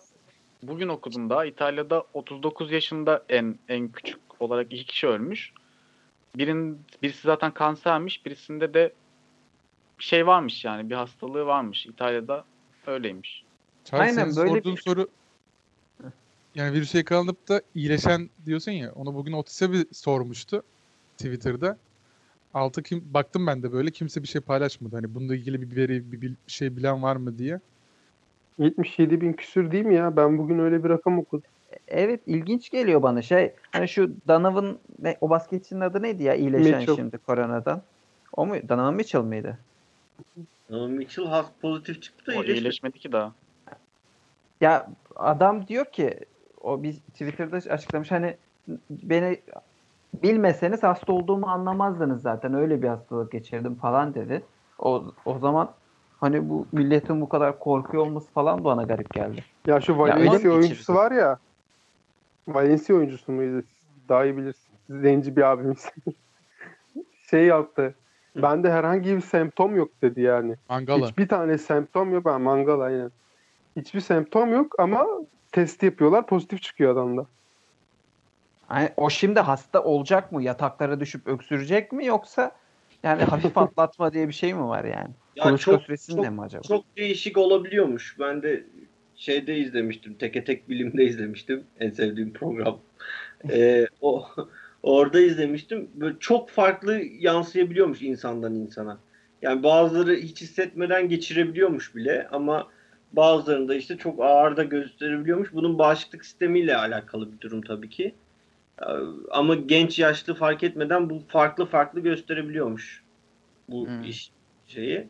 bugün 0.62 0.88
okudum 0.88 1.30
daha. 1.30 1.44
İtalya'da 1.44 2.04
39 2.14 2.72
yaşında 2.72 3.24
en 3.28 3.58
en 3.68 3.88
küçük 3.88 4.20
olarak 4.40 4.72
iki 4.72 4.84
kişi 4.84 5.06
ölmüş. 5.06 5.52
Birin, 6.36 6.80
birisi 7.02 7.22
zaten 7.22 7.50
kansermiş. 7.54 8.26
Birisinde 8.26 8.74
de 8.74 8.92
bir 9.98 10.04
şey 10.04 10.26
varmış 10.26 10.64
yani. 10.64 10.90
Bir 10.90 10.94
hastalığı 10.94 11.46
varmış. 11.46 11.86
İtalya'da 11.86 12.44
öyleymiş. 12.86 13.44
Çağrı 13.84 14.00
Aynen, 14.00 14.36
böyle 14.36 14.50
sorduğun 14.50 14.76
bir- 14.76 14.80
soru 14.82 15.08
yani 16.54 16.72
virüse 16.72 16.98
yakalanıp 16.98 17.48
da 17.48 17.62
iyileşen 17.74 18.30
diyorsun 18.46 18.72
ya 18.72 18.92
onu 18.92 19.14
bugün 19.14 19.32
Otis'e 19.32 19.72
bir 19.72 19.86
sormuştu 19.92 20.62
Twitter'da. 21.18 21.78
Altı 22.54 22.82
kim 22.82 23.04
baktım 23.14 23.46
ben 23.46 23.62
de 23.62 23.72
böyle 23.72 23.90
kimse 23.90 24.22
bir 24.22 24.28
şey 24.28 24.40
paylaşmadı. 24.40 24.96
Hani 24.96 25.14
bununla 25.14 25.34
ilgili 25.34 25.62
bir 25.62 25.76
veri 25.76 26.12
bir, 26.12 26.20
bir 26.20 26.34
şey 26.46 26.76
bilen 26.76 27.02
var 27.02 27.16
mı 27.16 27.38
diye. 27.38 27.60
77 28.58 29.20
bin 29.20 29.32
küsür 29.32 29.70
değil 29.70 29.84
mi 29.84 29.94
ya? 29.94 30.16
Ben 30.16 30.38
bugün 30.38 30.58
öyle 30.58 30.84
bir 30.84 30.88
rakam 30.88 31.18
okudum. 31.18 31.50
Evet 31.88 32.20
ilginç 32.26 32.70
geliyor 32.70 33.02
bana 33.02 33.22
şey. 33.22 33.52
Hani 33.72 33.88
şu 33.88 34.10
Donovan 34.28 34.78
ne, 35.02 35.16
o 35.20 35.30
basketçinin 35.30 35.80
adı 35.80 36.02
neydi 36.02 36.22
ya 36.22 36.34
iyileşen 36.34 36.78
Mitchell. 36.78 36.96
şimdi 36.96 37.18
koronadan. 37.18 37.82
O 38.36 38.46
mu? 38.46 38.54
Donovan 38.68 38.94
Mitchell 38.94 39.22
mıydı? 39.22 39.58
Ama 40.70 40.86
Mitchell 40.86 41.26
has 41.26 41.46
pozitif 41.62 42.02
çıktı 42.02 42.26
da 42.26 42.32
iyileşmedi. 42.32 42.58
iyileşmedi 42.58 42.98
ki 42.98 43.12
daha. 43.12 43.32
Ya 44.60 44.90
adam 45.16 45.66
diyor 45.66 45.84
ki 45.84 46.18
o 46.60 46.82
bir 46.82 46.92
Twitter'da 46.92 47.56
açıklamış 47.56 48.10
hani 48.10 48.36
beni 48.90 49.40
bilmeseniz 50.14 50.82
hasta 50.82 51.12
olduğumu 51.12 51.46
anlamazdınız 51.46 52.22
zaten 52.22 52.54
öyle 52.54 52.82
bir 52.82 52.88
hastalık 52.88 53.32
geçirdim 53.32 53.74
falan 53.74 54.14
dedi. 54.14 54.42
O, 54.78 55.04
o 55.24 55.38
zaman 55.38 55.70
hani 56.20 56.48
bu 56.48 56.66
milletin 56.72 57.20
bu 57.20 57.28
kadar 57.28 57.58
korkuyor 57.58 58.06
olması 58.06 58.30
falan 58.32 58.64
bana 58.64 58.82
garip 58.82 59.12
geldi. 59.12 59.44
Ya 59.66 59.80
şu 59.80 59.98
Valencia 59.98 60.50
oyuncusu 60.50 60.94
var 60.94 61.12
ya. 61.12 61.38
Valencia 62.48 62.96
oyuncusu 62.96 63.32
muydu? 63.32 63.62
Siz 63.62 64.08
Daha 64.08 64.24
iyi 64.24 64.36
bilirsiniz. 64.36 64.78
Zenci 64.90 65.36
bir 65.36 65.42
abimiz. 65.42 65.90
şey 67.30 67.44
yaptı. 67.44 67.94
Bende 68.36 68.72
herhangi 68.72 69.16
bir 69.16 69.20
semptom 69.20 69.76
yok 69.76 69.88
dedi 70.02 70.20
yani. 70.20 70.56
Mangala. 70.68 71.06
Hiçbir 71.06 71.28
tane 71.28 71.58
semptom 71.58 72.12
yok. 72.12 72.24
Ben 72.24 72.40
mangal 72.40 72.80
aynen. 72.80 73.10
Hiçbir 73.76 74.00
semptom 74.00 74.52
yok 74.52 74.80
ama 74.80 75.06
test 75.52 75.82
yapıyorlar 75.82 76.26
pozitif 76.26 76.62
çıkıyor 76.62 76.92
adamda. 76.92 77.26
Hani 78.68 78.90
o 78.96 79.10
şimdi 79.10 79.40
hasta 79.40 79.84
olacak 79.84 80.32
mı? 80.32 80.42
Yataklara 80.42 81.00
düşüp 81.00 81.26
öksürecek 81.26 81.92
mi 81.92 82.06
yoksa 82.06 82.52
yani 83.02 83.22
hafif 83.22 83.58
atlatma 83.58 84.12
diye 84.12 84.28
bir 84.28 84.32
şey 84.32 84.54
mi 84.54 84.64
var 84.68 84.84
yani? 84.84 85.10
Ya 85.36 85.44
Kuluçka 85.44 85.72
çok, 85.72 85.82
süresinde 85.82 86.22
çok, 86.22 86.32
mi 86.32 86.42
acaba? 86.42 86.62
çok 86.62 86.84
değişik 86.96 87.38
olabiliyormuş. 87.38 88.16
Ben 88.20 88.42
de 88.42 88.64
şeyde 89.16 89.56
izlemiştim. 89.56 90.14
Teke 90.14 90.44
tek 90.44 90.68
bilimde 90.68 91.04
izlemiştim. 91.04 91.64
En 91.80 91.90
sevdiğim 91.90 92.32
program. 92.32 92.78
Ee, 93.50 93.86
o 94.00 94.26
orada 94.82 95.20
izlemiştim. 95.20 95.90
Böyle 95.94 96.16
çok 96.20 96.50
farklı 96.50 97.00
yansıyabiliyormuş 97.18 98.02
insandan 98.02 98.54
insana. 98.54 98.98
Yani 99.42 99.62
bazıları 99.62 100.16
hiç 100.16 100.40
hissetmeden 100.40 101.08
geçirebiliyormuş 101.08 101.96
bile 101.96 102.28
ama 102.32 102.68
bazılarında 103.12 103.74
işte 103.74 103.96
çok 103.96 104.20
ağır 104.20 104.56
da 104.56 104.64
gösterebiliyormuş. 104.64 105.52
Bunun 105.52 105.78
bağışıklık 105.78 106.24
sistemiyle 106.24 106.76
alakalı 106.76 107.32
bir 107.32 107.40
durum 107.40 107.62
tabii 107.62 107.90
ki. 107.90 108.14
Ama 109.30 109.54
genç 109.54 109.98
yaşlı 109.98 110.34
fark 110.34 110.62
etmeden 110.62 111.10
bu 111.10 111.22
farklı 111.28 111.66
farklı 111.66 112.00
gösterebiliyormuş. 112.00 113.02
Bu 113.68 113.86
Hmm. 113.86 114.02
iş 114.04 114.30
şeyi. 114.66 115.08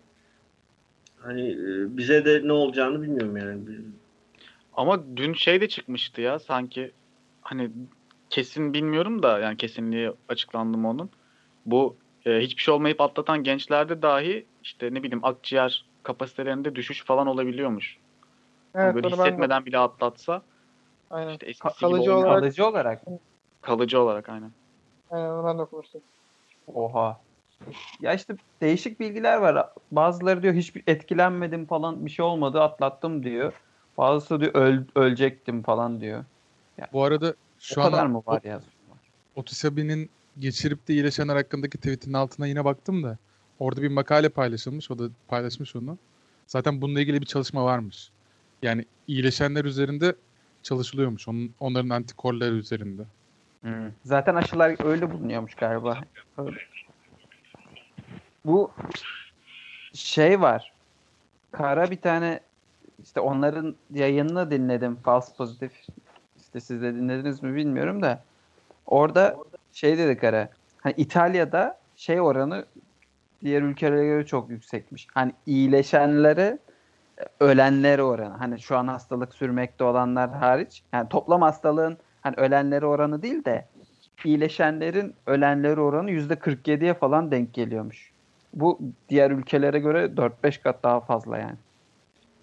Hani 1.20 1.50
e, 1.50 1.96
bize 1.96 2.24
de 2.24 2.40
ne 2.48 2.52
olacağını 2.52 3.02
bilmiyorum 3.02 3.36
yani. 3.36 3.60
Ama 4.72 5.16
dün 5.16 5.32
şey 5.34 5.60
de 5.60 5.68
çıkmıştı 5.68 6.20
ya 6.20 6.38
sanki 6.38 6.92
hani 7.40 7.70
kesin 8.30 8.72
bilmiyorum 8.74 9.22
da 9.22 9.38
yani 9.38 9.56
kesinliği 9.56 10.12
açıklandı 10.28 10.78
mı 10.78 10.90
onun. 10.90 11.10
Bu 11.66 11.96
e, 12.26 12.40
hiçbir 12.40 12.62
şey 12.62 12.74
olmayıp 12.74 13.00
atlatan 13.00 13.42
gençlerde 13.44 14.02
dahi 14.02 14.46
işte 14.62 14.94
ne 14.94 15.02
bileyim 15.02 15.24
akciğer 15.24 15.84
kapasitelerinde 16.02 16.74
düşüş 16.74 17.04
falan 17.04 17.26
olabiliyormuş. 17.26 17.96
Yani 18.74 18.84
Evet 18.84 18.94
böyle 18.94 19.04
ben 19.04 19.12
de. 19.12 19.16
hissetmeden 19.16 19.66
bile 19.66 19.78
atlatsa 19.78 20.42
Aynen. 21.10 21.32
işte 21.32 21.46
eskisi 21.46 21.74
Ka- 21.74 21.80
kalıcı 21.80 22.02
gibi 22.02 22.10
olarak- 22.12 22.40
Kalıcı 22.40 22.66
olarak. 22.66 23.02
Kalıcı 23.62 24.00
olarak 24.00 24.28
aynen. 24.28 24.50
Aynen 25.10 25.58
de 25.58 25.62
okumuştum. 25.62 26.00
Oha. 26.74 27.20
Ya 28.00 28.14
işte 28.14 28.36
değişik 28.60 29.00
bilgiler 29.00 29.36
var. 29.36 29.68
Bazıları 29.92 30.42
diyor 30.42 30.54
hiç 30.54 30.72
etkilenmedim 30.86 31.66
falan 31.66 32.06
bir 32.06 32.10
şey 32.10 32.24
olmadı 32.24 32.62
atlattım 32.62 33.22
diyor. 33.22 33.52
Bazısı 33.98 34.40
diyor 34.40 34.54
öl, 34.54 34.84
ölecektim 34.94 35.62
falan 35.62 36.00
diyor. 36.00 36.24
Bu 36.92 37.04
arada 37.04 37.28
O 37.28 37.34
şu 37.58 37.82
kadar 37.82 38.04
an 38.04 38.10
mı 38.10 38.22
var 38.26 38.42
ya? 38.44 38.60
Otisabi'nin 39.36 40.10
geçirip 40.38 40.88
de 40.88 40.92
iyileşenler 40.94 41.36
hakkındaki 41.36 41.78
tweetinin 41.78 42.14
altına 42.14 42.46
yine 42.46 42.64
baktım 42.64 43.02
da 43.02 43.18
orada 43.58 43.82
bir 43.82 43.88
makale 43.88 44.28
paylaşılmış. 44.28 44.90
O 44.90 44.98
da 44.98 45.08
paylaşmış 45.28 45.76
onu. 45.76 45.98
Zaten 46.46 46.80
bununla 46.80 47.00
ilgili 47.00 47.20
bir 47.20 47.26
çalışma 47.26 47.64
varmış. 47.64 48.10
Yani 48.62 48.84
iyileşenler 49.08 49.64
üzerinde 49.64 50.14
çalışılıyormuş. 50.62 51.28
Onun, 51.28 51.54
onların 51.60 51.88
antikorları 51.88 52.54
üzerinde. 52.54 53.02
Zaten 54.04 54.34
aşılar 54.34 54.84
öyle 54.84 55.10
bulunuyormuş 55.10 55.54
galiba. 55.54 55.98
Bu 58.44 58.70
şey 59.92 60.40
var. 60.40 60.72
Kara 61.52 61.90
bir 61.90 62.00
tane 62.00 62.40
işte 63.02 63.20
onların 63.20 63.74
yayınını 63.90 64.50
dinledim. 64.50 64.96
False 64.96 65.36
pozitif. 65.36 65.72
İşte 66.36 66.60
siz 66.60 66.82
de 66.82 66.94
dinlediniz 66.94 67.42
mi 67.42 67.54
bilmiyorum 67.54 68.02
da. 68.02 68.22
Orada 68.86 69.36
şey 69.72 69.98
dedi 69.98 70.16
Kara. 70.16 70.48
Hani 70.80 70.94
İtalya'da 70.96 71.78
şey 71.96 72.20
oranı 72.20 72.64
diğer 73.42 73.62
ülkelere 73.62 74.06
göre 74.06 74.26
çok 74.26 74.50
yüksekmiş. 74.50 75.06
Hani 75.14 75.32
iyileşenlere 75.46 76.58
ölenleri 77.40 78.02
oranı. 78.02 78.34
Hani 78.34 78.60
şu 78.60 78.76
an 78.76 78.88
hastalık 78.88 79.34
sürmekte 79.34 79.84
olanlar 79.84 80.30
hariç. 80.30 80.82
Yani 80.92 81.08
toplam 81.08 81.42
hastalığın 81.42 81.98
hani 82.20 82.34
ölenleri 82.36 82.86
oranı 82.86 83.22
değil 83.22 83.44
de 83.44 83.66
iyileşenlerin 84.24 85.14
ölenleri 85.26 85.80
oranı 85.80 86.10
%47'ye 86.10 86.94
falan 86.94 87.30
denk 87.30 87.54
geliyormuş. 87.54 88.12
Bu 88.54 88.80
diğer 89.08 89.30
ülkelere 89.30 89.78
göre 89.78 90.04
4-5 90.04 90.62
kat 90.62 90.82
daha 90.82 91.00
fazla 91.00 91.38
yani. 91.38 91.56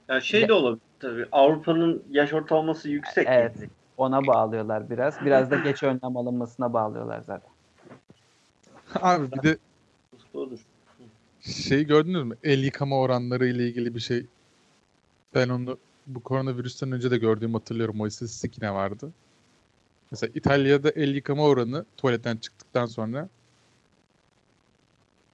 Ya 0.10 0.22
şey 0.22 0.48
de 0.48 0.54
olabilir 0.54 0.82
tabii. 1.00 1.26
Avrupa'nın 1.32 2.04
yaş 2.10 2.34
ortalaması 2.34 2.90
yüksek. 2.90 3.28
Evet. 3.30 3.56
Ona 3.98 4.28
bağlıyorlar 4.28 4.90
biraz. 4.90 5.26
Biraz 5.26 5.52
da 5.52 5.56
geç 5.56 5.84
önlem 5.84 6.18
alınmasına 6.18 6.74
bağlıyorlar 6.74 7.22
zaten. 7.22 7.50
Abi 9.02 9.32
bir 9.32 9.44
de 9.44 9.58
şey 11.42 11.84
gördünüz 11.84 12.24
mü? 12.24 12.36
El 12.44 12.64
yıkama 12.64 13.00
oranları 13.00 13.48
ile 13.48 13.68
ilgili 13.68 13.96
bir 13.96 14.00
şey. 14.00 14.26
Ben 15.36 15.50
onu 15.50 15.78
bu 16.08 16.24
koronavirüsten 16.24 16.92
önce 16.92 17.12
de 17.12 17.18
gördüğümü 17.18 17.54
hatırlıyorum. 17.54 18.02
O 18.02 18.08
istatistik 18.08 18.58
yine 18.62 18.74
vardı. 18.74 19.12
Mesela 20.12 20.32
İtalya'da 20.36 20.90
el 20.90 21.16
yıkama 21.16 21.44
oranı 21.44 21.86
tuvaletten 21.98 22.38
çıktıktan 22.38 22.86
sonra 22.86 23.30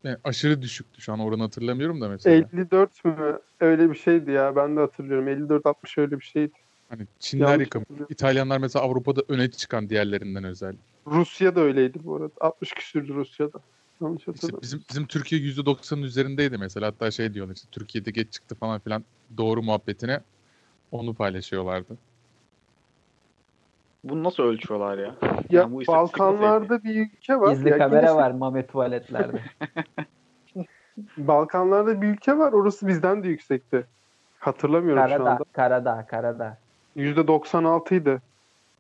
yani 0.04 0.18
aşırı 0.24 0.62
düşüktü 0.62 1.02
şu 1.02 1.14
an 1.14 1.20
oranı 1.20 1.42
hatırlamıyorum 1.42 2.02
da 2.02 2.10
mesela. 2.10 2.36
54 2.36 3.06
mü? 3.06 3.40
Öyle 3.60 3.90
bir 3.90 3.96
şeydi 3.96 4.32
ya. 4.32 4.56
Ben 4.56 4.76
de 4.76 4.80
hatırlıyorum. 4.80 5.28
54-60 5.28 6.02
öyle 6.02 6.20
bir 6.20 6.26
şeydi. 6.26 6.54
Hani 6.90 7.08
Çinler 7.20 7.48
Yanlış 7.48 7.68
hatırlıyorum. 7.68 8.08
İtalyanlar 8.10 8.58
mesela 8.58 8.86
Avrupa'da 8.86 9.22
öne 9.28 9.52
çıkan 9.52 9.90
diğerlerinden 9.90 10.44
özel. 10.44 10.76
Rusya 11.08 11.56
da 11.56 11.60
öyleydi 11.60 12.00
bu 12.04 12.16
arada. 12.16 12.32
60 12.40 12.72
küsürdü 12.72 13.14
Rusya'da. 13.14 13.60
Yanlış 14.02 14.28
İşte 14.28 14.62
bizim 14.62 14.84
bizim 14.90 15.06
Türkiye 15.06 15.42
%90'ın 15.42 16.02
üzerindeydi 16.02 16.58
mesela. 16.58 16.88
Hatta 16.88 17.12
şey 17.12 17.34
diyorlar 17.34 17.56
işte 17.56 17.68
Türkiye'de 17.72 18.12
geç 18.12 18.34
çıktı 18.34 18.56
falan 18.56 18.80
filan 18.80 19.04
doğru 19.38 19.64
muhabbetine 19.64 20.22
onu 20.92 21.14
paylaşıyorlardı. 21.14 21.98
Bunu 24.04 24.24
nasıl 24.24 24.44
ölçüyorlar 24.44 24.98
ya? 24.98 25.06
Ya 25.06 25.12
Yani 25.50 25.74
bu 25.74 25.88
Balkanlarda 25.88 26.84
bir 26.84 26.96
ülke 27.08 27.40
var. 27.40 27.50
Gizli 27.52 27.70
Ya 27.70 27.78
kamera 27.78 28.02
kimisi- 28.02 28.16
var 28.16 28.32
Mame 28.32 28.68
tuvaletlerde. 28.68 29.40
Balkanlarda 31.18 32.02
bir 32.02 32.08
ülke 32.08 32.38
var. 32.38 32.54
Orası 32.54 32.88
bizden 32.88 33.24
de 33.24 33.28
yüksekti. 33.28 33.86
Hatırlamıyorum 34.40 35.04
şu 35.04 35.10
Karadağ, 35.10 35.32
anda. 35.32 35.44
Karadağ, 35.54 36.06
Karadağ. 36.06 36.58
%96 36.96 37.96
idi. 37.96 38.22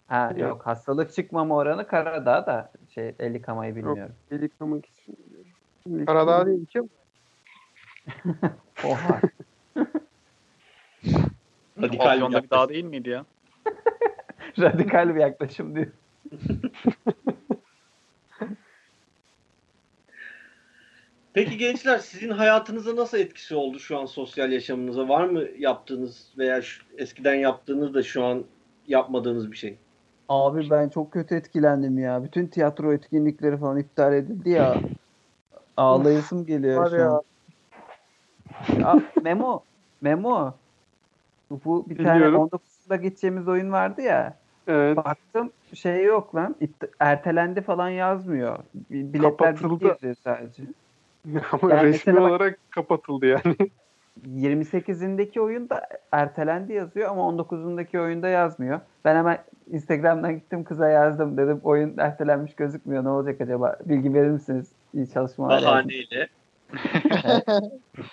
Ha 0.08 0.32
Ya. 0.38 0.48
yok 0.48 0.62
hastalık 0.68 1.14
çıkmama 1.14 1.56
oranı 1.56 1.88
Karadağ 1.88 2.46
da 2.46 2.72
şey 2.90 3.16
el 3.20 3.34
yıkamayı 3.34 3.76
bilmiyorum. 3.76 4.14
El 4.32 4.42
yıkamak 4.42 4.86
için. 4.86 5.18
Karadağ 6.06 6.46
değil 6.46 6.66
ki. 6.74 6.82
Oha. 8.86 9.22
Radikal 11.82 12.06
Afyon'da 12.06 12.44
bir 12.44 12.50
dağ 12.50 12.70
değil 12.70 12.84
miydi 12.86 13.10
ya? 13.10 13.26
Radikal 14.60 15.16
bir 15.16 15.20
yaklaşım 15.20 15.76
diyor. 15.76 15.88
Peki 21.34 21.58
gençler 21.58 21.98
sizin 21.98 22.30
hayatınıza 22.30 22.96
nasıl 22.96 23.18
etkisi 23.18 23.56
oldu 23.56 23.80
şu 23.80 24.00
an 24.00 24.06
sosyal 24.06 24.52
yaşamınıza? 24.52 25.10
Var 25.10 25.26
mı 25.26 25.44
yaptığınız 25.58 26.34
veya 26.38 26.62
şu- 26.62 26.84
eskiden 26.98 27.36
yaptığınız 27.36 27.94
da 27.94 28.04
şu 28.04 28.24
an 28.24 28.44
yapmadığınız 28.88 29.52
bir 29.52 29.58
şey? 29.58 29.78
Abi 30.30 30.70
ben 30.70 30.90
çok 30.90 31.12
kötü 31.12 31.36
etkilendim 31.36 31.98
ya. 31.98 32.24
Bütün 32.24 32.48
tiyatro 32.48 32.94
etkinlikleri 32.94 33.58
falan 33.58 33.78
iptal 33.78 34.14
edildi 34.14 34.50
ya. 34.50 34.82
Ağlayasım 35.78 36.46
geliyor 36.46 36.90
şu 36.90 36.96
ya. 36.96 37.12
an. 37.12 37.22
Ya, 38.80 39.02
Memo, 39.22 39.64
Memo. 40.02 40.54
Bu 41.52 41.90
bir 41.90 41.98
tane 41.98 42.16
Biliyorum. 42.16 42.50
19'da 42.52 42.96
geçeceğimiz 42.96 43.48
oyun 43.48 43.72
vardı 43.72 44.02
ya. 44.02 44.41
Evet. 44.68 44.98
Baktım 44.98 45.52
şey 45.74 46.04
yok 46.04 46.36
lan. 46.36 46.56
Ertelendi 47.00 47.62
falan 47.62 47.90
yazmıyor. 47.90 48.58
Bi- 48.74 49.14
Biletler 49.14 49.38
Kapatıldı. 49.56 49.74
bitti 49.76 49.88
yazıyor 49.88 50.16
sadece. 50.24 50.64
Ama 51.52 51.74
Yani 51.76 51.84
resmi 51.88 52.16
bak- 52.16 52.22
olarak 52.22 52.58
kapatıldı 52.70 53.26
yani. 53.26 53.56
28'indeki 54.36 55.42
oyunda 55.42 55.82
ertelendi 56.12 56.74
yazıyor 56.74 57.10
ama 57.10 57.22
19'undaki 57.22 58.00
oyunda 58.00 58.28
yazmıyor. 58.28 58.80
Ben 59.06 59.16
hemen 59.16 59.38
Instagram'dan 59.72 60.36
gittim 60.36 60.64
kıza 60.64 60.90
yazdım 60.90 61.38
dedim 61.38 61.60
oyun 61.64 61.98
ertelenmiş 61.98 62.56
gözükmüyor 62.56 63.04
ne 63.04 63.10
olacak 63.10 63.42
acaba 63.42 63.78
bilgi 63.86 64.14
verir 64.14 64.30
misiniz? 64.30 64.72
İyi 64.94 65.10
çalışmalar. 65.10 65.54
yazdım. 65.54 65.70
Bahaneyle. 65.72 66.28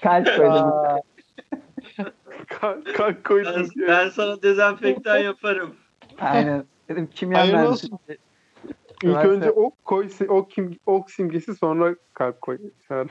Kalp 2.97 3.25
koydum. 3.25 3.53
Ben, 3.55 3.67
ben 3.89 4.09
sana 4.09 4.43
dezenfektan 4.43 5.19
yaparım. 5.19 5.75
Aynen. 6.21 6.65
Dedim 6.89 7.11
kimya 7.11 7.39
Hayırlı 7.39 7.57
mühendisi. 7.59 7.87
olsun. 7.87 7.99
İlk 9.03 9.25
önce 9.25 9.51
ok 9.51 9.85
koy, 9.85 10.11
ok, 10.29 10.51
kim, 10.51 10.79
ok 10.87 11.11
simgesi 11.11 11.55
sonra 11.55 11.97
kalp 12.15 12.41
koy. 12.41 12.59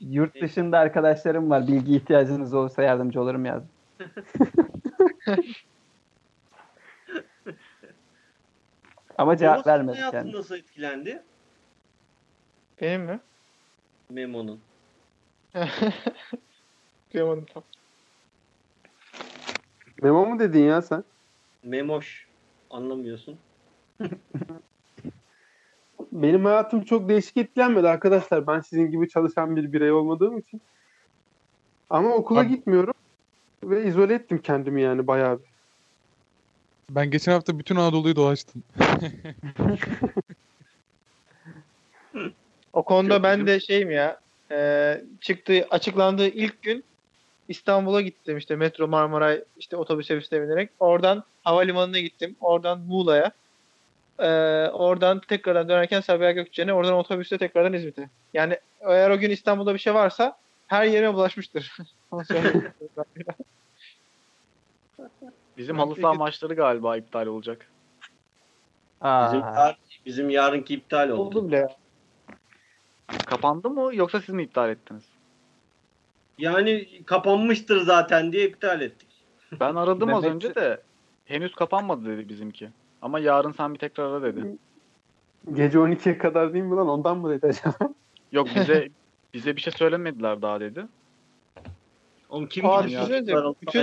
Yurt 0.00 0.42
dışında 0.42 0.78
arkadaşlarım 0.78 1.50
var. 1.50 1.66
Bilgi 1.66 1.96
ihtiyacınız 1.96 2.54
olursa 2.54 2.82
yardımcı 2.82 3.20
olurum 3.20 3.44
yazdım. 3.44 3.70
Ama 9.18 9.36
cevap 9.36 9.56
Memo'nun 9.56 9.66
vermedi 9.66 9.96
hayatı 9.96 10.16
yani. 10.16 10.32
nasıl 10.32 10.54
etkilendi? 10.54 11.22
benim 12.80 13.02
mi? 13.02 13.20
Memo'nun. 14.10 14.60
Duyamadım 17.14 17.46
tam. 17.54 17.62
Memo 20.02 20.26
mu 20.26 20.38
dedin 20.38 20.62
ya 20.64 20.82
sen? 20.82 21.04
Memoş. 21.64 22.26
Anlamıyorsun. 22.70 23.38
Benim 26.12 26.44
hayatım 26.44 26.84
çok 26.84 27.08
değişik 27.08 27.36
etkilenmedi 27.36 27.88
arkadaşlar. 27.88 28.46
Ben 28.46 28.60
sizin 28.60 28.90
gibi 28.90 29.08
çalışan 29.08 29.56
bir 29.56 29.72
birey 29.72 29.92
olmadığım 29.92 30.38
için. 30.38 30.60
Ama 31.90 32.10
okula 32.10 32.40
Abi- 32.40 32.48
gitmiyorum. 32.48 32.94
Ve 33.64 33.84
izole 33.84 34.14
ettim 34.14 34.40
kendimi 34.42 34.82
yani 34.82 35.06
bayağı 35.06 35.38
bir. 35.38 35.50
Ben 36.90 37.10
geçen 37.10 37.32
hafta 37.32 37.58
bütün 37.58 37.76
Anadolu'yu 37.76 38.16
dolaştım. 38.16 38.62
O 42.72 42.82
konuda 42.82 43.22
ben 43.22 43.46
de 43.46 43.60
şeyim 43.60 43.90
ya. 43.90 44.20
E, 44.50 45.00
çıktığı 45.20 45.66
açıklandığı 45.70 46.28
ilk 46.28 46.62
gün 46.62 46.84
İstanbul'a 47.50 48.00
gittim 48.00 48.36
işte 48.36 48.56
metro 48.56 48.88
Marmaray 48.88 49.44
işte 49.56 49.76
otobüs 49.76 50.06
serviste 50.06 50.42
binerek. 50.42 50.70
Oradan 50.80 51.24
havalimanına 51.44 51.98
gittim. 51.98 52.36
Oradan 52.40 52.80
Muğla'ya. 52.80 53.32
E, 54.18 54.28
oradan 54.68 55.20
tekrardan 55.20 55.68
dönerken 55.68 56.00
Sabiha 56.00 56.30
Gökçen'e. 56.30 56.72
Oradan 56.72 56.94
otobüste 56.94 57.38
tekrardan 57.38 57.72
İzmit'e. 57.72 58.10
Yani 58.34 58.58
eğer 58.80 59.10
o 59.10 59.18
gün 59.18 59.30
İstanbul'da 59.30 59.74
bir 59.74 59.78
şey 59.78 59.94
varsa 59.94 60.36
her 60.66 60.84
yere 60.84 61.14
bulaşmıştır. 61.14 61.76
Bizim 65.56 65.78
halı 65.78 65.96
saha 65.96 66.14
maçları 66.14 66.54
galiba 66.54 66.96
iptal 66.96 67.26
olacak. 67.26 67.70
Bizim, 69.02 69.42
Aa, 69.42 69.54
yar- 69.56 69.78
bizim 70.06 70.30
yarınki 70.30 70.74
iptal 70.74 71.08
oldu. 71.08 71.22
Oldu 71.22 71.48
bile 71.48 71.56
ya. 71.56 71.76
Kapandı 73.26 73.70
mı 73.70 73.94
yoksa 73.94 74.20
siz 74.20 74.34
mi 74.34 74.42
iptal 74.42 74.70
ettiniz? 74.70 75.09
Yani 76.40 76.88
kapanmıştır 77.06 77.80
zaten 77.80 78.32
diye 78.32 78.48
iptal 78.48 78.80
ettik. 78.80 79.08
Ben 79.60 79.74
aradım 79.74 80.14
az 80.14 80.24
önce 80.24 80.54
de 80.54 80.80
henüz 81.24 81.54
kapanmadı 81.54 82.04
dedi 82.04 82.28
bizimki. 82.28 82.70
Ama 83.02 83.18
yarın 83.18 83.52
sen 83.52 83.74
bir 83.74 83.78
tekrar 83.78 84.04
ara 84.04 84.22
dedi. 84.22 84.56
Gece 85.52 85.78
12'ye 85.78 86.18
kadar 86.18 86.52
değil 86.52 86.64
mi 86.64 86.76
lan? 86.76 86.88
Ondan 86.88 87.18
mı 87.18 87.30
dedi 87.30 87.46
acaba? 87.46 87.94
Yok 88.32 88.48
bize 88.56 88.88
bize 89.34 89.56
bir 89.56 89.60
şey 89.60 89.72
söylemediler 89.72 90.42
daha 90.42 90.60
dedi. 90.60 90.86
Oğlum 92.28 92.46
kim 92.46 92.66
Aa, 92.66 92.84
düşünsenize, 92.84 93.32
ya, 93.32 93.52
bütün 93.62 93.82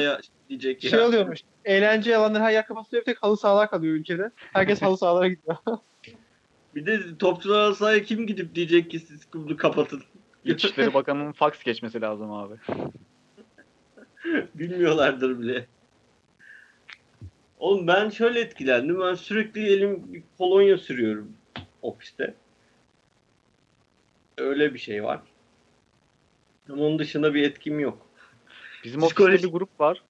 diyecek 0.49 0.83
ya. 0.83 0.89
Şey 0.89 1.01
oluyormuş. 1.01 1.39
Eğlence 1.65 2.17
alanları 2.17 2.43
her 2.43 2.51
yer 2.51 2.67
kapatılıyor. 2.67 3.01
Bir 3.01 3.13
tek 3.13 3.23
halı 3.23 3.37
sahalar 3.37 3.69
kalıyor 3.69 3.95
ülkede. 3.95 4.31
Herkes 4.53 4.81
halı 4.81 4.97
sahalara 4.97 5.27
gidiyor. 5.27 5.57
Bir 6.75 6.85
de 6.85 7.17
topçular 7.17 7.73
sahaya 7.73 8.03
kim 8.03 8.27
gidip 8.27 8.55
diyecek 8.55 8.91
ki 8.91 8.99
siz 8.99 9.27
bunu 9.33 9.57
kapatın. 9.57 10.03
İçişleri 10.53 10.93
Bakanı'nın 10.93 11.31
fax 11.31 11.63
geçmesi 11.63 12.01
lazım 12.01 12.31
abi. 12.31 12.53
Bilmiyorlardır 14.55 15.39
bile. 15.39 15.65
Oğlum 17.59 17.87
ben 17.87 18.09
şöyle 18.09 18.39
etkilendim. 18.39 18.99
Ben 19.01 19.13
sürekli 19.13 19.67
elim 19.73 20.13
bir 20.13 20.23
kolonya 20.37 20.77
sürüyorum 20.77 21.33
ofiste. 21.81 22.33
Öyle 24.37 24.73
bir 24.73 24.79
şey 24.79 25.03
var. 25.03 25.19
Ama 26.69 26.83
onun 26.83 26.99
dışında 26.99 27.33
bir 27.33 27.43
etkim 27.43 27.79
yok. 27.79 28.07
Bizim 28.83 29.01
Psikoloji- 29.01 29.27
ofiste 29.33 29.47
bir 29.47 29.51
grup 29.53 29.79
var. 29.79 30.01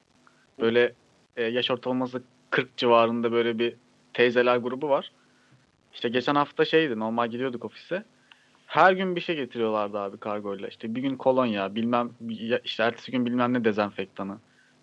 Böyle 0.59 0.93
e, 1.35 1.43
yaş 1.43 1.71
ortalaması 1.71 2.23
40 2.49 2.77
civarında 2.77 3.31
böyle 3.31 3.59
bir 3.59 3.75
teyzeler 4.13 4.57
grubu 4.57 4.89
var. 4.89 5.11
İşte 5.93 6.09
geçen 6.09 6.35
hafta 6.35 6.65
şeydi 6.65 6.99
normal 6.99 7.27
gidiyorduk 7.27 7.65
ofise. 7.65 8.03
Her 8.67 8.91
gün 8.91 9.15
bir 9.15 9.21
şey 9.21 9.35
getiriyorlardı 9.35 9.99
abi 9.99 10.17
kargoyla. 10.17 10.67
İşte 10.67 10.95
bir 10.95 11.01
gün 11.01 11.15
kolonya, 11.15 11.75
bilmem 11.75 12.11
işte 12.63 12.83
ertesi 12.83 13.11
gün 13.11 13.25
bilmem 13.25 13.53
ne 13.53 13.63
dezenfektanı. 13.63 14.37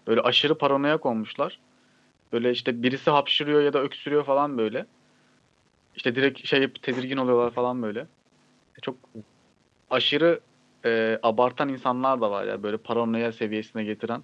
Böyle 0.07 0.20
aşırı 0.20 0.59
paranoyak 0.59 1.07
olmuşlar. 1.07 1.61
Böyle 2.32 2.51
işte 2.51 2.82
birisi 2.82 3.11
hapşırıyor 3.11 3.62
ya 3.62 3.72
da 3.72 3.82
öksürüyor 3.82 4.24
falan 4.24 4.59
böyle. 4.59 4.87
İşte 5.97 6.14
direkt 6.14 6.47
şey 6.47 6.72
tedirgin 6.72 7.16
oluyorlar 7.16 7.51
falan 7.51 7.82
böyle. 7.82 8.01
E, 8.78 8.80
Çok 8.82 8.97
aşırı 9.91 10.41
e, 10.85 11.18
abartan 11.22 11.68
insanlar 11.68 12.20
da 12.20 12.30
var 12.30 12.45
ya 12.47 12.62
böyle 12.62 12.76
paranoya 12.76 13.32
seviyesine 13.32 13.85
getiren. 13.85 14.22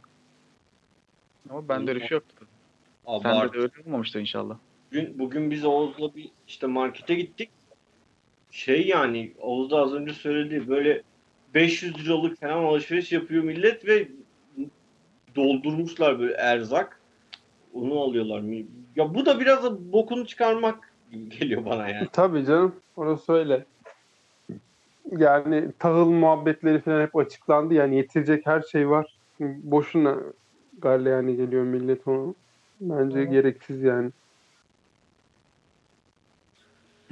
Ama 1.51 1.69
bende 1.69 1.91
öyle 1.91 2.09
şey 2.09 2.17
yoktu. 2.17 2.47
Sende 3.07 3.29
Abart. 3.29 3.55
de 3.55 3.59
öyle 3.59 3.73
olmamıştır 3.87 4.21
inşallah. 4.21 4.59
Bugün, 4.91 5.19
bugün 5.19 5.51
biz 5.51 5.65
Oğuz'la 5.65 6.15
bir 6.15 6.31
işte 6.49 6.67
markete 6.67 7.15
gittik. 7.15 7.51
Şey 8.51 8.87
yani 8.87 9.33
Oğuz 9.41 9.71
da 9.71 9.77
az 9.77 9.95
önce 9.95 10.13
söyledi 10.13 10.69
böyle 10.69 11.03
500 11.55 11.99
liralık 11.99 12.41
falan 12.41 12.65
alışveriş 12.65 13.13
yapıyor 13.13 13.45
millet 13.45 13.87
ve 13.87 14.09
doldurmuşlar 15.37 16.19
böyle 16.19 16.35
erzak. 16.35 17.01
Onu 17.75 18.01
alıyorlar. 18.01 18.43
Ya 18.97 19.15
bu 19.15 19.27
da 19.27 19.41
biraz 19.41 19.65
da 19.65 19.93
bokunu 19.93 20.27
çıkarmak 20.27 20.93
geliyor 21.29 21.65
bana 21.65 21.89
yani. 21.89 22.09
Tabii 22.13 22.45
canım. 22.45 22.75
Orası 22.97 23.33
öyle. 23.33 23.65
Yani 25.11 25.69
tahıl 25.79 26.11
muhabbetleri 26.11 26.81
falan 26.81 27.03
hep 27.03 27.17
açıklandı. 27.17 27.75
Yani 27.75 27.97
yetirecek 27.97 28.47
her 28.47 28.63
şey 28.63 28.89
var. 28.89 29.19
Boşuna 29.41 30.19
garleyani 30.79 31.37
geliyor 31.37 31.65
millet 31.65 32.09
onu. 32.09 32.35
Bence 32.81 33.19
Hı. 33.21 33.25
gereksiz 33.25 33.83
yani. 33.83 34.11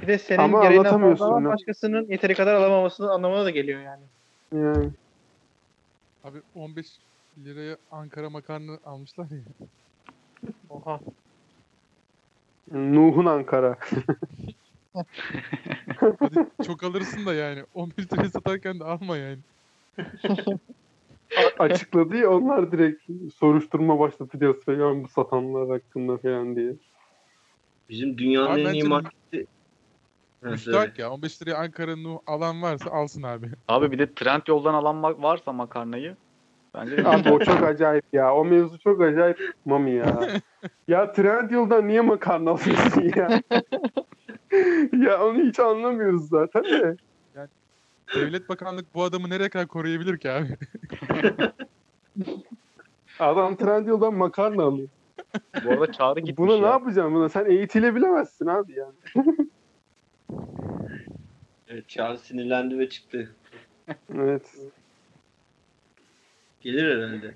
Bir 0.01 0.07
de 0.07 0.17
senin 0.17 0.39
Ama 0.39 0.61
gereğinden 0.61 0.79
anlatamıyorsun 0.89 1.25
fazla 1.25 1.49
başkasının 1.49 2.07
yeteri 2.09 2.33
kadar 2.35 2.55
alamamasının 2.55 3.07
anlamına 3.07 3.45
da 3.45 3.49
geliyor 3.49 3.81
yani. 3.81 4.05
Yani 4.53 4.91
Abi 6.23 6.41
15 6.53 6.87
liraya 7.37 7.77
Ankara 7.91 8.29
makarna 8.29 8.79
almışlar 8.83 9.27
ya. 9.31 9.43
Oha. 10.69 10.99
Nuh'un 12.71 13.25
Ankara. 13.25 13.77
Hadi 16.19 16.35
çok 16.65 16.83
alırsın 16.83 17.25
da 17.25 17.33
yani. 17.33 17.63
11 17.73 17.93
liraya 18.11 18.29
satarken 18.29 18.79
de 18.79 18.83
alma 18.83 19.17
yani. 19.17 19.39
A- 21.37 21.63
açıkladı 21.63 22.15
ya 22.17 22.29
onlar 22.31 22.71
direkt 22.71 23.01
soruşturma 23.33 23.99
başlatacağız 23.99 24.65
falan 24.65 25.03
bu 25.03 25.07
satanlar 25.07 25.69
hakkında 25.69 26.17
falan 26.17 26.55
diye. 26.55 26.73
Bizim 27.89 28.17
dünyanın 28.17 28.49
Abi 28.49 28.59
en 28.59 28.65
iyi 28.65 28.73
bence- 28.73 28.87
marketi. 28.87 29.45
Söyle. 30.41 30.51
Müstahak 30.51 30.99
ya. 30.99 31.11
15 31.11 31.41
liraya 31.41 31.55
Ankara'nın 31.55 32.19
alan 32.27 32.61
varsa 32.61 32.89
alsın 32.91 33.23
abi. 33.23 33.49
Abi 33.67 33.91
bir 33.91 33.99
de 33.99 34.13
trend 34.13 34.41
yoldan 34.47 34.73
alan 34.73 35.03
varsa 35.03 35.51
makarnayı 35.53 36.15
bence 36.75 36.95
Abi 37.07 37.31
o 37.31 37.39
çok 37.39 37.63
acayip 37.63 38.05
ya. 38.13 38.35
O 38.35 38.45
mevzu 38.45 38.79
çok 38.79 39.01
acayip 39.01 39.53
Mami 39.65 39.91
ya. 39.91 40.19
Ya 40.87 41.11
Trendyol'dan 41.11 41.87
niye 41.87 42.01
makarna 42.01 42.51
alıyorsun 42.51 43.11
ya? 43.15 43.41
ya 45.07 45.23
onu 45.25 45.39
hiç 45.39 45.59
anlamıyoruz 45.59 46.29
zaten 46.29 46.63
de. 46.63 46.95
Devlet 48.15 48.49
Bakanlık 48.49 48.95
bu 48.95 49.03
adamı 49.03 49.29
nereye 49.29 49.49
kadar 49.49 49.67
koruyabilir 49.67 50.17
ki 50.17 50.31
abi? 50.31 50.57
Adam 53.19 53.55
Trendyol'dan 53.55 54.13
makarna 54.13 54.63
alıyor. 54.63 54.87
bu 55.65 55.69
arada 55.69 55.91
çağrı 55.91 56.19
gitmiş 56.19 56.37
Buna 56.37 56.53
ne 56.59 56.65
ya. 56.65 56.71
yapacaksın 56.71 57.13
buna? 57.15 57.29
Sen 57.29 57.45
eğitilebilemezsin 57.45 58.45
abi 58.47 58.73
yani. 58.73 58.93
Evet, 61.67 61.89
Charles 61.89 62.21
sinirlendi 62.21 62.79
ve 62.79 62.89
çıktı. 62.89 63.35
Evet. 64.15 64.55
Gelir 66.61 66.97
herhalde. 66.97 67.33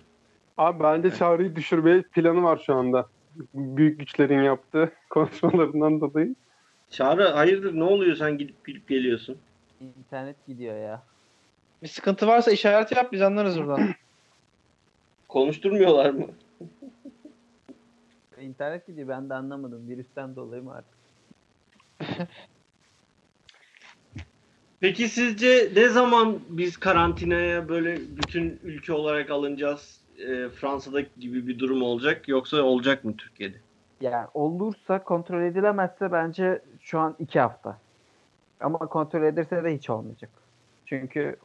Abi 0.57 0.83
bence 0.83 1.11
çağrıyı 1.11 1.55
düşürmeye 1.55 2.01
planı 2.01 2.43
var 2.43 2.63
şu 2.65 2.75
anda. 2.75 3.07
Büyük 3.53 3.99
güçlerin 3.99 4.41
yaptığı 4.43 4.91
konuşmalarından 5.09 6.01
dolayı. 6.01 6.35
Çağrı 6.89 7.27
hayırdır 7.27 7.73
ne 7.75 7.83
oluyor 7.83 8.15
sen 8.15 8.37
gidip 8.37 8.65
gidip 8.67 8.87
geliyorsun? 8.87 9.37
İnternet 9.81 10.47
gidiyor 10.47 10.77
ya. 10.77 11.03
Bir 11.83 11.87
sıkıntı 11.87 12.27
varsa 12.27 12.51
işareti 12.51 12.95
yap 12.95 13.11
biz 13.11 13.21
anlarız 13.21 13.59
buradan. 13.59 13.89
Konuşturmuyorlar 15.27 16.09
mı? 16.09 16.27
İnternet 18.41 18.87
gidiyor 18.87 19.07
ben 19.07 19.29
de 19.29 19.33
anlamadım. 19.33 19.89
Virüsten 19.89 20.35
dolayı 20.35 20.63
mı 20.63 20.73
artık? 20.73 20.93
Peki 24.83 25.09
sizce 25.09 25.69
ne 25.75 25.89
zaman 25.89 26.39
biz 26.49 26.77
karantinaya 26.77 27.69
böyle 27.69 27.97
bütün 28.17 28.59
ülke 28.63 28.93
olarak 28.93 29.29
alınacağız? 29.29 29.99
Ee, 30.19 30.49
Fransa'da 30.49 31.01
gibi 31.01 31.47
bir 31.47 31.59
durum 31.59 31.83
olacak 31.83 32.27
yoksa 32.27 32.61
olacak 32.61 33.03
mı 33.03 33.17
Türkiye'de? 33.17 33.57
Yani 34.01 34.27
olursa 34.33 35.03
kontrol 35.03 35.41
edilemezse 35.41 36.11
bence 36.11 36.61
şu 36.81 36.99
an 36.99 37.15
iki 37.19 37.39
hafta. 37.39 37.79
Ama 38.59 38.79
kontrol 38.79 39.23
edilse 39.23 39.63
de 39.63 39.75
hiç 39.75 39.89
olmayacak. 39.89 40.29
Çünkü 40.85 41.35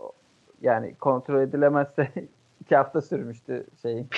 yani 0.63 0.95
kontrol 0.95 1.43
edilemezse 1.43 2.09
iki 2.61 2.77
hafta 2.77 3.03
sürmüştü 3.03 3.67
şeyin. 3.83 4.09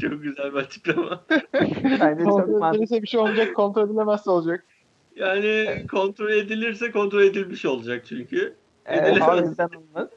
Çok 0.00 0.22
güzel 0.22 0.52
bir 0.52 0.58
açıklama. 0.58 1.24
Çok 1.30 1.42
kontrol 2.24 2.74
edilirse 2.74 3.02
bir 3.02 3.08
şey 3.08 3.20
olmayacak, 3.20 3.56
kontrol 3.56 3.86
edilemezse 3.86 4.30
olacak. 4.30 4.64
Yani 5.16 5.86
kontrol 5.90 6.30
edilirse 6.30 6.90
kontrol 6.90 7.22
edilmiş 7.22 7.64
olacak 7.64 8.06
çünkü. 8.06 8.56
O 8.88 9.36
yüzden 9.36 9.68
olmaz. 9.68 10.08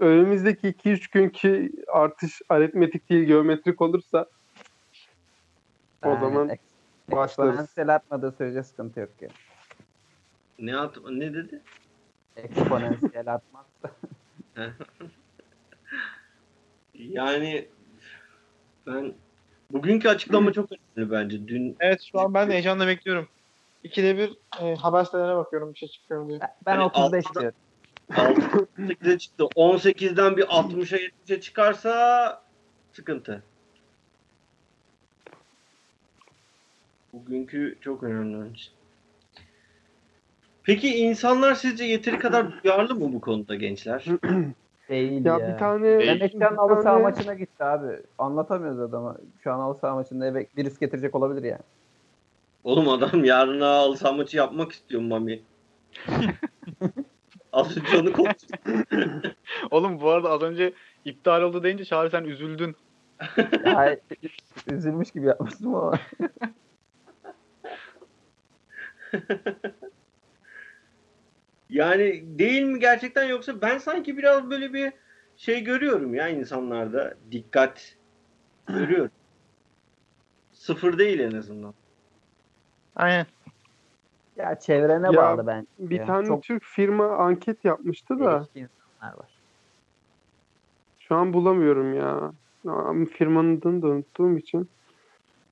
Önümüzdeki 0.00 0.68
2-3 0.68 1.10
günkü 1.12 1.70
artış 1.92 2.42
aritmetik 2.48 3.10
değil 3.10 3.24
geometrik 3.24 3.80
olursa 3.80 4.26
o 6.04 6.08
Yani 6.08 6.20
zaman 6.20 6.48
ek- 6.48 6.62
başlarız. 7.12 7.50
Eksponansiyel 7.50 7.94
atmadığı 7.94 8.32
sürece 8.32 8.62
sıkıntı 8.62 9.00
yok 9.00 9.10
yani. 9.20 9.32
Ne 10.58 10.76
at 10.76 10.96
ne 11.10 11.34
dedi? 11.34 11.60
Eksponansiyel 12.36 13.34
atmazsa. 13.34 13.90
Yani 16.94 17.68
ben 18.86 19.12
bugünkü 19.72 20.08
açıklama 20.08 20.52
çok 20.52 20.68
önemli 20.72 21.10
bence. 21.10 21.48
Dün 21.48 21.76
Evet 21.80 22.02
şu 22.12 22.20
an 22.20 22.34
ben 22.34 22.48
de 22.48 22.52
heyecanla 22.52 22.86
bekliyorum. 22.86 23.28
İkide 23.84 24.16
bir 24.18 24.36
e, 24.62 24.74
haber 24.74 25.04
sitelerine 25.04 25.36
bakıyorum 25.36 25.72
bir 25.74 25.78
şey 25.78 25.88
çıkıyor 25.88 26.22
mu 26.22 26.28
diye. 26.28 26.38
Ben, 26.66 26.72
Yani 26.74 26.84
35 26.84 27.24
altıda- 27.26 27.40
diyorum. 27.40 27.58
18'e 28.78 29.18
çıktı. 29.18 29.44
18'den 29.56 30.36
bir 30.36 30.42
60'a 30.42 30.98
70'e 30.98 31.40
çıkarsa 31.40 32.42
sıkıntı. 32.92 33.42
Bugünkü 37.12 37.76
çok 37.80 38.02
önemli 38.02 38.36
onun 38.36 38.50
için. 38.50 38.72
Peki 40.62 40.96
insanlar 40.96 41.54
sizce 41.54 41.84
yeteri 41.84 42.18
kadar 42.18 42.62
duyarlı 42.64 42.94
mı 42.94 43.12
bu 43.12 43.20
konuda 43.20 43.54
gençler? 43.54 44.04
Değil 44.88 45.24
Ya 45.24 45.38
ya. 45.38 45.52
bir 45.54 45.58
tane. 45.58 45.88
Emekten 45.88 46.50
bir 46.52 46.56
halı 46.56 46.74
saha 46.74 46.82
tane- 46.82 47.02
maçına 47.02 47.34
gitti 47.34 47.64
abi. 47.64 48.00
Anlatamıyoruz 48.18 48.80
adama. 48.80 49.16
Şu 49.44 49.52
an 49.52 49.58
halı 49.58 49.74
saha 49.74 49.94
maçında 49.94 50.26
eve 50.26 50.46
virüs 50.56 50.78
getirecek 50.78 51.14
olabilir 51.14 51.42
yani. 51.48 51.62
Oğlum 52.64 52.88
adam 52.88 53.24
yarına 53.24 53.68
halı 53.68 53.96
saha 53.96 54.12
maçı 54.12 54.36
yapmak 54.36 54.72
istiyor 54.72 55.02
Mami. 55.02 55.42
Az 57.52 57.76
önce 57.76 57.98
onu 57.98 58.12
konuştuk. 58.12 58.50
Oğlum 59.70 60.00
bu 60.00 60.10
arada 60.10 60.30
az 60.30 60.42
önce 60.42 60.72
iptal 61.04 61.42
oldu 61.42 61.62
deyince 61.62 61.84
Çağrı 61.84 62.10
sen 62.10 62.24
üzüldün. 62.24 62.76
Hayır, 63.64 63.98
üzülmüş 64.70 65.10
gibi 65.10 65.26
yapmıştım 65.26 65.74
ama. 65.74 65.98
Yani 71.70 72.24
değil 72.38 72.62
mi 72.62 72.80
gerçekten 72.80 73.24
yoksa 73.24 73.60
ben 73.62 73.78
sanki 73.78 74.18
biraz 74.18 74.50
böyle 74.50 74.72
bir 74.72 74.92
şey 75.36 75.64
görüyorum 75.64 76.14
ya 76.14 76.28
insanlarda. 76.28 77.14
Dikkat 77.30 77.96
görüyorum. 78.66 79.10
Sıfır 80.52 80.98
değil 80.98 81.18
en 81.18 81.32
azından. 81.32 81.74
Aynen. 82.96 83.26
Ya 84.36 84.58
çevrene 84.58 85.06
Ya, 85.06 85.16
bağlı 85.16 85.46
bence. 85.46 85.66
bir 85.78 85.98
ya. 85.98 86.06
tane 86.06 86.26
Çok 86.26 86.42
Türk 86.42 86.62
firma 86.64 87.06
anket 87.16 87.64
yapmıştı 87.64 88.18
da 88.18 88.46
insanlar 88.54 89.18
var. 89.18 89.28
şu 90.98 91.14
an 91.14 91.32
bulamıyorum 91.32 91.94
ya. 91.94 92.32
Firmanın 93.06 93.58
adını 93.58 93.82
da 93.82 93.86
unuttuğum 93.86 94.38
için. 94.38 94.70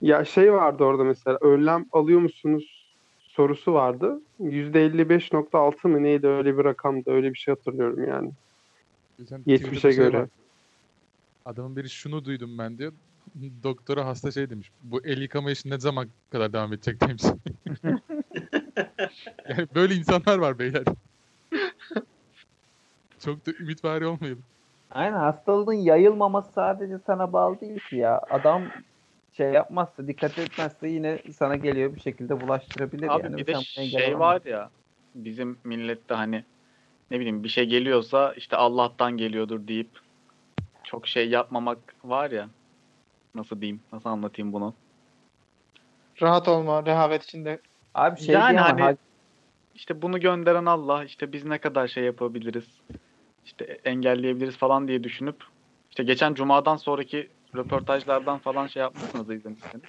Ya 0.01 0.24
şey 0.24 0.53
vardı 0.53 0.84
orada 0.84 1.05
mesela 1.05 1.38
önlem 1.40 1.86
alıyor 1.93 2.20
musunuz 2.20 2.95
sorusu 3.18 3.74
vardı. 3.74 4.20
%55.6 4.40 5.88
mı 5.88 6.03
neydi 6.03 6.26
öyle 6.26 6.59
bir 6.59 6.64
rakamda 6.64 7.11
öyle 7.12 7.32
bir 7.32 7.38
şey 7.38 7.55
hatırlıyorum 7.55 8.09
yani. 8.09 8.30
Geçen 9.18 9.38
70'e 9.47 9.57
Twitter'da 9.59 9.93
şey 9.93 9.97
göre. 10.05 10.18
var. 10.20 10.28
Adamın 11.45 11.76
biri 11.76 11.90
şunu 11.90 12.24
duydum 12.24 12.59
ben 12.59 12.78
diyor. 12.78 12.93
Doktora 13.62 14.07
hasta 14.07 14.31
şey 14.31 14.51
demiş. 14.51 14.70
Bu 14.83 15.07
el 15.07 15.23
yıkama 15.23 15.51
işi 15.51 15.70
ne 15.70 15.79
zaman 15.79 16.09
kadar 16.31 16.53
devam 16.53 16.73
edecek 16.73 17.01
demiş. 17.01 17.23
yani 19.49 19.68
böyle 19.75 19.95
insanlar 19.95 20.39
var 20.39 20.59
beyler. 20.59 20.85
Çok 23.25 23.47
da 23.47 23.51
ümitvari 23.61 24.07
olmayalım. 24.07 24.43
Aynen 24.91 25.16
hastalığın 25.18 25.73
yayılmaması 25.73 26.53
sadece 26.53 26.99
sana 27.07 27.33
bağlı 27.33 27.61
değil 27.61 27.79
ki 27.91 27.97
ya. 27.97 28.20
Adam 28.31 28.62
şey 29.33 29.51
yapmazsa, 29.53 30.07
dikkat 30.07 30.39
etmezse 30.39 30.89
yine 30.89 31.18
sana 31.37 31.57
geliyor 31.57 31.95
bir 31.95 32.01
şekilde 32.01 32.41
bulaştırabilir 32.41 33.09
Abi 33.09 33.23
yani. 33.23 33.37
bir 33.37 33.47
de 33.47 33.55
Sen 33.55 33.85
şey 33.85 34.14
olamazsın. 34.14 34.20
var 34.20 34.51
ya 34.51 34.70
bizim 35.14 35.59
millette 35.64 36.14
hani 36.14 36.45
ne 37.11 37.20
bileyim 37.20 37.45
bir 37.45 37.49
şey 37.49 37.64
geliyorsa 37.66 38.33
işte 38.37 38.57
Allah'tan 38.57 39.16
geliyordur 39.16 39.68
deyip 39.68 39.89
çok 40.85 41.07
şey 41.07 41.29
yapmamak 41.29 41.79
var 42.05 42.31
ya. 42.31 42.49
Nasıl 43.35 43.61
diyeyim? 43.61 43.80
Nasıl 43.93 44.09
anlatayım 44.11 44.53
bunu? 44.53 44.74
Rahat 46.22 46.49
olma, 46.49 46.87
rehavet 46.87 47.24
içinde. 47.24 47.61
Abi 47.95 48.20
şey 48.20 48.35
Yani 48.35 48.49
diyemem, 48.53 48.64
hani- 48.64 48.80
ha- 48.83 48.97
İşte 49.74 50.03
bunu 50.03 50.20
gönderen 50.20 50.64
Allah 50.66 51.05
işte 51.05 51.33
biz 51.33 51.45
ne 51.45 51.59
kadar 51.59 51.89
şey 51.89 52.05
yapabiliriz 52.05 52.80
işte 53.45 53.64
engelleyebiliriz 53.64 54.57
falan 54.57 54.89
diye 54.89 55.05
düşünüp 55.05 55.45
işte 55.91 56.03
geçen 56.03 56.35
cumadan 56.35 56.76
sonraki 56.76 57.30
röportajlardan 57.57 58.39
falan 58.39 58.66
şey 58.66 58.80
yapmışsınız 58.80 59.30
izlemişsiniz. 59.30 59.85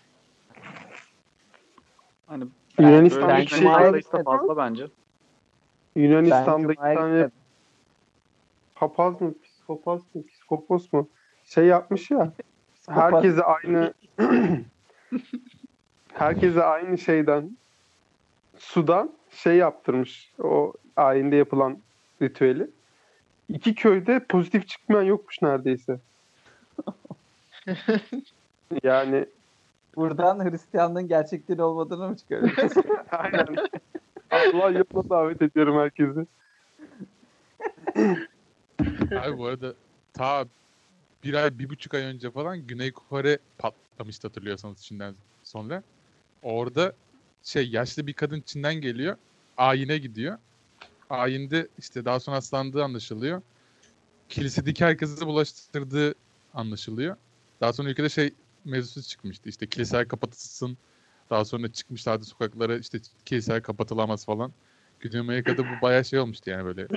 Hani 2.28 2.44
Yunanistan'daki 2.80 3.50
şey- 3.50 3.68
sayısı 3.90 4.14
da 4.14 4.24
fazla 4.24 4.58
bence. 4.58 4.88
Yunanistan'daki 5.96 6.82
Ben 6.82 6.96
tane 6.96 7.30
papaz 8.76 9.22
mı 9.22 9.34
psikopaz 9.42 10.16
mı 10.16 10.26
psikopos 10.26 10.94
mu 10.94 11.10
şey 11.44 11.66
yapmış 11.66 12.12
ya. 12.12 12.34
Herkese 12.90 13.44
aynı 13.44 13.94
herkese 16.14 16.64
aynı 16.64 16.98
şeyden 16.98 17.58
sudan 18.58 19.12
şey 19.32 19.56
yaptırmış 19.56 20.32
o 20.40 20.74
ayinde 20.96 21.36
yapılan 21.36 21.78
ritüeli. 22.22 22.70
İki 23.50 23.76
köyde 23.76 24.20
pozitif 24.20 24.68
çıkmayan 24.68 25.04
yokmuş 25.04 25.42
neredeyse. 25.42 26.00
Yani 28.84 29.26
Buradan 29.96 30.52
Hristiyanlığın 30.52 31.08
gerçekliğin 31.08 31.60
olmadığını 31.60 32.10
mı 32.10 32.18
çıkarıyoruz? 32.18 32.74
aynen. 33.12 33.48
Allah 34.32 34.70
yoluna 34.70 35.10
davet 35.10 35.42
ediyorum 35.42 35.78
herkesi. 35.78 36.26
Abi 39.22 39.38
bu 39.38 39.46
arada 39.46 39.74
ta 40.14 40.46
bir 41.24 41.34
ay, 41.34 41.60
bir 41.60 41.70
buçuk 41.70 41.94
ay 41.94 42.02
önce 42.02 42.32
falan 42.32 42.68
Güney 42.68 42.92
Kore 42.92 43.40
patlamıştı 43.58 44.28
hatırlıyorsanız 44.28 44.84
Çin'den 44.84 45.16
sonra. 45.44 45.84
Orada 46.44 46.94
şey 47.44 47.70
yaşlı 47.70 48.08
bir 48.08 48.14
kadın 48.14 48.42
Çin'den 48.42 48.76
geliyor. 48.76 49.18
Ayine 49.58 49.98
gidiyor. 49.98 50.38
Ayinde 51.10 51.68
işte 51.78 52.06
daha 52.06 52.20
sonra 52.20 52.38
hastalandığı 52.38 52.84
anlaşılıyor. 52.84 53.42
Kilisedeki 54.30 54.86
herkesi 54.86 55.26
bulaştırdığı 55.26 56.16
anlaşılıyor. 56.54 57.16
Daha 57.62 57.74
sonra 57.74 57.90
ülkede 57.90 58.10
şey 58.10 58.34
mevzusu 58.66 59.10
çıkmıştı. 59.10 59.50
İşte 59.50 59.68
kiliseler 59.68 60.08
kapatılsın. 60.08 60.78
Daha 61.30 61.46
sonra 61.46 61.72
çıkmışlardı 61.72 62.26
sokaklara 62.26 62.78
işte 62.78 63.00
kiliseler 63.26 63.64
kapatılamaz 63.64 64.26
falan. 64.26 64.52
Güney 65.00 65.20
Amerika'da 65.20 65.64
bu 65.64 65.82
bayağı 65.82 66.06
şey 66.06 66.20
olmuştu 66.20 66.50
yani 66.50 66.66
böyle 66.66 66.88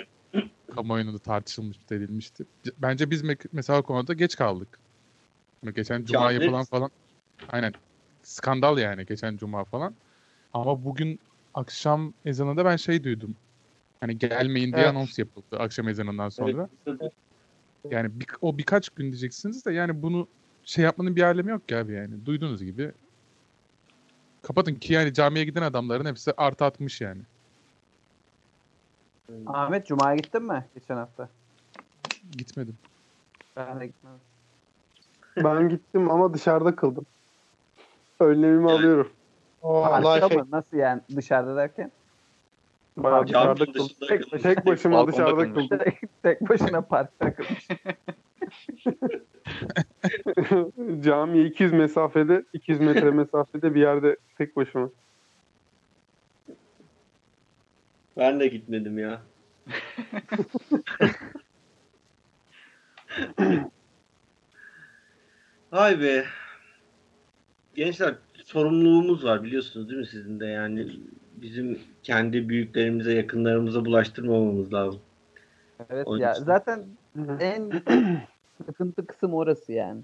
kamuoyunda 0.75 1.13
da 1.13 1.19
tartışılmıştı, 1.19 1.95
edilmişti. 1.95 2.45
Bence 2.79 3.11
biz 3.11 3.23
me- 3.23 3.49
mesela 3.53 3.79
o 3.79 3.83
konuda 3.83 4.13
geç 4.15 4.37
kaldık. 4.37 4.79
Geçen 5.75 6.05
cuma 6.05 6.21
Canlı- 6.21 6.33
yapılan 6.43 6.65
falan 6.65 6.91
aynen 7.49 7.73
skandal 8.23 8.79
yani 8.79 9.07
geçen 9.07 9.37
cuma 9.37 9.65
falan. 9.65 9.95
Ama 10.53 10.85
bugün 10.85 11.21
akşam 11.55 12.15
ezanında 12.25 12.65
ben 12.65 12.77
şey 12.77 13.05
duydum. 13.05 13.37
Hani 14.01 14.19
gelmeyin 14.19 14.73
diye 14.73 14.83
Evet. 14.83 14.91
anons 14.91 15.19
yapıldı 15.19 15.57
akşam 15.59 15.89
ezanından 15.89 16.29
sonra. 16.29 16.69
Evet. 16.87 17.13
Yani 17.91 18.21
bir, 18.21 18.27
o 18.41 18.59
birkaç 18.59 18.89
gün 18.89 19.05
diyeceksiniz 19.05 19.67
de 19.67 19.73
yani 19.73 20.03
bunu 20.03 20.29
şey 20.63 20.85
yapmanın 20.85 21.17
bir 21.17 21.23
alemi 21.23 21.51
yok 21.51 21.69
ki 21.69 21.77
abi 21.77 21.93
yani. 21.93 22.27
Duyduğunuz 22.27 22.65
gibi 22.65 22.93
kapatın 24.43 24.75
ki 24.75 24.93
yani 24.93 25.15
camiye 25.15 25.45
giden 25.45 25.63
adamların 25.63 26.07
hepsi 26.07 26.33
artı 26.37 26.65
atmış 26.65 27.01
yani. 27.01 27.23
Ahmet 29.47 29.87
Cuma'ya 29.87 30.17
gittin 30.17 30.43
mi 30.43 30.67
geçen 30.75 30.97
hafta? 30.97 31.29
Gitmedim. 32.39 32.75
Ben 33.57 33.81
de 33.81 33.87
gitmedim. 33.87 34.21
Ben 35.37 35.69
gittim 35.69 36.11
ama 36.11 36.35
dışarıda 36.35 36.77
kıldım. 36.77 37.07
Önlemimi 38.21 38.71
alıyorum. 38.71 39.13
Parkta 39.63 40.29
şey. 40.29 40.39
mı? 40.39 40.47
Nasıl 40.51 40.77
yani 40.77 41.01
dışarıda 41.17 41.57
derken? 41.57 41.93
Bayağı 42.97 43.27
dışarıda 43.27 43.65
kıldım. 43.65 43.89
dışında 43.89 44.07
Tek, 44.09 44.43
tek 44.43 44.67
başıma 44.67 44.97
Balkonda 44.97 45.13
dışarıda 45.13 45.43
kılmış. 45.43 45.69
kıldım. 45.69 45.79
Tek, 45.79 46.23
tek 46.23 46.49
başına 46.49 46.81
parkta 46.81 47.35
kılmış. 47.35 47.69
Camiye 51.05 51.45
200 51.47 51.73
mesafede, 51.73 52.45
200 52.53 52.81
metre 52.81 53.11
mesafede 53.11 53.75
bir 53.75 53.81
yerde 53.81 54.17
tek 54.39 54.57
başıma. 54.57 54.91
Ben 58.17 58.41
de 58.41 58.49
gitmedim 58.49 58.99
ya. 58.99 59.23
Hay 65.71 66.01
be. 66.01 66.25
Gençler 67.75 68.15
sorumluluğumuz 68.45 69.25
var 69.25 69.43
biliyorsunuz 69.43 69.89
değil 69.89 70.01
mi 70.01 70.07
sizin 70.07 70.41
de 70.41 70.47
yani 70.47 70.89
bizim 71.37 71.79
kendi 72.03 72.49
büyüklerimize 72.49 73.13
yakınlarımıza 73.15 73.85
bulaştırmamamız 73.85 74.73
lazım. 74.73 75.01
Evet 75.91 76.07
Onun 76.07 76.19
ya 76.19 76.33
için. 76.33 76.45
zaten 76.45 76.85
en 77.41 77.73
sıkıntı 78.67 79.07
kısım 79.07 79.35
orası 79.35 79.73
yani. 79.73 80.01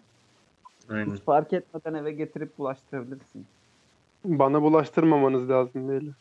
Aynen. 0.88 1.14
Hiç 1.14 1.22
fark 1.22 1.52
etmeden 1.52 1.94
eve 1.94 2.12
getirip 2.12 2.58
bulaştırabilirsin. 2.58 3.46
Bana 4.24 4.62
bulaştırmamanız 4.62 5.50
lazım 5.50 5.88
beyler. 5.88 6.14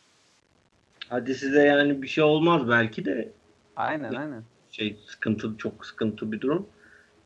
Hadi 1.11 1.35
size 1.35 1.61
yani 1.65 2.01
bir 2.01 2.07
şey 2.07 2.23
olmaz 2.23 2.69
belki 2.69 3.05
de 3.05 3.31
Aynen 3.75 4.13
aynen. 4.13 4.43
şey 4.71 4.97
sıkıntı 5.07 5.57
çok 5.57 5.85
sıkıntı 5.85 6.31
bir 6.31 6.41
durum. 6.41 6.67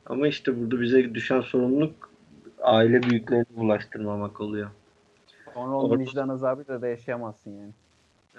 Ama 0.06 0.28
işte 0.28 0.60
burada 0.62 0.82
bize 0.82 1.14
düşen 1.16 1.42
sorumluluk 1.42 2.10
aile 2.62 3.04
büyüklerini 3.04 3.46
bulaştırmamak 3.56 4.42
oluyor. 4.42 4.70
Sonra 5.54 5.76
onun 5.78 5.90
Orada- 5.90 6.00
vicdan 6.04 6.30
azabıyla 6.30 6.82
da 6.82 6.88
yaşayamazsın 6.88 7.52
yani. 7.52 7.72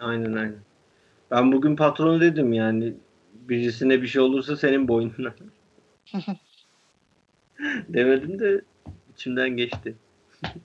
Aynen 0.00 0.32
aynen. 0.32 0.58
Ben 1.30 1.52
bugün 1.52 1.76
patronu 1.76 2.20
dedim 2.20 2.52
yani 2.52 2.94
birisine 3.34 4.02
bir 4.02 4.06
şey 4.06 4.22
olursa 4.22 4.56
senin 4.56 4.88
boynuna. 4.88 5.34
Demedim 7.88 8.38
de 8.38 8.60
içimden 9.14 9.50
geçti. 9.50 9.96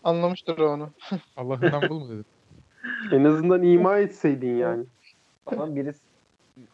Anlamıştır 0.03 0.57
o 0.57 0.67
onu. 0.69 0.89
Allah'ından 1.37 1.89
bul 1.89 1.99
mu 1.99 2.09
dedim. 2.09 2.25
En 3.11 3.23
azından 3.23 3.63
ima 3.63 3.97
etseydin 3.97 4.55
yani. 4.55 4.85
Ama 5.45 5.75
birisi 5.75 5.99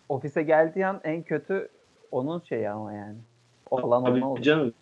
ofise 0.10 0.44
geldiği 0.44 0.86
an 0.86 1.02
en 1.04 1.24
kötü 1.24 1.68
onun 2.12 2.40
şeyi 2.40 2.70
ama 2.70 2.94
yani. 2.94 3.18
Olan 3.72 4.04
Tabii 4.06 4.20
ona 4.20 4.30
olur. 4.32 4.42
canım. 4.42 4.74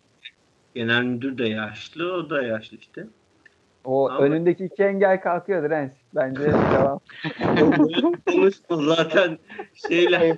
Genel 0.75 1.03
müdür 1.03 1.37
de 1.37 1.47
yaşlı, 1.49 2.13
o 2.13 2.29
da 2.29 2.43
yaşlı 2.43 2.77
işte. 2.77 3.07
O 3.85 4.09
Ama- 4.09 4.19
önündeki 4.25 4.65
iki 4.65 4.83
engel 4.83 5.21
kalkıyor 5.21 5.63
direnç. 5.63 5.91
Bence 6.15 6.41
devam. 6.43 6.99
Konuşma 8.25 8.77
zaten 8.95 9.37
şeyler. 9.73 10.37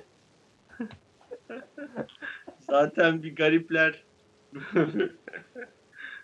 zaten 2.60 3.22
bir 3.22 3.36
garipler. 3.36 4.04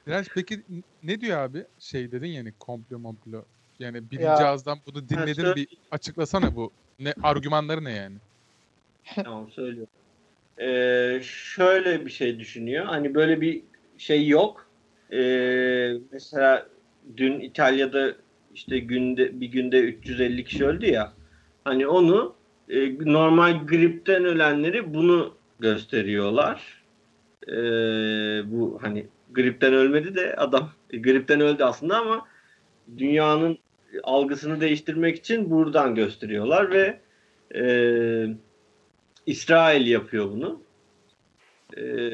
Direnç 0.06 0.28
peki 0.34 0.62
ne 1.02 1.20
diyor 1.20 1.38
abi? 1.38 1.64
Şey 1.78 2.12
dedin 2.12 2.26
yani 2.28 2.52
komplo 2.58 2.98
momplo. 2.98 3.44
Yani 3.78 4.10
birinci 4.10 4.42
Ya. 4.42 4.48
ağızdan 4.48 4.78
bunu 4.86 5.08
dinledin 5.08 5.56
bir 5.56 5.68
açıklasana 5.90 6.56
bu. 6.56 6.72
Ne 6.98 7.14
argümanları 7.22 7.84
ne 7.84 7.92
yani? 7.92 8.16
Tamam 9.24 9.50
söylüyorum. 9.50 9.92
Ee, 10.60 11.20
şöyle 11.22 12.06
bir 12.06 12.10
şey 12.10 12.38
düşünüyor. 12.38 12.84
Hani 12.84 13.14
böyle 13.14 13.40
bir 13.40 13.62
şey 13.98 14.28
yok. 14.28 14.70
Ee, 15.12 15.92
mesela 16.12 16.66
dün 17.16 17.40
İtalya'da 17.40 18.14
işte 18.54 18.78
günde 18.78 19.40
bir 19.40 19.46
günde 19.46 19.80
350 19.80 20.44
kişi 20.44 20.66
öldü 20.66 20.86
ya. 20.86 21.12
Hani 21.64 21.86
onu 21.86 22.34
e, 22.68 22.98
normal 23.12 23.66
gripten 23.66 24.24
ölenleri 24.24 24.94
bunu 24.94 25.34
gösteriyorlar. 25.58 26.84
Ee, 27.48 27.52
bu 28.44 28.78
hani 28.82 29.06
gripten 29.30 29.74
ölmedi 29.74 30.14
de 30.14 30.36
adam 30.36 30.70
e, 30.90 30.98
gripten 30.98 31.40
öldü 31.40 31.64
aslında 31.64 31.98
ama 31.98 32.26
dünyanın 32.98 33.58
algısını 34.02 34.60
değiştirmek 34.60 35.16
için 35.16 35.50
buradan 35.50 35.94
gösteriyorlar 35.94 36.70
ve 36.70 37.00
e, 37.54 37.64
İsrail 39.26 39.86
yapıyor 39.86 40.30
bunu. 40.30 40.60
Ee, 41.76 42.10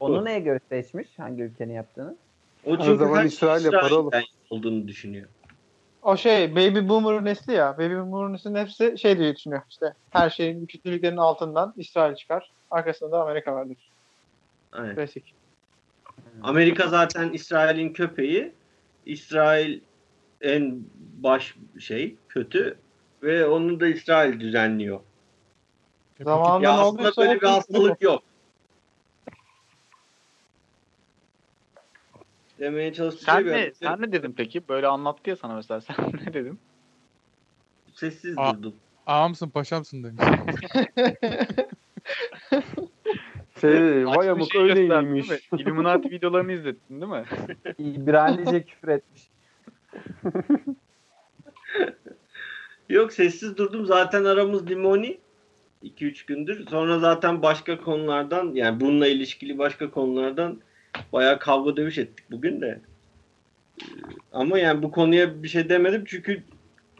Onu 0.00 0.24
neye 0.24 0.40
göre 0.40 0.60
seçmiş? 0.68 1.08
Hangi 1.18 1.42
ülkenin 1.42 1.74
yaptığını? 1.74 2.16
o 2.64 2.72
Her 2.72 2.84
çünkü 2.84 2.98
zaman 2.98 3.18
her 3.18 3.24
İsrail 3.24 3.64
yapar 3.64 3.92
olduğunu 4.50 4.88
düşünüyor. 4.88 5.28
O 6.02 6.16
şey 6.16 6.56
Baby 6.56 6.88
Boomer 6.88 7.24
nesli 7.24 7.52
ya. 7.52 7.78
Baby 7.78 7.94
Boomer 7.94 8.32
neslinin 8.32 8.58
hepsi 8.58 8.98
şey 8.98 9.18
diye 9.18 9.36
düşünüyor. 9.36 9.62
İşte 9.70 9.94
her 10.10 10.30
şeyin 10.30 10.66
kötülüklerin 10.66 11.16
altından 11.16 11.74
İsrail 11.76 12.14
çıkar. 12.14 12.50
Arkasında 12.70 13.12
da 13.12 13.22
Amerika 13.22 13.54
vardır. 13.54 13.76
Aynen. 14.72 14.94
Klasik. 14.94 15.34
Amerika 16.42 16.88
zaten 16.88 17.30
İsrail'in 17.32 17.92
köpeği. 17.92 18.52
İsrail 19.10 19.80
en 20.40 20.78
baş 21.16 21.54
şey 21.80 22.16
kötü 22.28 22.78
ve 23.22 23.46
onu 23.46 23.80
da 23.80 23.86
İsrail 23.86 24.40
düzenliyor. 24.40 25.00
E 26.20 26.24
Zamanında 26.24 26.68
Ya 26.68 26.78
aslında 26.78 27.12
böyle 27.16 27.40
bir 27.40 27.46
hastalık 27.46 28.02
yok. 28.02 28.22
Demeye 32.58 32.92
çalıştığı 32.92 33.24
Sen 33.24 33.36
şey 33.36 33.44
bir- 33.44 33.52
ne, 33.52 33.72
sen 33.74 34.02
ne 34.02 34.12
dedin 34.12 34.32
peki? 34.36 34.68
Böyle 34.68 34.86
anlattı 34.86 35.30
ya 35.30 35.36
sana 35.36 35.54
mesela. 35.54 35.80
Sen 35.96 35.96
ne 36.26 36.34
dedin? 36.34 36.58
Sessiz 37.94 38.38
Aa. 38.38 38.54
durdum. 38.54 38.74
Ağamsın 39.06 39.50
paşamsın 39.50 40.04
demiş. 40.04 40.20
Şey, 43.60 44.06
vay 44.06 44.30
amık 44.30 44.52
şey 44.52 44.76
değil 44.76 44.90
mi? 44.90 45.22
Illuminati 45.58 46.10
videolarını 46.10 46.52
izlettin 46.52 47.00
değil 47.00 47.12
mi? 47.12 47.24
İbranice 47.78 48.62
küfür 48.66 48.88
etmiş. 48.88 49.30
Yok 52.88 53.12
sessiz 53.12 53.56
durdum. 53.56 53.86
Zaten 53.86 54.24
aramız 54.24 54.70
limoni. 54.70 55.18
2-3 55.84 56.26
gündür. 56.26 56.66
Sonra 56.66 56.98
zaten 56.98 57.42
başka 57.42 57.80
konulardan 57.80 58.54
yani 58.54 58.80
bununla 58.80 59.06
ilişkili 59.06 59.58
başka 59.58 59.90
konulardan 59.90 60.60
bayağı 61.12 61.38
kavga 61.38 61.76
dövüş 61.76 61.98
ettik 61.98 62.26
bugün 62.30 62.60
de. 62.60 62.80
Ee, 63.82 63.84
Ama 64.32 64.58
yani 64.58 64.82
bu 64.82 64.90
konuya 64.90 65.42
bir 65.42 65.48
şey 65.48 65.68
demedim 65.68 66.04
çünkü 66.06 66.42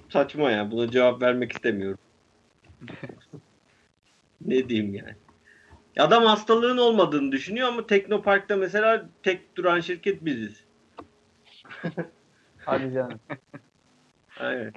saçma 0.08 0.50
yani. 0.50 0.70
Buna 0.70 0.90
cevap 0.90 1.22
vermek 1.22 1.52
istemiyorum. 1.52 1.98
ne 4.40 4.68
diyeyim 4.68 4.94
yani. 4.94 5.14
Adam 5.98 6.24
hastalığın 6.24 6.76
olmadığını 6.76 7.32
düşünüyor 7.32 7.68
ama 7.68 7.86
Teknopark'ta 7.86 8.56
mesela 8.56 9.06
tek 9.22 9.56
duran 9.56 9.80
şirket 9.80 10.24
biziz. 10.24 10.64
Hadi 12.64 12.94
canım. 12.94 13.20
Aynen. 14.40 14.72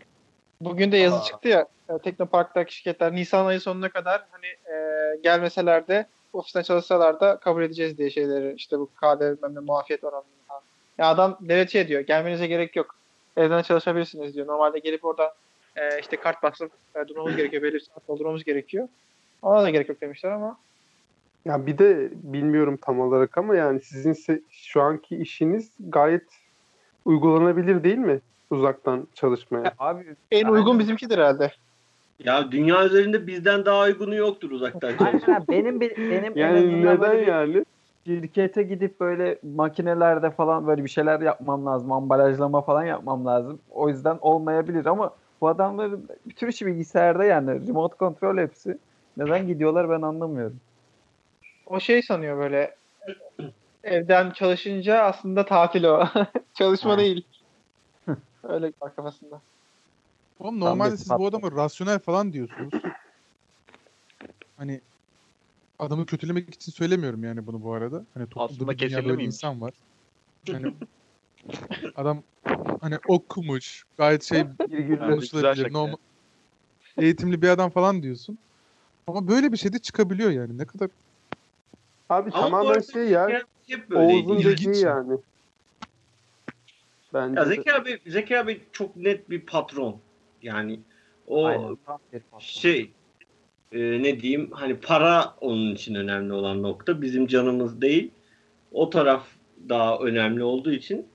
Bugün 0.61 0.91
de 0.91 0.97
yazı 0.97 1.17
Aa. 1.17 1.23
çıktı 1.23 1.47
ya 1.47 1.67
e, 1.89 1.97
Teknopark'taki 1.97 2.75
şirketler 2.75 3.15
Nisan 3.15 3.45
ayı 3.45 3.61
sonuna 3.61 3.89
kadar 3.89 4.25
hani 4.31 4.45
e, 4.45 4.77
gelmeseler 5.23 5.87
de 5.87 6.07
ofisten 6.33 6.61
çalışsalar 6.61 7.19
da 7.19 7.37
kabul 7.37 7.63
edeceğiz 7.63 7.97
diye 7.97 8.09
şeyleri 8.09 8.53
işte 8.53 8.79
bu 8.79 8.85
KDV 8.85 9.21
bilmem 9.21 9.55
ne 9.55 9.59
muafiyet 9.59 10.03
oranını 10.03 10.23
falan. 10.47 10.61
Ya 10.97 11.07
adam 11.07 11.37
devlet 11.41 11.69
şey 11.69 11.87
diyor 11.87 12.01
gelmenize 12.01 12.47
gerek 12.47 12.75
yok. 12.75 12.95
Evden 13.37 13.61
çalışabilirsiniz 13.61 14.35
diyor. 14.35 14.47
Normalde 14.47 14.79
gelip 14.79 15.05
orada 15.05 15.33
e, 15.75 15.99
işte 15.99 16.17
kart 16.17 16.43
basıp 16.43 16.71
e, 16.95 17.07
durmamız 17.07 17.35
gerekiyor. 17.35 17.63
Belli 17.63 17.73
bir 17.73 17.79
saat 17.79 18.07
doldurmamız 18.07 18.43
gerekiyor. 18.43 18.87
Ona 19.41 19.63
da 19.63 19.69
gerek 19.69 19.89
yok 19.89 20.01
demişler 20.01 20.31
ama 20.31 20.57
Ya 21.45 21.65
bir 21.65 21.77
de 21.77 22.11
bilmiyorum 22.13 22.79
tam 22.81 22.99
olarak 22.99 23.37
ama 23.37 23.55
yani 23.55 23.81
sizin 23.81 24.45
şu 24.49 24.81
anki 24.81 25.15
işiniz 25.15 25.75
gayet 25.79 26.29
uygulanabilir 27.05 27.83
değil 27.83 27.97
mi? 27.97 28.21
Uzaktan 28.49 29.07
çalışmaya. 29.13 29.73
Abi 29.79 30.15
en 30.31 30.47
uygun 30.47 30.65
Aynen. 30.65 30.79
bizimkidir 30.79 31.17
herhalde. 31.17 31.51
Ya 32.19 32.51
dünya 32.51 32.85
üzerinde 32.85 33.27
bizden 33.27 33.65
daha 33.65 33.83
uygunu 33.83 34.15
yoktur 34.15 34.51
uzaktan. 34.51 34.93
Aynen 34.99 35.43
benim 35.51 35.81
benim 35.81 36.33
en 36.35 36.41
Yani 36.41 36.85
neden 36.85 37.17
bir 37.17 37.27
yani? 37.27 37.65
şirkete 38.07 38.63
gidip 38.63 38.99
böyle 38.99 39.39
makinelerde 39.43 40.31
falan 40.31 40.67
böyle 40.67 40.83
bir 40.83 40.89
şeyler 40.89 41.21
yapmam 41.21 41.65
lazım. 41.65 41.91
Ambalajlama 41.91 42.61
falan 42.61 42.83
yapmam 42.83 43.25
lazım. 43.25 43.59
O 43.71 43.89
yüzden 43.89 44.17
olmayabilir 44.21 44.85
ama 44.85 45.13
bu 45.41 45.47
adamların 45.47 46.07
bütün 46.25 46.47
işi 46.47 46.65
bilgisayarda 46.65 47.23
yani 47.23 47.67
remote 47.67 47.95
kontrol 47.95 48.37
hepsi. 48.37 48.77
Neden 49.17 49.47
gidiyorlar 49.47 49.89
ben 49.89 50.01
anlamıyorum. 50.01 50.59
O 51.65 51.79
şey 51.79 52.01
sanıyor 52.01 52.37
böyle 52.37 52.75
evden 53.83 54.31
çalışınca 54.31 55.03
aslında 55.03 55.45
tatil 55.45 55.83
o. 55.83 56.07
Çalışma 56.53 56.93
Ha. 56.93 56.97
değil. 56.97 57.27
Öyle 58.43 58.73
var 58.81 58.95
kafasında. 58.95 59.41
Oğlum 60.39 60.59
normalde 60.59 60.97
siz 60.97 61.09
bu 61.09 61.27
adamı 61.27 61.51
rasyonel 61.51 61.99
falan 61.99 62.33
diyorsunuz. 62.33 62.73
Hani 64.57 64.81
adamı 65.79 66.05
kötülemek 66.05 66.53
için 66.53 66.71
söylemiyorum 66.71 67.23
yani 67.23 67.47
bunu 67.47 67.63
bu 67.63 67.73
arada. 67.73 68.05
Hani 68.13 68.29
toplumda 68.29 68.71
bir 68.71 68.79
dünya 68.79 69.05
böyle 69.05 69.23
insan 69.23 69.61
var. 69.61 69.73
Hani 70.51 70.73
adam 71.95 72.23
hani 72.81 72.97
okumuş, 73.07 73.83
gayet 73.97 74.23
şey 74.23 74.43
konuşulabilir, 74.99 75.73
normal 75.73 75.97
eğitimli 76.97 77.41
bir 77.41 77.49
adam 77.49 77.69
falan 77.69 78.03
diyorsun. 78.03 78.37
Ama 79.07 79.27
böyle 79.27 79.51
bir 79.51 79.57
şey 79.57 79.73
de 79.73 79.79
çıkabiliyor 79.79 80.31
yani. 80.31 80.57
Ne 80.57 80.65
kadar 80.65 80.89
Abi 82.13 82.29
Ama 82.33 82.41
tamamen 82.41 82.79
şey 82.79 83.03
ya. 83.03 83.41
Oğuz'un 83.95 84.43
dediği 84.43 84.83
ya. 84.83 84.89
yani. 84.89 85.17
Bence 87.13 87.39
Ya 87.39 87.45
de. 87.45 87.49
Zeki 87.55 87.73
abi, 87.73 87.99
Zeki 88.07 88.39
abi 88.39 88.61
çok 88.71 88.95
net 88.95 89.29
bir 89.29 89.45
patron. 89.45 89.99
Yani 90.41 90.79
o 91.27 91.45
Aynen, 91.45 91.75
patron. 91.75 92.39
şey 92.39 92.91
e, 93.71 93.79
ne 94.03 94.19
diyeyim 94.19 94.49
hani 94.51 94.75
para 94.75 95.35
onun 95.41 95.75
için 95.75 95.95
önemli 95.95 96.33
olan 96.33 96.63
nokta. 96.63 97.01
Bizim 97.01 97.27
canımız 97.27 97.81
değil. 97.81 98.11
O 98.71 98.89
taraf 98.89 99.27
daha 99.69 99.97
önemli 99.97 100.43
olduğu 100.43 100.71
için 100.71 101.05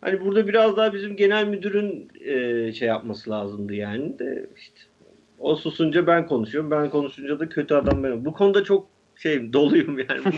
hani 0.00 0.20
burada 0.20 0.48
biraz 0.48 0.76
daha 0.76 0.92
bizim 0.94 1.16
genel 1.16 1.46
müdürün 1.46 2.10
e, 2.20 2.72
şey 2.72 2.88
yapması 2.88 3.30
lazımdı 3.30 3.74
yani 3.74 4.18
de 4.18 4.46
işte 4.56 4.80
o 5.38 5.56
susunca 5.56 6.06
ben 6.06 6.26
konuşuyorum. 6.26 6.70
Ben 6.70 6.90
konuşunca 6.90 7.38
da 7.38 7.48
kötü 7.48 7.74
adam 7.74 8.04
benim. 8.04 8.24
Bu 8.24 8.32
konuda 8.32 8.64
çok 8.64 8.86
şey 9.22 9.52
doluyum 9.52 9.98
yani. 9.98 10.22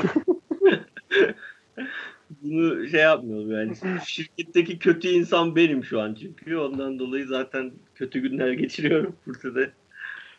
Bunu 2.43 2.89
şey 2.89 3.01
yapmıyorum 3.01 3.53
yani. 3.53 4.01
Şirketteki 4.07 4.79
kötü 4.79 5.09
insan 5.09 5.57
benim 5.57 5.85
şu 5.85 6.01
an 6.01 6.15
çünkü. 6.15 6.57
Ondan 6.57 6.99
dolayı 6.99 7.27
zaten 7.27 7.73
kötü 7.95 8.21
günler 8.21 8.53
geçiriyorum 8.53 9.17
burada 9.27 9.55
da. 9.55 9.71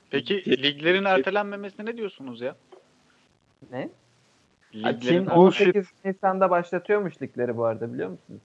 Peki 0.09 0.63
liglerin 0.63 1.03
ertelenmemesine 1.03 1.85
ne 1.85 1.97
diyorsunuz 1.97 2.41
ya? 2.41 2.55
Ne? 3.71 3.89
Liglerin 4.75 4.99
Çin 4.99 5.25
Bullshit. 5.25 5.67
18 5.67 5.87
Nisan'da 6.05 6.49
başlatıyormuş 6.49 7.21
ligleri 7.21 7.57
bu 7.57 7.65
arada 7.65 7.93
biliyor 7.93 8.09
musunuz? 8.09 8.41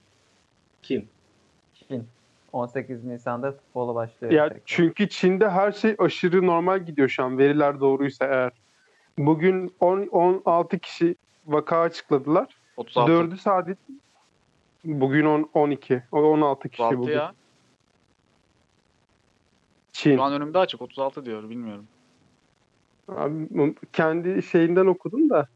Kim? 0.81 1.07
Çin. 1.73 2.07
18 2.53 3.03
Nisan'da 3.03 3.51
futbola 3.51 3.95
başlıyor. 3.95 4.33
Ya 4.33 4.47
tekrar. 4.47 4.61
çünkü 4.65 5.09
Çin'de 5.09 5.49
her 5.49 5.71
şey 5.71 5.95
aşırı 5.97 6.47
normal 6.47 6.85
gidiyor 6.85 7.09
şu 7.09 7.23
an. 7.23 7.37
Veriler 7.37 7.79
doğruysa 7.79 8.25
eğer. 8.25 8.51
Bugün 9.19 9.73
10 9.79 10.07
16 10.07 10.79
kişi 10.79 11.15
vaka 11.47 11.79
açıkladılar. 11.79 12.47
36. 12.77 13.11
4'ü 13.11 13.37
sadece 13.37 13.79
bugün 14.85 15.25
10 15.25 15.49
12. 15.53 16.03
O 16.11 16.21
16 16.21 16.69
kişi 16.69 16.83
36 16.83 17.01
bugün. 17.01 17.13
ya. 17.13 17.33
Çin. 19.91 20.15
Şu 20.15 20.23
an 20.23 20.33
önümde 20.33 20.57
açık 20.59 20.81
36 20.81 21.25
diyor 21.25 21.49
bilmiyorum. 21.49 21.87
Abi, 23.07 23.75
kendi 23.93 24.43
şeyinden 24.43 24.85
okudum 24.85 25.29
da. 25.29 25.47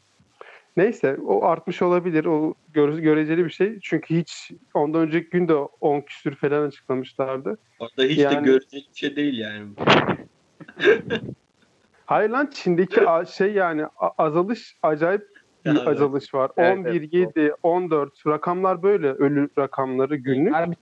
Neyse 0.77 1.17
o 1.25 1.45
artmış 1.45 1.81
olabilir. 1.81 2.25
O 2.25 2.53
gör- 2.73 2.97
göreceli 2.99 3.45
bir 3.45 3.49
şey. 3.49 3.79
Çünkü 3.79 4.15
hiç 4.15 4.51
ondan 4.73 5.01
önceki 5.01 5.29
gün 5.29 5.47
de 5.47 5.53
10 5.53 6.01
küsür 6.01 6.35
falan 6.35 6.67
açıklamışlardı. 6.67 7.57
Orada 7.79 8.03
hiç 8.03 8.17
Yani- 8.17 8.35
de 8.37 8.51
göreceli 8.51 8.85
bir 8.93 8.99
şey 8.99 9.15
değil 9.15 9.39
yani. 9.39 9.67
Hayır 12.13 12.29
lan 12.29 12.49
Çin'deki 12.53 13.01
şey 13.31 13.53
yani 13.53 13.85
azalış 14.17 14.77
acayip 14.83 15.27
bir 15.65 15.75
Evet. 15.77 15.87
azalış 15.87 16.33
var. 16.33 16.51
Evet, 16.57 16.77
11, 16.77 16.91
evet, 16.91 17.13
7, 17.37 17.53
14 17.63 18.27
rakamlar 18.27 18.83
böyle 18.83 19.07
ölü 19.07 19.49
rakamları 19.57 20.15
günlük. 20.15 20.53
Yani 20.53 20.75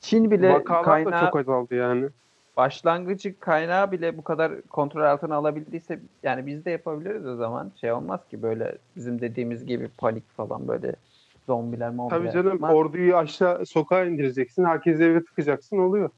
Çin 0.00 0.30
bile 0.30 0.54
Vakalar 0.54 0.84
kaynağı, 0.84 1.12
da 1.12 1.26
çok 1.26 1.36
azaldı 1.36 1.74
yani. 1.74 2.08
başlangıcı 2.56 3.40
kaynağı 3.40 3.92
bile 3.92 4.16
bu 4.18 4.24
kadar 4.24 4.62
kontrol 4.62 5.02
altına 5.02 5.34
alabildiyse 5.34 6.00
yani 6.22 6.46
biz 6.46 6.64
de 6.64 6.70
yapabiliriz 6.70 7.26
o 7.26 7.36
zaman. 7.36 7.72
Şey 7.80 7.92
olmaz 7.92 8.20
ki 8.30 8.42
böyle 8.42 8.78
bizim 8.96 9.20
dediğimiz 9.20 9.66
gibi 9.66 9.88
panik 9.98 10.30
falan 10.36 10.68
böyle 10.68 10.96
zombiler 11.46 11.90
mombiler. 11.90 12.20
Tabii 12.20 12.32
canım 12.32 12.64
Ama 12.64 12.74
orduyu 12.74 13.16
aşağı 13.16 13.66
sokağa 13.66 14.04
indireceksin. 14.04 14.64
Herkesi 14.64 15.02
eve 15.02 15.24
tıkacaksın 15.24 15.78
oluyor. 15.78 16.10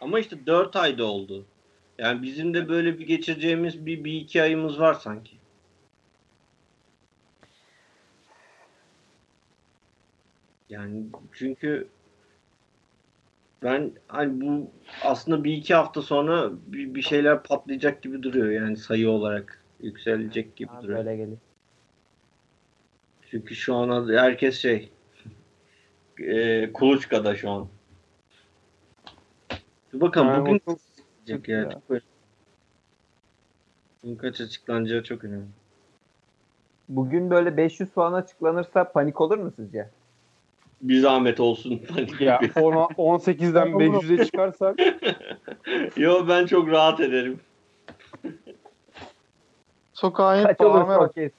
Ama 0.00 0.18
işte 0.18 0.46
4 0.46 0.76
ayda 0.76 1.04
oldu. 1.04 1.44
Yani 1.98 2.22
bizim 2.22 2.54
de 2.54 2.68
böyle 2.68 2.98
bir 2.98 3.06
geçireceğimiz 3.06 3.86
bir, 3.86 4.04
bir 4.04 4.12
iki 4.12 4.42
ayımız 4.42 4.80
var 4.80 4.94
sanki. 4.94 5.36
Yani 10.68 11.02
çünkü 11.32 11.88
ben 13.62 13.92
hani 14.08 14.40
bu 14.40 14.70
aslında 15.02 15.44
bir 15.44 15.52
iki 15.52 15.74
hafta 15.74 16.02
sonra 16.02 16.50
bir, 16.66 16.94
bir 16.94 17.02
şeyler 17.02 17.42
patlayacak 17.42 18.02
gibi 18.02 18.22
duruyor 18.22 18.50
yani 18.50 18.76
sayı 18.76 19.10
olarak 19.10 19.64
yükselecek 19.80 20.56
gibi 20.56 20.68
Ha, 20.68 20.82
duruyor. 20.82 20.98
böyle 20.98 21.16
gelir. 21.16 21.38
Çünkü 23.30 23.54
şu 23.54 23.74
an 23.74 24.08
herkes 24.08 24.58
şey 24.58 24.92
e, 26.18 26.72
kuluçkada 26.72 27.36
şu 27.36 27.50
an. 27.50 27.68
Bakalım 29.92 30.28
Yani 30.28 30.40
bugün 30.40 30.60
o- 30.66 30.76
Çıkacak 31.26 31.48
ya. 31.48 31.58
ya. 31.58 31.70
Çok 31.70 31.90
önemli. 31.90 32.04
Bugün 34.02 34.16
kaç 34.16 34.40
açıklanacağı 34.40 35.02
çok 35.02 35.24
önemli. 35.24 35.46
Bugün 36.88 37.30
böyle 37.30 37.56
500 37.56 37.90
falan 37.90 38.12
açıklanırsa 38.12 38.92
panik 38.92 39.20
olur 39.20 39.38
mu 39.38 39.52
sizce? 39.56 39.90
Bir 40.80 41.00
zahmet 41.00 41.40
olsun. 41.40 41.82
Ya 42.20 42.40
ona 42.56 42.84
18'den 42.84 43.68
500'e 43.68 44.24
çıkarsak 44.24 44.78
Yo 45.96 46.28
ben 46.28 46.46
çok 46.46 46.68
rahat 46.68 47.00
ederim. 47.00 47.40
Sokağa 49.92 50.36
inip 50.36 50.46
Kaç 50.46 50.60
bak. 50.60 51.10
okey. 51.10 51.30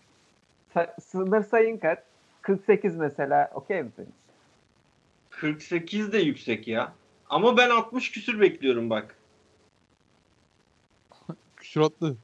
Sa- 0.75 1.01
Sınır 1.01 1.43
sayın 1.43 1.77
kaç? 1.77 1.99
48 2.41 2.95
mesela 2.97 3.51
okey 3.53 3.83
misin? 3.83 4.07
48 5.29 6.13
de 6.13 6.17
yüksek 6.17 6.67
ya. 6.67 6.93
Ama 7.29 7.57
ben 7.57 7.69
60 7.69 8.11
küsür 8.11 8.41
bekliyorum 8.41 8.89
bak. 8.89 9.15
Küsuratlı. 11.75 12.15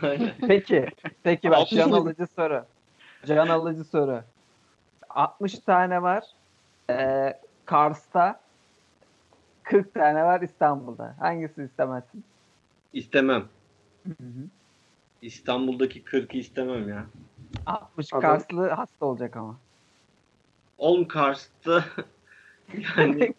Peki. 0.48 0.86
Peki 1.22 1.50
bak 1.50 1.68
can 1.68 1.90
alıcı 1.90 2.26
soru. 2.26 2.64
Can 3.26 3.48
alıcı 3.48 3.84
soru. 3.84 4.22
60 5.10 5.58
tane 5.58 6.02
var. 6.02 6.24
Ee, 6.90 7.38
Kars'ta 7.64 8.40
40 9.62 9.94
tane 9.94 10.24
var 10.24 10.40
İstanbul'da. 10.40 11.16
Hangisini 11.20 11.64
istemezsin? 11.64 12.24
İstemem. 12.92 13.44
İstanbul'daki 15.22 16.02
40'ı 16.02 16.38
istemem 16.38 16.88
ya. 16.88 17.06
60 17.66 18.12
Adam- 18.12 18.20
Karslı 18.20 18.68
hasta 18.68 19.06
olacak 19.06 19.36
ama. 19.36 19.56
Oğlum 20.78 21.08
Kars'ta 21.08 21.84
yani 22.98 23.34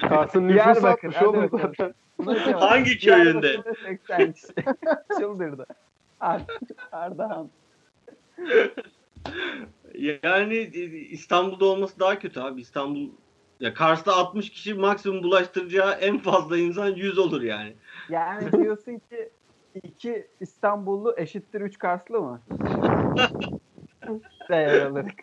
Kars'ın 0.00 0.48
atmış 0.84 1.16
hadi 1.16 1.26
oğlum 1.26 1.48
zaten. 1.52 1.94
Hangi 2.54 2.98
köyünde? 2.98 3.42
Diyarbakır'da 3.42 3.88
80 3.88 4.32
kişi. 4.32 4.46
Çıldırdı. 5.18 5.66
Ardahan. 6.92 7.50
Yani 10.12 10.56
İstanbul'da 11.10 11.64
olması 11.64 12.00
daha 12.00 12.18
kötü 12.18 12.40
abi. 12.40 12.60
İstanbul 12.60 13.08
ya 13.60 13.74
Kars'ta 13.74 14.12
60 14.12 14.50
kişi 14.50 14.74
maksimum 14.74 15.22
bulaştıracağı 15.22 15.92
en 15.92 16.18
fazla 16.18 16.58
insan 16.58 16.88
100 16.88 17.18
olur 17.18 17.42
yani. 17.42 17.72
Yani 18.08 18.52
diyorsun 18.52 19.00
ki 19.10 19.30
iki 19.82 20.26
İstanbullu 20.40 21.14
eşittir 21.16 21.60
üç 21.60 21.78
Karslı 21.78 22.20
mı? 22.20 22.40
Değer 24.48 24.86
olarak. 24.86 25.14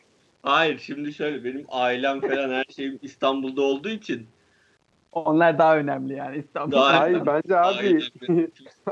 Hayır 0.43 0.79
şimdi 0.79 1.13
şöyle 1.13 1.43
benim 1.43 1.65
ailem 1.69 2.21
falan 2.21 2.49
her 2.49 2.65
şeyim 2.75 2.99
İstanbul'da 3.01 3.61
olduğu 3.61 3.89
için 3.89 4.27
Onlar 5.11 5.57
daha 5.59 5.77
önemli 5.77 6.13
yani 6.13 6.37
İstanbul. 6.37 6.71
Daha- 6.71 6.99
Hayır 6.99 7.25
bence 7.25 7.57
abi 7.59 8.01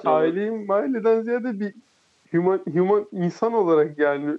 aileyim 0.05 0.71
aileden 0.71 1.21
ziyade 1.21 1.59
bir 1.59 1.73
human, 2.31 2.61
human 2.73 3.05
insan 3.11 3.53
olarak 3.53 3.99
yani 3.99 4.37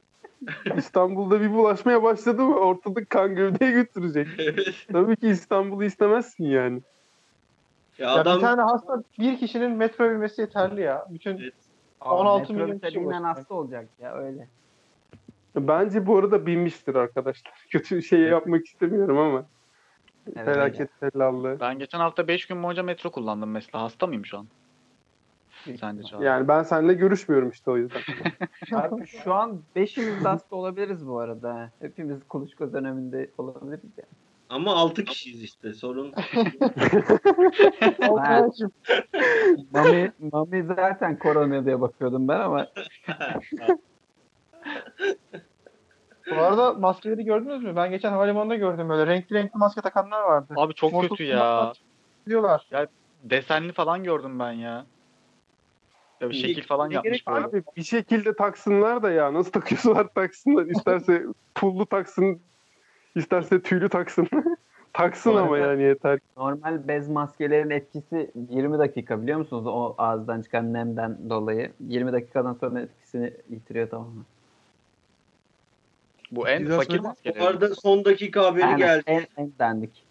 İstanbul'da 0.77 1.41
bir 1.41 1.53
bulaşmaya 1.53 2.03
başladı 2.03 2.43
mı 2.43 2.57
ortalık 2.57 3.11
kan 3.11 3.35
gövdeye 3.35 3.71
götürecek. 3.71 4.29
Evet. 4.39 4.87
Tabii 4.93 5.17
ki 5.17 5.29
İstanbul'u 5.29 5.85
istemezsin 5.85 6.45
yani. 6.45 6.81
Ya 7.99 8.07
Ya 8.09 8.15
adam 8.15 8.37
bir 8.37 8.41
tane 8.41 8.63
hasta 8.63 9.03
bir 9.19 9.39
kişinin 9.39 9.71
metro 9.71 10.11
binmesi 10.11 10.41
yeterli 10.41 10.81
ya. 10.81 11.07
Bütün 11.11 11.39
Evet. 11.39 11.55
16 12.01 12.53
milyon 12.53 12.69
Metrobüse 12.71 12.99
kişi 13.11 13.15
hasta 13.23 13.55
olacak 13.55 13.89
ya 14.01 14.15
öyle. 14.15 14.49
Bence 15.57 16.07
bu 16.07 16.19
arada 16.19 16.47
binmiştir 16.47 16.95
arkadaşlar. 16.95 17.53
Kötü 17.71 18.03
şey 18.03 18.21
yapmak 18.21 18.67
istemiyorum 18.67 19.19
ama. 19.19 19.47
Evet, 20.27 20.45
Felaket 20.45 20.91
tellallı. 21.01 21.57
Ben 21.61 21.79
geçen 21.79 21.99
hafta 21.99 22.29
5 22.29 22.47
gün 22.47 22.63
boyunca 22.63 22.83
metro 22.83 23.11
kullandım 23.11 23.51
mesela. 23.51 23.85
Hasta 23.85 24.07
mıyım 24.07 24.27
şu 24.27 24.39
an? 24.39 24.47
Sence 25.81 26.03
Çağrı? 26.03 26.25
Yani 26.25 26.49
ben 26.49 26.63
seninle 26.63 26.95
görüşmüyorum 26.95 27.51
işte 27.51 27.71
o 27.71 27.77
yüzden. 27.77 28.01
Abi 28.73 29.07
şu 29.07 29.35
an 29.35 29.63
beşimiz 29.77 30.25
de 30.25 30.29
hasta 30.29 30.57
olabiliriz 30.57 31.07
bu 31.07 31.19
arada. 31.19 31.71
Hepimiz 31.81 32.19
kuluçka 32.29 32.73
döneminde 32.73 33.31
olabiliriz 33.39 33.91
ya. 33.99 34.05
ama 34.49 34.75
6 34.75 35.05
kişiyiz 35.05 35.43
işte 35.43 35.75
sorun. 35.75 36.13
Mami, 39.71 40.13
Mami 40.33 40.65
zaten 40.65 41.19
korona 41.19 41.65
diye 41.65 41.81
bakıyordum 41.81 42.29
ben 42.29 42.41
ama 42.41 42.67
Bu 46.37 46.43
arada 46.43 46.73
maskeleri 46.73 47.25
gördünüz 47.25 47.63
mü? 47.63 47.77
Ben 47.77 47.91
geçen 47.91 48.13
havalimanında 48.13 48.55
gördüm 48.55 48.89
böyle 48.89 49.07
renkli 49.07 49.37
renkli 49.37 49.59
maske 49.59 49.81
takanlar 49.81 50.23
vardı. 50.23 50.55
Abi 50.57 50.75
çok 50.75 50.93
Motor 50.93 51.09
kötü 51.09 51.25
ya. 51.25 51.73
Diyorlar. 52.27 52.67
Desenli 53.23 53.73
falan 53.73 54.05
gördüm 54.05 54.39
ben 54.39 54.53
ya. 54.53 54.87
Ya 56.21 56.31
bir 56.31 56.35
şekil 56.35 56.63
falan 56.63 56.91
ne 56.91 56.95
yapmış 56.95 57.27
böyle. 57.27 57.47
Abi 57.47 57.63
bir 57.77 57.83
şekilde 57.83 58.37
taksınlar 58.37 59.03
da 59.03 59.11
ya. 59.11 59.35
Nasıl 59.35 59.53
takıyorsalar 59.53 60.09
taksınlar. 60.15 60.67
İsterse 60.67 61.23
pullu 61.55 61.87
taksın, 61.87 62.41
isterse 63.15 63.63
tüylü 63.63 63.89
taksın. 63.89 64.29
taksın 64.93 65.37
ama 65.37 65.59
yani 65.59 65.83
yeter. 65.83 66.19
normal 66.37 66.89
bez 66.89 67.09
maskelerin 67.09 67.71
etkisi 67.71 68.31
20 68.51 68.79
dakika 68.79 69.23
biliyor 69.23 69.39
musunuz? 69.39 69.67
O 69.67 69.95
ağızdan 69.99 70.43
çıkan 70.43 70.73
nemden 70.73 71.31
dolayı. 71.31 71.73
20 71.81 72.13
dakikadan 72.13 72.55
sonra 72.55 72.81
etkisini 72.81 73.33
yitiriyor 73.49 73.91
tamamen. 73.91 74.25
Bu 76.31 76.49
en 76.49 76.67
Biraz 76.67 76.77
fakir 76.77 77.01
öyle. 77.27 77.41
Bu 77.41 77.45
arada 77.45 77.75
son 77.75 78.05
dakika 78.05 78.45
haberi 78.45 78.65
Aynen, 78.65 78.79
geldi. 78.79 79.03
En, 79.07 79.27
en 79.37 79.53
dandik. 79.59 80.05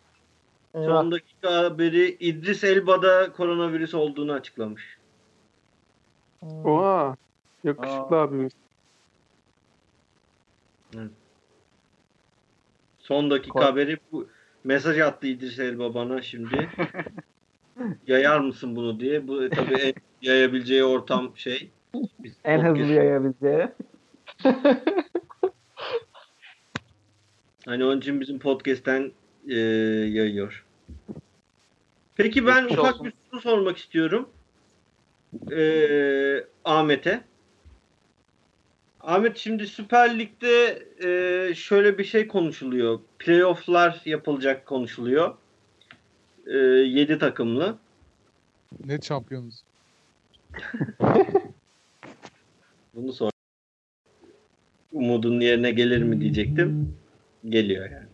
Son 0.74 1.12
dakika 1.12 1.54
haberi 1.64 2.18
İdris 2.20 2.64
Elba'da 2.64 3.32
koronavirüs 3.32 3.94
olduğunu 3.94 4.34
açıklamış. 4.34 4.98
Oha. 6.64 7.16
Yakışıklı 7.64 8.20
abimiz. 8.20 8.54
Son 13.00 13.32
dakika 13.32 13.54
Kor- 13.54 13.64
haberi 13.64 13.98
bu 14.12 14.28
mesaj 14.64 15.00
attı 15.00 15.28
İdris 15.28 15.60
Elba 15.60 15.94
bana 15.94 16.22
şimdi. 16.22 16.70
Yayar 18.08 18.40
mısın 18.40 18.76
bunu 18.76 19.00
diye. 19.00 19.28
Bu 19.28 19.50
tabii 19.50 19.74
en 19.74 19.94
yayabileceği 20.22 20.84
ortam 20.84 21.32
şey. 21.36 21.72
Biz 22.20 22.34
En 22.44 22.60
hızlı 22.60 22.94
yayabileceği. 22.94 23.68
Hani 27.70 27.86
onun 27.86 27.98
için 27.98 28.22
bizim 28.22 28.40
podcast'ten 28.40 29.12
e, 29.48 29.56
yayıyor. 30.10 30.66
Peki 32.16 32.46
ben 32.46 32.62
Geçmiş 32.62 32.80
ufak 32.80 32.94
olsun. 32.94 33.06
bir 33.06 33.14
soru 33.32 33.42
sormak 33.42 33.78
istiyorum. 33.78 34.30
E, 35.52 36.46
Ahmet'e. 36.66 37.22
Ahmet 39.02 39.38
şimdi 39.38 39.68
Süper 39.68 40.20
Lig'de 40.20 40.84
e, 41.04 41.56
şöyle 41.56 41.98
bir 41.98 42.04
şey 42.04 42.28
konuşuluyor. 42.28 43.00
Playoff'lar 43.20 44.02
yapılacak 44.06 44.66
konuşuluyor. 44.66 45.36
E, 46.48 46.58
7 46.58 47.20
takımlı. 47.20 47.78
Ne 48.86 49.02
şampiyonuz? 49.02 49.64
Bunu 52.94 53.14
sor. 53.14 53.32
Umudun 54.92 55.40
yerine 55.40 55.72
gelir 55.72 56.04
mi 56.04 56.22
diyecektim. 56.22 56.96
Geliyor 57.44 57.90
yani. 57.92 58.08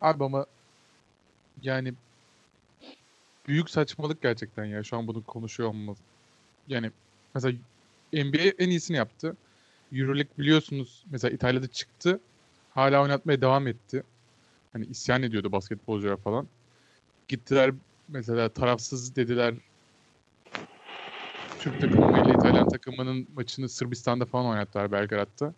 Abi 0.00 0.24
ama 0.24 0.46
yani 1.62 1.94
büyük 3.46 3.70
saçmalık 3.70 4.22
gerçekten 4.22 4.64
ya 4.64 4.82
şu 4.82 4.96
an 4.96 5.06
bunu 5.06 5.24
konuşuyor 5.24 5.68
olmamız. 5.68 5.98
Yani 6.66 6.90
mesela 7.34 7.58
NBA 8.12 8.52
en 8.58 8.70
iyisini 8.70 8.96
yaptı. 8.96 9.36
Euroleague 9.92 10.38
biliyorsunuz 10.38 11.04
mesela 11.10 11.34
İtalya'da 11.34 11.68
çıktı. 11.68 12.20
Hala 12.68 13.02
oynatmaya 13.02 13.40
devam 13.40 13.66
etti. 13.66 14.02
Hani 14.72 14.86
isyan 14.86 15.22
ediyordu 15.22 15.52
basketbolcular 15.52 16.16
falan. 16.16 16.48
Gittiler 17.28 17.74
mesela 18.08 18.48
tarafsız 18.48 19.16
dediler. 19.16 19.54
Türk 21.58 21.80
takımıyla 21.80 22.34
İtalyan 22.34 22.68
takımının 22.68 23.28
maçını 23.34 23.68
Sırbistan'da 23.68 24.24
falan 24.24 24.46
oynattılar 24.46 24.92
Belgrad'da. 24.92 25.54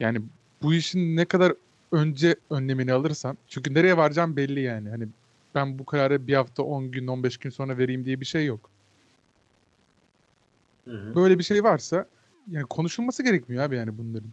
Yani 0.00 0.22
bu 0.64 0.74
işin 0.74 1.16
ne 1.16 1.24
kadar 1.24 1.52
önce 1.92 2.36
önlemini 2.50 2.92
alırsan 2.92 3.38
çünkü 3.48 3.74
nereye 3.74 3.96
varacağım 3.96 4.36
belli 4.36 4.60
yani. 4.60 4.88
Hani 4.90 5.08
ben 5.54 5.78
bu 5.78 5.84
kararı 5.84 6.26
bir 6.26 6.34
hafta 6.34 6.62
10 6.62 6.90
gün 6.90 7.06
15 7.06 7.36
gün 7.36 7.50
sonra 7.50 7.78
vereyim 7.78 8.04
diye 8.04 8.20
bir 8.20 8.26
şey 8.26 8.46
yok. 8.46 8.70
Hı 10.84 10.90
hı. 10.90 11.14
Böyle 11.14 11.38
bir 11.38 11.44
şey 11.44 11.64
varsa 11.64 12.06
yani 12.50 12.64
konuşulması 12.64 13.22
gerekmiyor 13.22 13.64
abi 13.64 13.76
yani 13.76 13.98
bunların. 13.98 14.30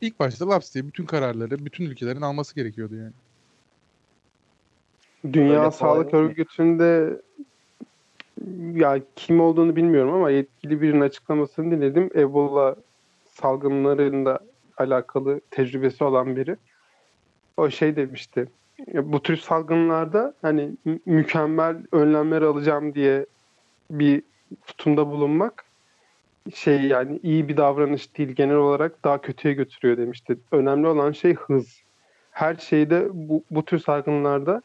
İlk 0.00 0.20
başta 0.20 0.48
laps 0.48 0.74
diye 0.74 0.86
bütün 0.86 1.06
kararları 1.06 1.64
bütün 1.64 1.84
ülkelerin 1.84 2.20
alması 2.20 2.54
gerekiyordu 2.54 2.94
yani. 2.94 3.12
Dünya 5.32 5.60
Öyle 5.60 5.70
Sağlık. 5.70 6.14
Örgütü'nde 6.14 7.20
ya 8.74 9.00
kim 9.16 9.40
olduğunu 9.40 9.76
bilmiyorum 9.76 10.14
ama 10.14 10.30
yetkili 10.30 10.80
birinin 10.80 11.00
açıklamasını 11.00 11.70
dinledim. 11.70 12.10
Ebola 12.14 12.76
salgınlarıyla 13.26 14.40
alakalı 14.82 15.40
tecrübesi 15.50 16.04
olan 16.04 16.36
biri. 16.36 16.56
O 17.56 17.70
şey 17.70 17.96
demişti. 17.96 18.48
"Ya 18.92 19.12
Bu 19.12 19.22
tür 19.22 19.36
salgınlarda 19.36 20.34
hani 20.42 20.70
mü- 20.84 21.00
mükemmel 21.06 21.76
önlemler 21.92 22.42
alacağım 22.42 22.94
diye 22.94 23.26
bir 23.90 24.22
tutumda 24.66 25.06
bulunmak 25.10 25.64
şey 26.54 26.82
yani 26.82 27.20
iyi 27.22 27.48
bir 27.48 27.56
davranış 27.56 28.18
değil 28.18 28.28
genel 28.28 28.56
olarak 28.56 29.04
daha 29.04 29.20
kötüye 29.20 29.54
götürüyor 29.54 29.96
demişti. 29.98 30.36
Önemli 30.52 30.86
olan 30.86 31.12
şey 31.12 31.34
hız. 31.34 31.80
Her 32.30 32.54
şeyde 32.54 33.08
bu, 33.12 33.44
bu 33.50 33.64
tür 33.64 33.78
salgınlarda 33.78 34.62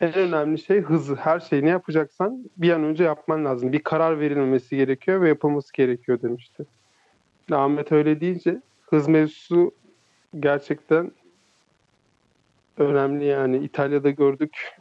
en 0.00 0.14
önemli 0.14 0.58
şey 0.58 0.80
hızı. 0.80 1.14
Her 1.14 1.40
şeyi 1.40 1.64
ne 1.64 1.68
yapacaksan 1.68 2.44
bir 2.56 2.70
an 2.70 2.84
önce 2.84 3.04
yapman 3.04 3.44
lazım. 3.44 3.72
Bir 3.72 3.82
karar 3.82 4.20
verilmemesi 4.20 4.76
gerekiyor 4.76 5.20
ve 5.20 5.28
yapılması 5.28 5.72
gerekiyor 5.72 6.22
demişti. 6.22 6.64
Ahmet 7.52 7.92
öyle 7.92 8.20
deyince 8.20 8.60
hız 8.90 9.08
mevzusu 9.08 9.74
gerçekten 10.40 11.12
önemli 12.76 13.24
yani. 13.24 13.58
İtalya'da 13.58 14.10
gördük 14.10 14.76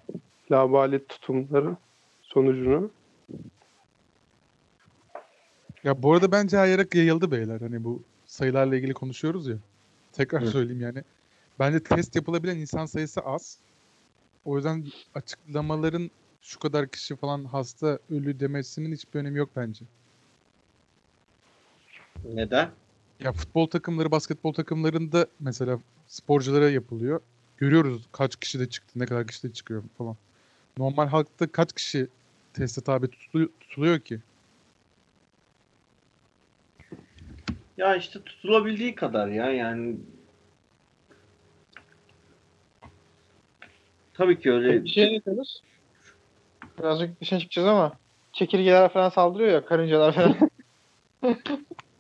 labalet 0.52 1.10
tutumları 1.10 1.78
sonucunu. 2.22 2.92
Ya 5.84 6.04
bu 6.04 6.14
arada 6.14 6.32
bence 6.32 6.58
yere 6.58 6.88
yayıldı 6.94 7.32
beyler. 7.32 7.62
Hani 7.62 7.84
bu 7.84 8.04
sayılarla 8.26 8.76
ilgili 8.76 8.94
konuşuyoruz 8.94 9.48
ya. 9.48 9.58
Tekrar 10.12 10.42
Evet. 10.42 10.50
söyleyeyim 10.50 10.82
yani. 10.82 11.04
Bence 11.60 11.84
test 11.84 12.16
yapılabilen 12.16 12.58
insan 12.58 12.86
sayısı 12.86 13.22
az. 13.22 13.60
O 14.46 14.56
yüzden 14.56 14.86
açıklamaların 15.16 16.12
şu 16.42 16.60
kadar 16.60 16.88
kişi 16.88 17.16
falan 17.16 17.46
hasta 17.46 18.00
ölü 18.10 18.40
demesinin 18.40 18.92
hiçbir 18.92 19.20
önemi 19.20 19.38
yok 19.38 19.50
bence. 19.56 19.86
Neden? 22.34 22.70
Ya 23.20 23.34
futbol 23.34 23.68
takımları, 23.68 24.12
basketbol 24.12 24.54
takımlarında 24.54 25.28
mesela 25.40 25.80
sporculara 26.08 26.70
yapılıyor. 26.70 27.22
Görüyoruz 27.58 28.02
kaç 28.12 28.36
kişi 28.36 28.60
de 28.60 28.70
çıktı, 28.70 29.00
ne 29.00 29.06
kadar 29.06 29.28
kişi 29.28 29.50
de 29.50 29.54
çıkıyor 29.54 29.84
falan. 29.98 30.16
Normal 30.78 31.08
halkta 31.08 31.52
kaç 31.52 31.74
kişi 31.74 32.08
teste 32.54 32.82
tabi 32.82 33.08
tutuluyor, 33.08 33.50
tutuluyor 33.60 34.00
ki? 34.00 34.20
Ya 37.78 37.96
işte 37.96 38.22
tutulabildiği 38.24 38.96
kadar 38.96 39.28
ya 39.28 39.52
yani. 39.52 39.96
Tabii 44.14 44.40
ki 44.40 44.52
öyle. 44.52 44.84
Bir 44.84 44.90
şey 44.90 45.22
diyoruz? 45.26 45.64
Birazcık 46.80 47.22
dışına 47.22 47.40
çıkacağız 47.40 47.68
ama 47.68 47.98
çekirgeler 48.34 48.94
falan 48.94 49.10
saldırıyor 49.10 49.52
ya 49.52 49.66
karıncalar 49.66 50.12
falan. 50.14 50.36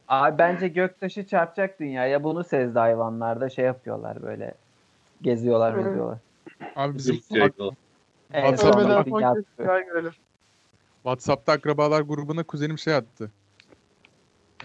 Abi 0.09 0.37
bence 0.37 0.67
göktaşı 0.67 1.27
çarpacak 1.27 1.79
dünyaya. 1.79 2.23
Bunu 2.23 2.43
sezdi 2.43 2.79
hayvanlarda 2.79 3.49
şey 3.49 3.65
yapıyorlar 3.65 4.23
böyle. 4.23 4.53
Geziyorlar 5.21 5.77
geziyorlar. 5.77 6.17
Abi 6.75 6.97
bizim. 6.97 7.21
En 8.33 8.53
bir 8.53 9.21
yaptı. 9.21 9.43
görelim. 9.57 10.11
WhatsApp'ta 11.03 11.51
akrabalar 11.51 12.01
grubuna 12.01 12.43
kuzenim 12.43 12.77
şey 12.77 12.95
attı. 12.95 13.31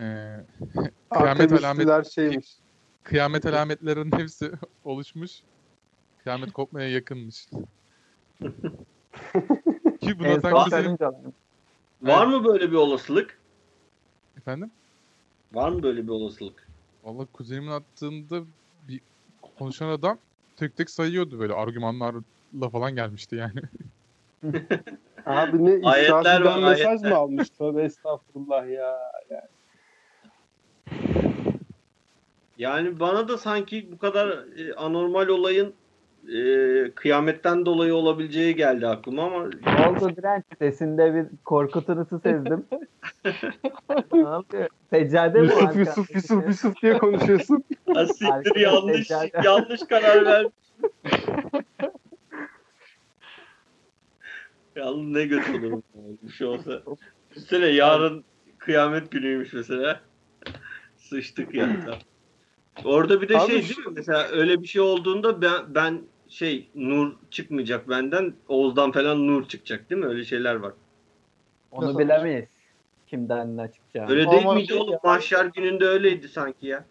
Ee, 0.01 0.03
Kıyamet 1.11 1.53
Artemisliler 1.53 2.03
şeymiş. 2.05 2.57
kıyamet 3.03 3.47
alametlerinin 3.47 4.19
hepsi 4.19 4.53
oluşmuş. 4.85 5.33
Kıyamet 6.23 6.53
kopmaya 6.53 6.89
yakınmış. 6.89 7.47
Ki 10.01 10.19
bunu 10.19 10.27
En 10.27 10.41
son 10.41 10.65
kuzenim... 10.65 10.99
Var 12.03 12.27
mı 12.27 12.45
böyle 12.45 12.71
bir 12.71 12.77
olasılık? 12.77 13.39
Efendim? 14.37 14.71
Var 15.55 15.69
mı 15.69 15.83
böyle 15.83 16.03
bir 16.03 16.09
olasılık? 16.09 16.69
Valla 17.05 17.27
kuzenimin 17.33 17.71
attığında 17.71 18.43
bir 18.89 19.01
konuşan 19.59 19.89
adam 19.89 20.19
tek 20.57 20.77
tek 20.77 20.91
sayıyordu 20.91 21.39
böyle 21.39 21.53
argümanlarla 21.55 22.69
falan 22.73 22.95
gelmişti 22.95 23.37
yani. 23.37 23.61
Abi 25.27 25.65
ne 25.65 25.89
Ayetler 25.89 26.41
var, 26.41 26.59
mesaj 26.59 26.87
ayetler. 26.87 27.11
mı 27.11 27.17
almış? 27.17 27.51
Tövbe 27.51 27.83
estağfurullah 27.83 28.69
ya. 28.69 28.99
Yani 32.59 33.01
bana 33.01 33.29
da 33.29 33.39
sanki 33.39 33.93
bu 33.93 33.99
kadar 33.99 34.29
e, 34.59 34.75
anormal 34.75 35.29
olayın 35.29 35.75
e, 36.29 36.91
kıyametten 36.95 37.67
dolayı 37.67 37.95
olabileceği 37.95 38.57
geldi 38.57 38.87
aklıma 38.87 39.23
ama 39.23 39.39
Oldu 39.91 40.17
direnç 40.17 40.45
sesinde 40.59 41.15
bir 41.15 41.27
korku 41.45 41.85
tınısı 41.85 42.19
sezdim. 42.19 42.67
ne 44.13 44.27
oluyor? 44.27 44.69
Seccade 44.91 45.41
mi 45.41 45.47
Yusuf 45.47 45.77
Yusuf 45.77 46.15
Yusuf 46.15 46.49
Yusuf 46.49 46.83
diye 46.83 46.99
konuşuyorsun. 46.99 47.65
Arkadaş 47.87 48.47
yanlış 48.57 49.11
yanlış 49.45 49.81
karar 49.81 50.25
ver. 50.25 50.47
Yalnız 54.77 55.07
ne 55.07 55.25
göt 55.25 55.51
olurum 55.51 55.83
bir 56.23 56.33
şey 56.33 56.47
olsa. 56.47 56.83
Üstüne 57.37 57.67
yarın 57.67 58.25
kıyamet 58.59 59.11
günüymüş 59.11 59.53
mesela. 59.53 60.01
Sıçtık 60.97 61.55
ya. 61.55 61.77
Orada 62.85 63.23
bir 63.23 63.29
de 63.29 63.39
Abi 63.39 63.51
şey 63.51 63.63
şu- 63.63 63.77
değil 63.77 63.89
mi? 63.89 63.93
Mesela 63.97 64.29
öyle 64.29 64.63
bir 64.63 64.67
şey 64.67 64.83
olduğunda 64.83 65.43
ben, 65.43 65.75
ben 65.75 66.03
şey 66.35 66.69
nur 66.75 67.13
çıkmayacak 67.31 67.89
benden. 67.89 68.35
Oğuz'dan 68.49 68.93
falan 68.93 69.27
nur 69.27 69.49
çıkacak 69.49 69.91
değil 69.91 70.01
mi? 70.01 70.07
Öyle 70.07 70.25
şeyler 70.25 70.55
var. 70.55 70.73
Onu 71.71 71.87
Nasıl? 71.87 71.99
bilemeyiz. 71.99 72.49
Kimden 73.07 73.57
ne 73.57 73.73
çıkacağını. 73.73 74.11
Öyle 74.11 74.23
Ama 74.23 74.33
değil 74.33 74.47
miydi 74.47 74.67
şey 74.69 74.77
oğlum? 74.79 74.93
ya- 74.93 75.01
Mahşer 75.05 75.45
gününde 75.45 75.85
öyleydi 75.87 76.29
sanki 76.29 76.67
ya. 76.67 76.85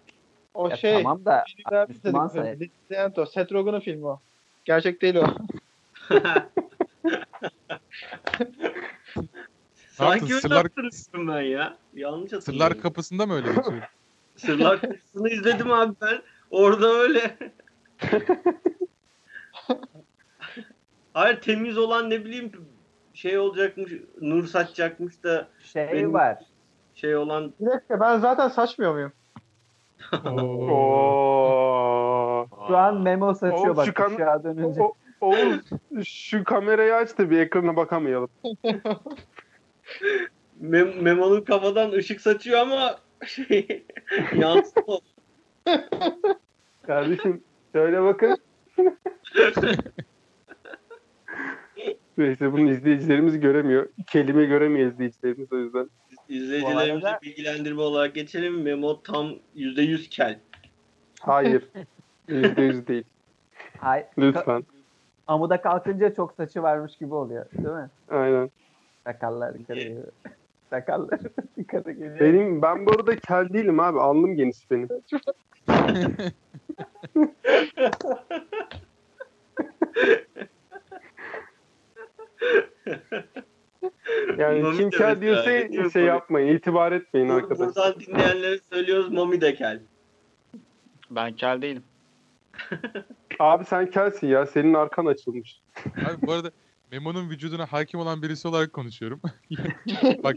O 0.53 0.70
Ya 0.70 0.76
şey. 0.76 0.94
tamam 1.03 1.26
da 1.26 1.44
Filmler 1.57 1.90
biz 1.90 1.95
Müslüman 1.95 2.30
dedik. 2.30 2.41
sayılır. 2.41 2.60
Disneyland 2.60 3.15
o. 3.15 3.26
Seth 3.26 3.52
Rogen'ın 3.53 3.80
filmi 3.80 4.06
o. 4.07 4.20
Gerçek 4.65 5.02
değil 5.02 5.15
o. 5.15 5.26
sanki 9.90 10.24
öyle 10.26 10.41
Sırlar- 10.41 10.64
hatırlıyorum 10.64 11.28
ben 11.28 11.41
ya. 11.41 11.78
Yanlış 11.94 12.34
hatırlıyorum. 12.34 12.41
Sırlar 12.72 12.82
kapısında 12.84 13.26
mı 13.26 13.34
öyle 13.36 13.48
geçiyor? 13.48 13.82
Sırlar 14.36 14.82
kapısını 14.82 15.30
izledim 15.30 15.72
abi 15.72 15.94
ben. 16.02 16.22
Orada 16.52 16.88
öyle. 16.88 17.38
Hayır 21.14 21.41
temiz 21.41 21.77
olan 21.77 22.10
ne 22.10 22.26
bileyim 22.26 22.52
şey 23.14 23.38
olacakmış, 23.40 23.91
nur 24.22 24.48
saçacakmış 24.48 25.23
da 25.23 25.48
şey 25.60 25.88
Benim- 25.91 26.14
var. 26.14 26.38
şey 26.95 27.15
olan 27.15 27.53
Bir 27.60 27.65
dakika 27.65 27.99
ben 27.99 28.18
zaten 28.18 28.48
saçmıyor 28.48 28.94
muyum? 28.94 29.11
Oo. 30.26 32.48
Şu 32.68 32.77
an 32.77 33.02
memo 33.02 33.34
saçıyor 33.34 33.65
Oğlum 33.65 33.77
bak 33.77 33.85
şu 33.85 33.94
kam-. 33.94 34.81
O- 34.81 34.94
Oğuz 35.22 35.61
şu 36.07 36.44
kamerayı 36.44 36.95
aç 36.95 37.18
da 37.18 37.30
bir 37.30 37.40
ekrana 37.40 37.76
bakamayalım. 37.76 38.30
Mem- 40.61 41.02
Memo'nun 41.02 41.41
kafadan 41.41 41.91
ışık 41.91 42.22
saçıyor 42.22 42.60
ama 42.60 42.95
şey 43.27 43.85
yansıma. 44.35 44.98
Kardeşim 46.88 47.44
şöyle 47.73 48.03
bakın. 48.03 48.38
Neyse 52.18 52.52
bunu 52.54 52.72
izleyicilerimiz 52.72 53.40
göremiyor. 53.40 53.90
Kelime 54.08 54.45
göremiyor 54.45 54.91
izleyicilerimiz 54.91 55.54
o 55.54 55.58
yüzden. 55.58 55.90
İzleyicilerimizi 56.30 57.02
Bu 57.04 57.08
arada- 57.08 57.20
bilgilendirme 57.22 57.82
olarak 57.82 58.16
geçelim. 58.16 58.62
Memo 58.62 59.02
tam 59.02 59.32
%100 59.56 60.10
kel. 60.10 60.40
Hayır. 61.20 61.64
Yüzde 62.28 62.62
yüz 62.62 62.88
değil. 62.88 63.04
Hay, 63.78 64.00
ka- 64.00 64.08
Lütfen. 64.18 64.64
amuda 65.28 65.62
kalkınca 65.62 66.14
çok 66.14 66.34
saçı 66.34 66.64
varmış 66.64 66.98
gibi 66.98 67.14
oluyor. 67.14 67.45
Değil 67.58 67.76
mi? 67.76 67.90
Aynen. 68.10 68.50
Sakallar 69.04 69.56
geliyor. 69.56 70.04
Sakallar 70.70 71.20
yukarı 71.58 71.91
geliyor. 71.91 72.20
Benim 72.20 72.62
ben 72.62 72.86
bu 72.86 72.91
arada 72.91 73.16
kel 73.16 73.50
değilim 73.54 73.80
abi. 73.80 74.00
Alnım 74.00 74.36
geniş 74.36 74.72
benim. 74.72 74.90
Yani 84.38 84.62
Mami 84.62 84.78
kim 84.78 84.90
kel 84.90 85.22
diyorsa 85.22 85.45
diyor 85.72 85.91
şey 85.91 86.02
Mami? 86.02 86.16
yapmayın. 86.16 86.56
itibar 86.58 86.91
etmeyin 86.91 87.28
Bur- 87.30 87.34
arkadaşlar. 87.34 87.68
Buradan 87.68 88.00
dinleyenlere 88.00 88.60
söylüyoruz 88.74 89.12
Mami 89.12 89.41
de 89.41 89.56
kel. 89.56 89.80
Ben 91.12 91.36
kel 91.36 91.62
değilim. 91.62 91.84
Abi 93.40 93.66
sen 93.66 93.90
kelsin 93.91 94.28
ya. 94.28 94.45
Senin 94.45 94.74
arkan 94.74 95.06
açılmış. 95.06 95.62
Abi 95.86 96.28
bu 96.28 96.32
arada 96.32 96.52
Memo'nun 96.91 97.30
vücuduna 97.30 97.66
hakim 97.66 98.00
olan 98.00 98.22
birisi 98.22 98.48
olarak 98.48 98.74
konuşuyorum. 98.74 99.22
Bak 100.24 100.36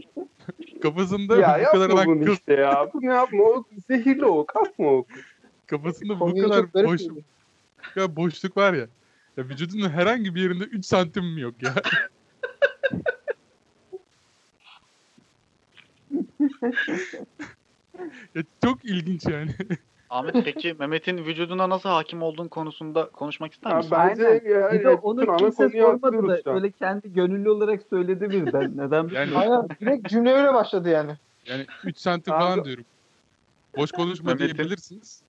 kafasında 0.81 1.37
ya 1.37 1.61
bu 1.67 1.71
kadar 1.71 1.89
olan 1.89 2.21
işte 2.33 2.53
ya. 2.53 2.89
Bunu 2.93 3.05
yapma. 3.05 3.43
O 3.43 3.63
zehirli 3.87 4.25
o. 4.25 4.45
Kasma 4.45 4.87
o. 4.87 5.05
kafasında 5.67 6.19
bu 6.19 6.35
kadar 6.41 6.73
boş, 6.73 7.01
bu 7.01 7.93
kadar 7.93 8.15
boşluk 8.15 8.57
var 8.57 8.73
ya. 8.73 8.87
Ya 9.37 9.43
vücudunun 9.49 9.89
herhangi 9.89 10.35
bir 10.35 10.41
yerinde 10.41 10.63
3 10.63 10.85
santim 10.85 11.25
mi 11.25 11.41
yok 11.41 11.63
ya? 11.63 11.75
ya 18.35 18.43
çok 18.63 18.85
ilginç 18.85 19.25
yani. 19.25 19.51
Ahmet 20.09 20.35
peki 20.45 20.73
Mehmet'in 20.73 21.17
vücuduna 21.25 21.69
nasıl 21.69 21.89
hakim 21.89 22.21
olduğun 22.21 22.47
konusunda 22.47 23.09
konuşmak 23.11 23.53
ister 23.53 23.71
Ya 23.71 23.77
misin? 23.77 23.91
bence 23.91 24.27
Aynen. 24.27 24.49
yani 24.49 24.79
Bir 24.79 24.83
de 24.83 24.89
onu 24.89 25.37
kimse 25.37 25.69
sormadı 25.69 26.27
da 26.27 26.53
öyle 26.53 26.71
kendi 26.71 27.13
gönüllü 27.13 27.49
olarak 27.49 27.81
söyledi 27.89 28.29
birden. 28.29 28.77
Neden 28.77 29.09
Yani 29.13 29.35
Aynen 29.37 29.69
direkt 29.81 30.09
cümle 30.09 30.33
öyle 30.33 30.53
başladı 30.53 30.89
yani. 30.89 31.17
yani 31.45 31.65
3 31.83 31.99
santim 31.99 32.33
falan 32.33 32.63
diyorum. 32.65 32.85
Boş 33.77 33.91
konuşma 33.91 34.31
Mehmet'in- 34.31 34.57
diyebilirsiniz. 34.57 35.23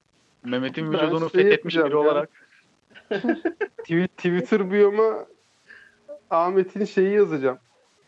Mehmet'in 0.44 0.92
vücudunu 0.92 1.30
şey 1.30 1.42
fethetmiş 1.42 1.76
biri 1.76 1.90
ya. 1.90 1.98
olarak. 1.98 2.30
Twi- 3.78 4.08
Twitter 4.08 4.70
biyoma 4.70 5.26
Ahmet'in 6.30 6.84
şeyi 6.84 7.12
yazacağım. 7.14 7.58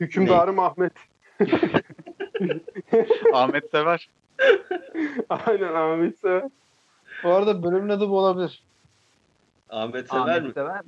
Hükümdarım 0.01 0.59
Ahmet. 0.59 0.93
Ahmet 3.33 3.71
sever. 3.71 4.09
Aynen 5.29 5.75
Ahmet 5.75 6.19
sever. 6.19 6.43
Bu 7.25 7.29
arada 7.31 7.63
bölümün 7.63 7.89
adı 7.89 8.09
bu 8.09 8.19
olabilir. 8.19 8.63
Ahmet 9.71 10.09
sever 10.11 10.21
Ahmet 10.21 10.43
mi? 10.43 10.53
sever. 10.53 10.81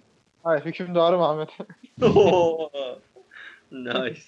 Hayır 0.44 0.64
hükümdarım 0.64 1.23
Ahmet. 1.23 1.48
Oo. 2.16 2.70
nice. 3.73 4.20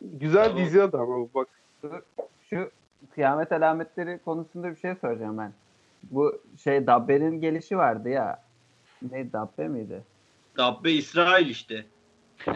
Güzel 0.00 0.44
Tamam. 0.44 0.58
dizi 0.58 0.82
adı 0.82 0.96
ama 0.96 1.16
bu 1.16 1.30
bak. 1.34 1.48
Şu 2.50 2.70
kıyamet 3.14 3.52
alametleri 3.52 4.18
konusunda 4.24 4.70
bir 4.70 4.76
şey 4.76 4.94
soracağım 4.94 5.38
ben. 5.38 5.52
Bu 6.10 6.40
şey 6.62 6.86
Dabbe'nin 6.86 7.40
gelişi 7.40 7.76
vardı 7.78 8.08
ya. 8.08 8.42
Ne 9.12 9.32
Dabbe 9.32 9.68
miydi? 9.68 10.02
Dabbe 10.56 10.92
İsrail 10.92 11.46
işte. 11.48 11.84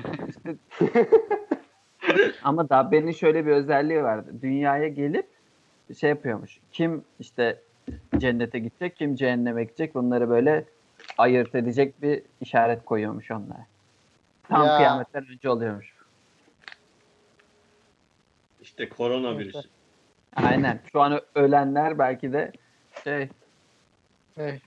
Ama 2.43 2.69
Dabbe'nin 2.69 3.13
şöyle 3.13 3.47
bir 3.47 3.51
özelliği 3.51 4.03
vardı. 4.03 4.31
Dünyaya 4.43 4.89
gelip 4.89 5.27
şey 6.01 6.11
yapıyormuş. 6.11 6.59
Kim 6.73 7.05
işte 7.21 7.61
cennete 8.19 8.59
gidecek, 8.59 8.97
kim 8.97 9.15
cehenneme 9.15 9.65
gidecek 9.65 9.95
bunları 9.95 10.29
böyle 10.31 10.65
ayırt 11.19 11.55
edecek 11.55 12.03
bir 12.03 12.23
işaret 12.41 12.85
koyuyormuş 12.85 13.31
onlara. 13.31 13.67
Tam 14.49 14.67
Ya. 14.67 14.77
kıyametten 14.77 15.27
önce 15.33 15.51
oluyormuş. 15.51 15.93
İşte 18.63 18.89
koronavirüs. 18.89 19.57
Aynen. 20.37 20.81
Şu 20.93 21.01
an 21.01 21.21
ölenler 21.35 21.99
belki 21.99 22.33
de 22.33 22.53
şey 23.05 23.29
Ne? 24.37 24.61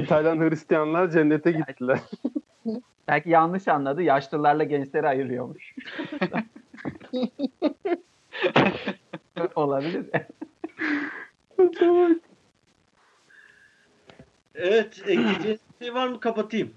İtalyan 0.00 0.40
Hristiyanlar 0.40 1.10
cennete 1.10 1.52
gittiler. 1.52 2.00
belki 3.08 3.30
yanlış 3.30 3.68
anladı. 3.68 4.02
Yaşlılarla 4.02 4.64
gençleri 4.64 5.08
ayırıyormuş. 5.08 5.74
Olabilir. 9.54 10.06
Evet 14.54 14.98
ekleyeceğiniz 14.98 15.60
bir 15.80 15.86
şey 15.86 15.94
var 15.94 16.08
mı? 16.08 16.20
Kapatayım 16.20 16.74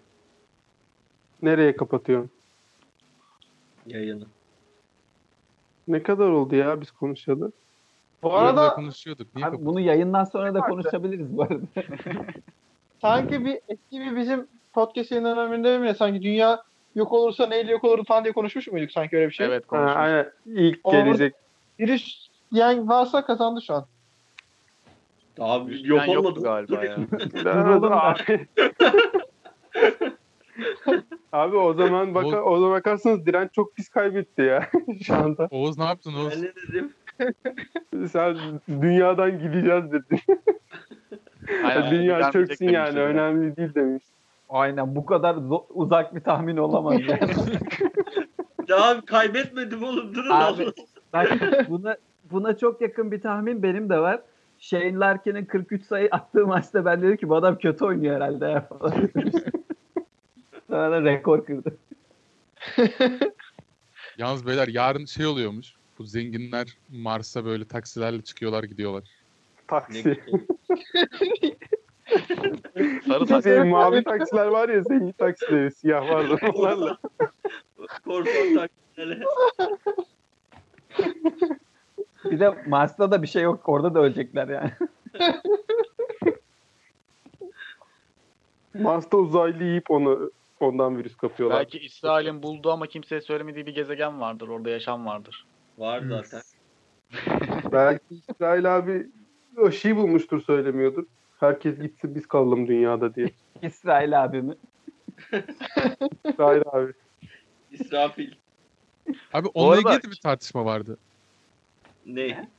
Nereye 1.41 1.75
kapatıyorsun? 1.75 2.31
yayını. 3.85 4.25
Ne 5.87 6.03
kadar 6.03 6.29
oldu 6.29 6.55
ya 6.55 6.81
biz 6.81 6.91
konuşalı? 6.91 7.51
Bu 8.23 8.35
Arada 8.35 8.69
konuşuyorduk. 8.73 9.35
Niye 9.35 9.47
Abi 9.47 9.65
bunu 9.65 9.79
yayından 9.79 10.23
sonra 10.23 10.53
da 10.53 10.59
konuşabiliriz 10.59 11.37
bu 11.37 11.43
arada. 11.43 11.59
sanki 13.01 13.45
bir 13.45 13.59
eski 13.67 13.99
bir 13.99 14.15
bizim 14.15 14.47
podcast 14.73 15.11
yayınlarında 15.11 15.79
mi 15.79 15.95
sanki 15.95 16.21
dünya 16.21 16.63
yok 16.95 17.11
olursa 17.11 17.47
neyle 17.47 17.71
yok 17.71 17.83
olurdu 17.83 18.03
falan 18.07 18.23
diye 18.23 18.33
konuşmuş 18.33 18.67
muyduk 18.67 18.91
sanki 18.91 19.15
öyle 19.17 19.27
bir 19.27 19.33
şey? 19.33 19.45
Evet 19.47 19.63
Ha, 19.63 19.67
konuşmuş. 19.67 19.95
aynen. 19.97 20.31
İlk 20.45 20.79
O- 20.83 20.91
gelecek. 20.91 21.35
Virüs 21.79 22.27
yani 22.51 22.87
varsa 22.87 23.25
kazandı 23.25 23.61
şu 23.61 23.73
an. 23.73 23.85
Daha 25.37 25.67
bir- 25.67 25.83
Yok 25.83 26.07
yoktu 26.07 26.19
olmadı. 26.19 26.39
galiba 26.43 26.85
ya. 26.85 26.95
Abi, 27.45 27.87
abi. 27.87 28.47
abi 31.31 31.55
o 31.57 31.73
zaman 31.73 32.15
baka, 32.15 32.43
o 32.43 32.59
zaman 32.59 32.71
bakarsanız 32.71 33.25
direnç 33.25 33.53
çok 33.53 33.75
pis 33.75 33.89
kaybetti 33.89 34.41
ya 34.41 34.69
şu 35.03 35.15
anda. 35.15 35.47
Oğuz 35.51 35.77
ne 35.77 35.83
yaptın 35.83 36.13
Oğuz? 36.13 36.31
Ben 36.31 36.41
ne 36.41 36.51
dedim? 36.55 36.93
Sen 38.11 38.37
dünyadan 38.67 39.39
gideceğiz 39.39 39.91
dedin. 39.91 40.19
Aynen, 41.63 41.91
Dünya 41.91 42.31
çöksün 42.31 42.69
yani 42.69 42.99
önemli 42.99 43.57
değil 43.57 43.75
demiş. 43.75 44.03
Aynen 44.49 44.95
bu 44.95 45.05
kadar 45.05 45.37
uzak 45.69 46.15
bir 46.15 46.21
tahmin 46.21 46.57
olamaz 46.57 47.01
yani. 47.07 47.31
Daha 48.69 49.05
kaybetmedim 49.05 49.83
oğlum 49.83 50.15
durun 50.15 50.29
Abi. 50.29 50.63
oğlum. 50.63 50.73
Bak 51.13 51.37
buna 51.69 51.97
buna 52.31 52.57
çok 52.57 52.81
yakın 52.81 53.11
bir 53.11 53.21
tahmin 53.21 53.63
benim 53.63 53.89
de 53.89 53.99
var. 53.99 54.21
Shane 54.59 54.95
Larkin'in 54.95 55.45
43 55.45 55.83
sayı 55.83 56.09
attığı 56.11 56.47
maçta 56.47 56.85
ben 56.85 57.01
dedim 57.01 57.17
ki 57.17 57.29
bu 57.29 57.35
adam 57.35 57.57
kötü 57.57 57.85
oynuyor 57.85 58.15
herhalde 58.15 58.45
ya 58.45 58.61
falan. 58.61 58.93
Sonra 60.69 60.91
da 60.91 61.01
rekor 61.01 61.45
kırdı. 61.45 61.77
Yalnız 64.17 64.47
beyler 64.47 64.67
yarın 64.67 65.05
şey 65.05 65.25
oluyormuş. 65.25 65.76
Bu 65.99 66.03
zenginler 66.03 66.77
Mars'a 66.89 67.45
böyle 67.45 67.65
taksilerle 67.65 68.21
çıkıyorlar 68.21 68.63
gidiyorlar. 68.63 69.03
Taksi. 69.67 70.21
Sarı. 73.07 73.43
Şey, 73.43 73.63
mavi 73.63 74.03
taksiler 74.03 74.47
var 74.47 74.69
ya 74.69 74.81
zengin 74.81 75.11
taksileri 75.11 75.71
siyah 75.71 76.09
vardı 76.09 76.37
onlarla. 76.53 76.97
Korsan 78.05 78.55
taktiklerle. 78.55 79.25
Bir 82.25 82.39
de 82.39 82.63
Mars'ta 82.67 83.11
da 83.11 83.21
bir 83.21 83.27
şey 83.27 83.43
yok. 83.43 83.69
Orada 83.69 83.93
da 83.93 83.99
ölecekler 83.99 84.47
yani. 84.47 84.71
Mars'ta 88.73 89.17
uzaylı 89.17 89.63
yiyip 89.63 89.91
onu 89.91 90.31
ondan 90.59 90.97
virüs 90.97 91.17
kapıyorlar. 91.17 91.59
Belki 91.59 91.79
İsrail'in 91.79 92.43
bulduğu 92.43 92.71
ama 92.71 92.87
kimseye 92.87 93.21
söylemediği 93.21 93.65
bir 93.65 93.75
gezegen 93.75 94.21
vardır. 94.21 94.47
Orada 94.47 94.69
yaşam 94.69 95.05
vardır. 95.05 95.45
Var 95.77 96.03
zaten. 96.09 96.41
Belki 97.71 98.03
İsrail 98.29 98.77
abi 98.77 99.07
o 99.57 99.71
şey 99.71 99.95
bulmuştur 99.95 100.41
söylemiyordur. 100.41 101.05
Herkes 101.39 101.79
gitsin 101.79 102.15
biz 102.15 102.27
kalalım 102.27 102.67
dünyada 102.67 103.15
diye. 103.15 103.31
İsrail 103.61 104.23
abimi. 104.23 104.55
İsrail 106.29 106.61
abi. 106.65 106.93
İsrafil. 107.71 108.31
Abi 109.33 109.47
onunla 109.53 109.77
arada- 109.77 109.93
ilgili 109.93 110.03
de 110.03 110.11
bir 110.11 110.21
tartışma 110.21 110.65
vardı. 110.65 110.97
Ne? 112.05 112.49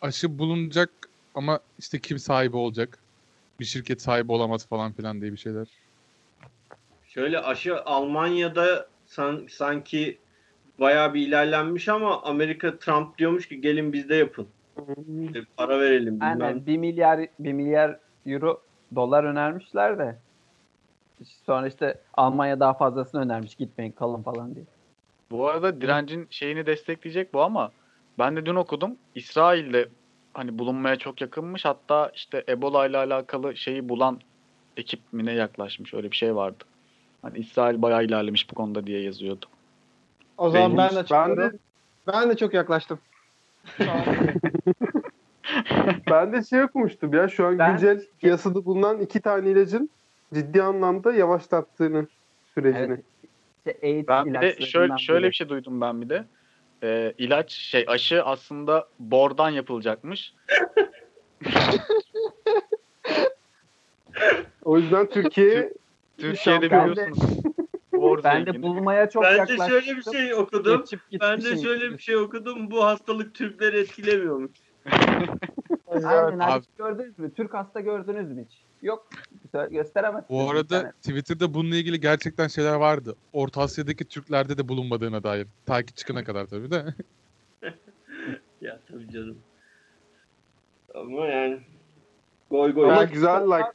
Aşı 0.00 0.38
bulunacak 0.38 0.90
ama 1.34 1.60
işte 1.78 1.98
kim 2.00 2.18
sahibi 2.18 2.56
olacak? 2.56 2.98
Bir 3.60 3.64
şirket 3.64 4.02
sahibi 4.02 4.32
olamaz 4.32 4.66
falan 4.66 4.92
filan 4.92 5.20
diye 5.20 5.32
bir 5.32 5.36
şeyler. 5.36 5.68
Şöyle 7.08 7.40
aşı 7.40 7.82
Almanya'da 7.84 8.88
san, 9.06 9.46
sanki 9.50 10.18
bayağı 10.80 11.14
bir 11.14 11.28
ilerlenmiş 11.28 11.88
ama 11.88 12.22
Amerika 12.22 12.78
Trump 12.78 13.18
diyormuş 13.18 13.48
ki 13.48 13.60
gelin 13.60 13.92
bizde 13.92 14.14
yapın. 14.14 14.46
İşte 15.24 15.40
para 15.56 15.80
verelim 15.80 16.14
bilmem. 16.14 16.42
Aynen 16.42 16.66
1 16.66 16.76
milyar 16.76 17.20
1 17.38 17.52
milyar 17.52 17.98
euro 18.26 18.60
dolar 18.94 19.24
önermişler 19.24 19.98
de 19.98 20.18
sonra 21.46 21.68
işte 21.68 22.00
Almanya 22.14 22.60
daha 22.60 22.74
fazlasını 22.74 23.20
önermiş 23.20 23.54
gitmeyin 23.54 23.92
kalın 23.92 24.22
falan 24.22 24.54
diye. 24.54 24.64
Bu 25.30 25.48
arada 25.48 25.80
direncin 25.80 26.26
şeyini 26.30 26.66
destekleyecek 26.66 27.34
bu 27.34 27.42
ama 27.42 27.72
ben 28.18 28.36
de 28.36 28.46
dün 28.46 28.54
okudum. 28.54 28.96
İsrail'de 29.14 29.88
hani 30.34 30.58
bulunmaya 30.58 30.96
çok 30.96 31.20
yakınmış. 31.20 31.64
Hatta 31.64 32.10
işte 32.14 32.44
Ebola 32.48 32.86
ile 32.86 32.96
alakalı 32.96 33.56
şeyi 33.56 33.88
bulan 33.88 34.20
ekip 34.76 35.00
mi 35.12 35.26
ne 35.26 35.32
yaklaşmış. 35.32 35.94
Öyle 35.94 36.10
bir 36.10 36.16
şey 36.16 36.36
vardı. 36.36 36.64
Hani 37.22 37.38
İsrail 37.38 37.82
bayağı 37.82 38.04
ilerlemiş 38.04 38.50
bu 38.50 38.54
konuda 38.54 38.86
diye 38.86 39.02
yazıyordu. 39.02 39.46
O 40.38 40.50
zaman 40.50 40.76
ben 40.76 40.90
de 40.96 41.04
Ben 41.10 41.36
de 41.36 41.52
Ben 42.06 42.30
de 42.30 42.36
çok 42.36 42.54
yaklaştım. 42.54 42.98
ben 46.10 46.32
de 46.32 46.44
şey 46.44 46.62
okumuştum 46.62 47.14
ya 47.14 47.28
şu 47.28 47.46
an 47.46 47.58
Ben- 47.58 47.70
güncel 47.70 48.02
piyasada 48.20 48.64
bulunan 48.64 49.00
iki 49.00 49.20
tane 49.20 49.50
ilacın 49.50 49.90
ciddi 50.34 50.62
anlamda 50.62 51.12
yavaşlattığını 51.12 52.06
sürecini. 52.54 52.82
Evet. 52.82 53.00
İşte 53.66 54.04
Ben 54.08 54.26
bir 54.26 54.40
de 54.40 54.66
şöyle, 54.66 54.98
şöyle 54.98 55.28
bir 55.28 55.32
şey 55.32 55.48
duydum 55.48 55.80
ben 55.80 56.02
bir 56.02 56.08
de. 56.08 56.24
Ee, 56.82 57.14
ilaç 57.18 57.52
şey 57.52 57.84
aşı 57.88 58.24
aslında 58.24 58.88
bordan 58.98 59.50
yapılacakmış. 59.50 60.34
O 64.64 64.78
yüzden 64.78 65.06
Türkiye 65.06 65.72
Türkiye'de 66.18 66.70
biliyorsunuz. 66.70 67.18
Bor 68.10 68.24
ben 68.24 68.46
de 68.46 68.62
bulmaya 68.62 69.10
çok 69.10 69.22
ben 69.22 69.34
de 69.34 69.36
yaklaştım. 69.36 69.68
şöyle 69.68 69.96
bir 69.96 70.02
şey 70.02 70.34
okudum. 70.34 70.84
Ben 71.20 71.40
de 71.42 71.56
şöyle 71.56 71.92
bir 71.92 71.98
şey 71.98 72.16
okudum. 72.16 72.70
Bu 72.70 72.84
hastalık 72.84 73.34
Türkleri 73.34 73.78
etkilemiyormuş. 73.78 74.50
Aynen 76.04 76.38
abi. 76.38 76.52
Abi- 76.52 76.64
gördünüz 76.78 77.18
mü? 77.18 77.34
Türk 77.34 77.54
hasta 77.54 77.80
gördünüz 77.80 78.32
mü 78.32 78.44
hiç? 78.48 78.62
Yok. 78.82 79.08
Gö- 79.54 79.70
Gösteremezsiniz. 79.70 80.30
Bu 80.30 80.50
arada 80.50 80.92
Twitter'da 80.92 81.54
bununla 81.54 81.76
ilgili 81.76 82.00
gerçekten 82.00 82.48
şeyler 82.48 82.74
vardı. 82.74 83.16
Orta 83.32 83.60
Asya'daki 83.60 84.04
Türklerde 84.04 84.58
de 84.58 84.68
bulunmadığına 84.68 85.22
dair. 85.22 85.46
Ta 85.66 85.82
ki 85.82 85.94
çıkana 85.94 86.24
kadar 86.24 86.46
tabii 86.46 86.70
de. 86.70 86.84
Ya 88.60 88.80
tabii 88.88 89.10
canım. 89.12 89.38
Ama 90.94 91.26
yani 91.26 91.60
goy 92.50 92.72
goy. 92.72 92.90
ama 92.90 93.04
güzel 93.04 93.42
like 93.46 93.72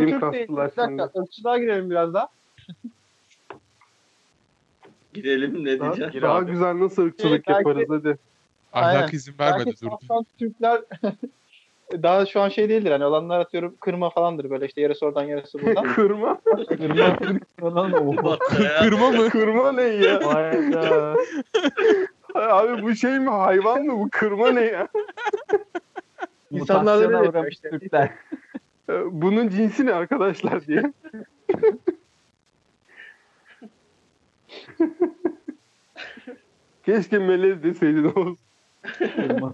değil. 0.00 0.20
kastılar 0.20 0.46
Bir 0.46 0.56
dakika. 0.56 0.84
şimdi. 0.88 1.02
Irkçılığa 1.24 1.58
girelim 1.58 1.90
biraz 1.90 2.14
daha. 2.14 2.28
Girelim 5.14 5.64
ne 5.64 5.80
daha, 5.80 5.88
diyeceğim. 5.88 6.12
Gir 6.12 6.22
daha 6.22 6.34
abi. 6.34 6.50
güzel 6.50 6.80
nasıl 6.80 7.02
ırkçılık 7.02 7.46
Belki- 7.48 7.68
yaparız 7.68 7.88
hadi. 7.90 8.18
Ahlak 8.72 9.14
izin 9.14 9.34
vermedi 9.40 9.66
Belki 9.66 9.80
durdu. 9.80 9.94
Afgan 9.94 10.26
Türkler 10.38 10.80
daha 12.02 12.26
şu 12.26 12.40
an 12.40 12.48
şey 12.48 12.68
değildir. 12.68 12.90
Hani 12.90 13.04
olanlar 13.04 13.40
atıyorum 13.40 13.74
kırma 13.80 14.10
falandır 14.10 14.50
böyle 14.50 14.66
işte 14.66 14.80
yarısı 14.80 15.06
oradan 15.06 15.24
yarısı 15.24 15.62
buradan. 15.62 15.84
Kırma. 15.94 16.38
Ya. 16.96 17.18
Kırma 18.80 19.10
mı? 19.10 19.30
Kırma 19.30 19.72
ne 19.72 19.82
ya? 19.82 20.34
Hayda. 20.34 21.16
Abi 22.34 22.82
bu 22.82 22.94
şey 22.94 23.18
mi 23.18 23.30
hayvan 23.30 23.82
mı 23.82 23.98
bu? 24.00 24.08
Kırma 24.12 24.50
ne 24.50 24.60
ya? 24.64 24.88
İnsanlar 26.50 27.32
da 27.34 27.48
işte. 27.48 27.70
Türkler. 27.70 28.10
Ee, 28.90 29.02
Bunun 29.10 29.48
cinsi 29.48 29.86
ne 29.86 29.92
arkadaşlar 29.92 30.66
diye. 30.66 30.92
Keşke 36.82 37.18
melez 37.18 37.62
deseydin 37.62 38.12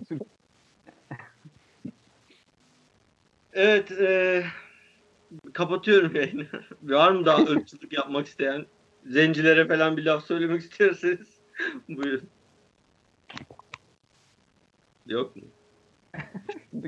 Türk. 0.09 0.23
Evet. 3.53 3.93
E, 3.93 4.45
kapatıyorum 5.53 6.17
yayını. 6.17 6.47
Var 6.83 7.11
mı 7.11 7.27
daha 7.27 7.43
ırkçılık 7.43 7.93
yapmak 7.93 8.27
isteyen? 8.27 8.67
Zencilere 9.07 9.69
falan 9.69 9.97
bir 9.97 10.05
laf 10.05 10.25
söylemek 10.25 10.61
isterseniz. 10.61 11.29
Buyurun. 11.89 12.29
Yok 15.07 15.37
mu? 15.37 15.43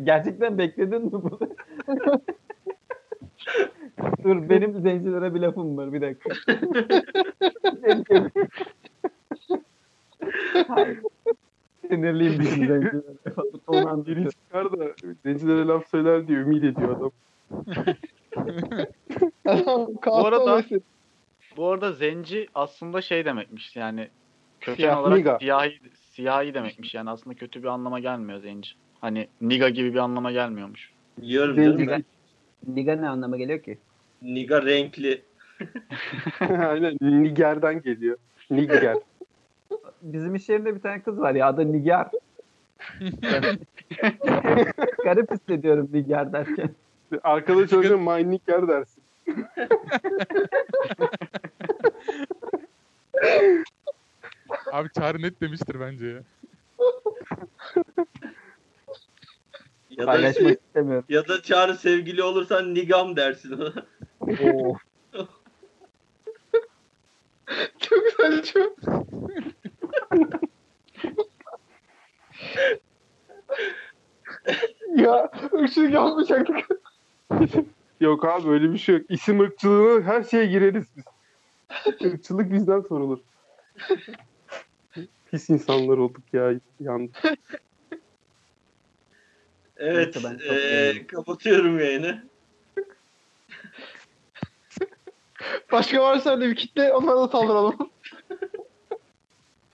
Gerçekten 0.04 0.58
bekledin 0.58 1.02
mi 1.04 1.12
bunu? 1.12 1.38
Dur 4.26 4.36
benim 4.48 4.80
zencilere 4.80 5.34
bir 5.34 5.40
lafım 5.40 5.76
var 5.76 5.92
bir 5.92 6.00
dakika. 6.00 6.30
Sinirliyim 11.88 12.38
bizim 12.38 12.66
zencilere. 12.66 13.02
Onu 13.66 14.06
Biri 14.06 14.28
çıkar 14.30 14.72
da 14.72 14.84
zencilere 15.22 15.66
laf 15.66 15.88
söyler 15.90 16.28
diye 16.28 16.38
ümit 16.38 16.64
ediyor 16.64 16.96
adam. 16.96 17.10
Bu 20.06 20.26
arada-. 20.26 20.64
Bu 21.56 21.68
arada 21.68 21.92
zenci 21.92 22.48
aslında 22.54 23.00
şey 23.00 23.24
demekmiş 23.24 23.76
yani 23.76 24.08
köken 24.60 24.76
Siyah, 24.76 25.00
olarak 25.00 25.18
niga. 25.18 25.38
siyahi, 25.38 25.78
siyahi 25.94 26.54
demekmiş 26.54 26.94
yani 26.94 27.10
aslında 27.10 27.36
kötü 27.36 27.62
bir 27.62 27.68
anlama 27.68 28.00
gelmiyor 28.00 28.38
zenci. 28.38 28.70
Hani 29.00 29.28
niga 29.40 29.68
gibi 29.68 29.94
bir 29.94 29.98
anlama 29.98 30.32
gelmiyormuş. 30.32 30.90
Biliyorum 31.18 31.56
Zenci-. 31.56 32.04
Liga 32.76 32.96
ne 32.96 33.08
anlama 33.08 33.36
geliyor 33.36 33.62
ki? 33.62 33.78
Niga 34.22 34.66
renkli. 34.66 35.22
Aynen 36.40 36.96
Niger'den 37.00 37.82
geliyor. 37.82 38.16
Niger. 38.50 38.96
Bizim 40.02 40.34
iş 40.34 40.48
yerinde 40.48 40.74
bir 40.74 40.80
tane 40.80 41.02
kız 41.02 41.20
var 41.20 41.34
ya 41.34 41.46
adı 41.46 41.72
Nigar. 41.72 42.10
Garip 45.04 45.30
hissediyorum 45.32 45.88
Nigar 45.92 46.32
derken. 46.32 46.70
Arkadaş 47.22 47.72
olunca 47.72 47.96
My 47.96 48.30
Niger 48.30 48.68
dersin. 48.68 49.02
Abi 54.72 54.88
Çağrı 54.98 55.22
net 55.22 55.40
demiştir 55.40 55.80
bence 55.80 56.06
ya. 56.06 56.22
Ya 59.96 60.02
da, 60.02 60.06
Paylaşmak 60.06 60.60
istemiyorum. 60.66 61.04
ya 61.08 61.28
da 61.28 61.42
çağrı 61.42 61.76
sevgili 61.76 62.22
olursan 62.22 62.74
nigam 62.74 63.16
dersin 63.16 63.52
ona. 63.52 63.72
Oo. 64.44 64.76
Çok 67.80 68.02
saçma. 68.16 68.62
ya 74.96 75.30
ışık 75.62 75.92
yapmayacaktık. 75.92 76.68
Yok 78.00 78.24
abi 78.24 78.48
öyle 78.48 78.72
bir 78.72 78.78
şey 78.78 78.94
yok. 78.96 79.06
İsim 79.08 79.40
ırkçılığına 79.40 80.04
her 80.06 80.22
şeye 80.22 80.46
gireriz 80.46 80.84
biz. 80.96 81.04
Irkçılık 82.00 82.52
bizden 82.52 82.80
sorulur. 82.80 83.18
Pis 85.30 85.50
insanlar 85.50 85.98
olduk 85.98 86.22
ya. 86.32 86.52
Yandık. 86.80 87.22
Evet. 89.76 90.16
Beğendim. 90.50 91.06
kapatıyorum 91.06 91.80
yayını. 91.80 92.24
Başka 95.72 96.02
varsa 96.02 96.30
öyle 96.30 96.50
bir 96.50 96.56
kitle 96.56 96.92
onlara 96.92 97.20
da 97.20 97.28
saldıralım. 97.28 97.76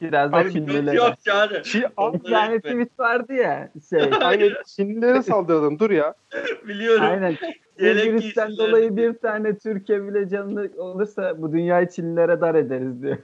Biraz 0.00 0.32
da 0.32 0.36
Abi, 0.36 0.52
Çinlilere. 0.52 0.96
Yok 0.96 1.14
çağrı. 1.24 1.54
Çi- 1.54 2.24
Bir 2.24 2.30
tane 2.30 2.60
tweet 2.60 2.98
vardı 2.98 3.32
ya 3.32 3.70
şey. 3.90 4.10
Aynen 4.20 4.50
Çinlilere 4.66 5.22
saldıralım. 5.22 5.78
Dur 5.78 5.90
ya. 5.90 6.14
Biliyorum. 6.68 7.04
Aynen. 7.04 7.36
Virüsten 7.78 8.56
dolayı 8.56 8.96
bir 8.96 9.14
tane 9.14 9.58
Türkiye 9.58 10.08
bile 10.08 10.28
canlı 10.28 10.70
olursa 10.76 11.42
bu 11.42 11.52
dünyayı 11.52 11.88
Çinlilere 11.88 12.40
dar 12.40 12.54
ederiz 12.54 13.02
diyor. 13.02 13.18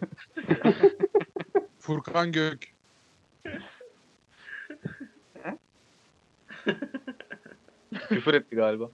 Furkan 1.78 2.32
Gök. 2.32 2.58
Küfür 8.08 8.34
etti 8.34 8.56
galiba. 8.56 8.90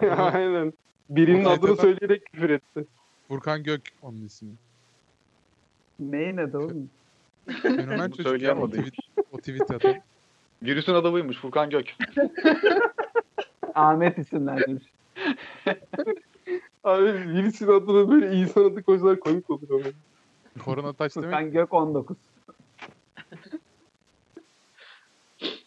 Aynen. 0.16 0.72
Birinin 1.10 1.44
Evet, 1.44 1.58
adını 1.58 1.76
söyleyerek 1.76 2.24
küfür 2.32 2.50
etti. 2.50 2.84
Furkan 3.28 3.62
Gök 3.62 3.82
onun 4.02 4.24
ismi. 4.24 4.50
Neyin 6.00 6.36
adı 6.36 6.58
oğlum? 6.58 6.90
Fenomen 7.62 7.98
Bunu 7.98 8.16
çocuk 8.16 8.18
ya 8.42 8.56
o 8.56 8.68
söyleyemedi. 8.68 8.90
tweet, 8.90 8.94
o 9.32 9.38
tweet 9.38 9.70
atan. 9.70 9.94
Virüsün 10.62 10.94
adı 10.94 11.12
buymuş 11.12 11.36
Furkan 11.36 11.70
Gök. 11.70 11.86
Ahmet 13.74 14.18
isimlendirmiş. 14.18 14.84
Abi 16.84 17.04
virüsün 17.04 17.68
adını 17.68 18.10
böyle 18.10 18.36
insan 18.36 18.64
adı 18.64 18.82
koysalar 18.82 19.20
komik 19.20 19.50
olur 19.50 19.70
ama. 19.70 19.84
Korona 20.64 20.92
taş 20.92 21.16
demek. 21.16 21.30
Furkan 21.30 21.52
Gök 21.52 21.72
19. 21.74 22.16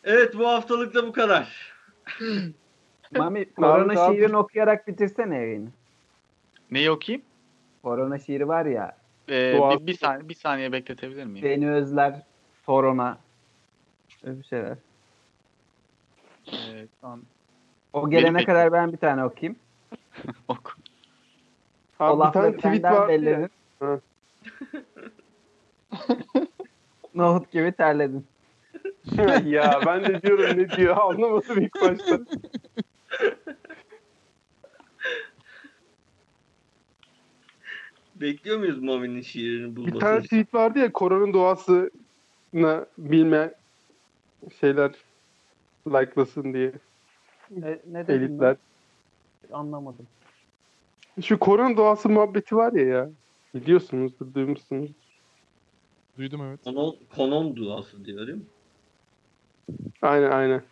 Evet 0.08 0.38
bu 0.38 0.48
haftalık 0.48 0.94
da 0.96 1.08
bu 1.08 1.12
kadar. 1.12 1.74
Mami 3.18 3.54
korona 3.54 3.96
şiirini 3.96 4.38
okuyarak 4.38 4.88
bitirsene 4.88 5.36
yayını. 5.36 5.70
Neyi 6.72 6.92
okuyayım? 6.92 7.26
Korona 7.84 8.20
şiiri 8.20 8.48
var 8.48 8.66
ya. 8.66 8.98
Ee, 9.30 9.60
bir, 9.72 9.88
bir, 9.88 9.98
saniye, 9.98 10.30
bir 10.30 10.34
saniye 10.34 10.72
bekletebilir 10.72 11.26
miyim? 11.26 11.46
Beni 11.46 11.72
özler. 11.72 12.22
Korona. 12.66 13.18
Öyle 14.24 14.40
bir 14.40 14.44
şeyler. 14.44 14.78
Ee, 16.54 16.88
tamam. 17.02 17.22
O 17.94 18.10
gelene 18.10 18.36
Benim- 18.36 18.46
kadar 18.46 18.72
ben 18.72 18.92
bir 18.92 18.98
tane 18.98 19.24
okuyayım. 19.26 19.60
Oku. 20.48 20.72
o 22.00 22.04
Abi 22.04 22.14
bir 22.14 22.20
lafla 22.20 22.42
tane 22.42 22.58
tweet 22.58 22.84
bellenir. 22.84 23.50
Ha. 23.80 24.00
Nohut 27.16 27.52
gibi 27.52 27.72
terledin. 27.72 28.26
Ya 29.46 29.82
ben 29.86 30.04
de 30.04 30.22
diyorum 30.22 30.58
ne 30.58 30.70
diyor 30.78 30.98
anlamadım 30.98 31.62
ilk 31.62 31.82
başta. 31.82 32.20
Bekliyor 38.16 38.58
muyuz 38.60 38.80
Mami'nin 38.84 39.22
şiirini 39.22 39.72
Bir 39.72 39.76
bulmasını? 39.76 40.00
tane 40.00 40.22
tweet 40.22 40.54
vardı 40.54 40.80
ya 40.80 40.94
koronanın 40.94 41.34
doğasını 41.34 41.90
bilme 42.98 43.54
şeyler 44.60 44.92
like'lasın 45.88 46.54
diye 46.54 46.72
E, 47.64 47.82
ne 47.92 48.08
dedin? 48.08 48.20
elitler. 48.26 48.56
ben? 49.50 49.54
Anlamadım. 49.56 50.08
Şu 51.22 51.40
korona 51.40 51.78
doğası 51.78 52.10
muhabbeti 52.10 52.56
var 52.56 52.74
ya 52.74 52.86
ya. 52.88 53.10
Biliyorsunuzdur, 53.56 54.34
duymuşsunuz. 54.34 54.92
Duydum 56.18 56.42
evet. 56.42 56.60
Konon, 56.64 56.96
konon 57.16 57.56
duası 57.56 58.06
diyor 58.06 58.28
değil 58.28 58.38
mi? 58.38 58.44
Aynen 60.02 60.32
aynen. 60.32 60.64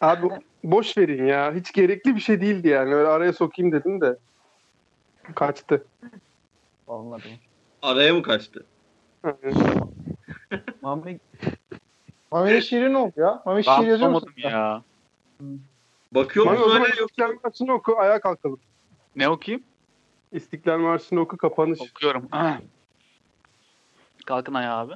Abi 0.00 0.28
boş 0.64 0.98
verin 0.98 1.26
ya. 1.26 1.54
Hiç 1.54 1.72
gerekli 1.72 2.14
bir 2.14 2.20
şey 2.20 2.40
değildi 2.40 2.68
yani. 2.68 2.94
Öyle 2.94 3.08
araya 3.08 3.32
sokayım 3.32 3.72
dedim 3.72 4.00
de. 4.00 4.18
Kaçtı. 5.34 5.86
Olmadı. 6.86 7.22
Araya 7.82 8.14
mı 8.14 8.22
kaçtı? 8.22 8.66
Mami 10.82 11.18
Mami'nin 12.30 12.60
şiiri 12.60 12.92
ne 12.92 12.98
oldu 12.98 13.12
ya? 13.16 13.42
Mami 13.46 13.64
şiir 13.64 13.86
yazıyor 13.86 14.10
musun? 14.10 14.32
ya. 14.36 14.82
Bakıyor 16.12 16.46
Mami 16.46 16.58
o 16.58 16.60
musun 16.60 16.72
zaman 16.72 16.90
öyle 16.90 17.00
yok? 17.00 17.10
İstiklal 17.10 17.34
Marşı'nı 17.44 17.72
oku, 17.72 17.96
ayağa 17.98 18.20
kalkalım. 18.20 18.60
Ne 19.16 19.28
okuyayım? 19.28 19.64
İstiklal 20.32 20.78
Marşı'nı 20.78 21.20
oku, 21.20 21.36
kapanış. 21.36 21.80
Okuyorum. 21.80 22.28
Kalkın 24.26 24.54
ayağa 24.54 24.78
abi. 24.78 24.92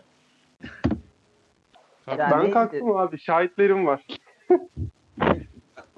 Ya 2.07 2.31
ben 2.31 2.51
kalktım 2.51 2.97
abi, 2.97 3.19
şahitlerim 3.19 3.87
var. 3.87 4.07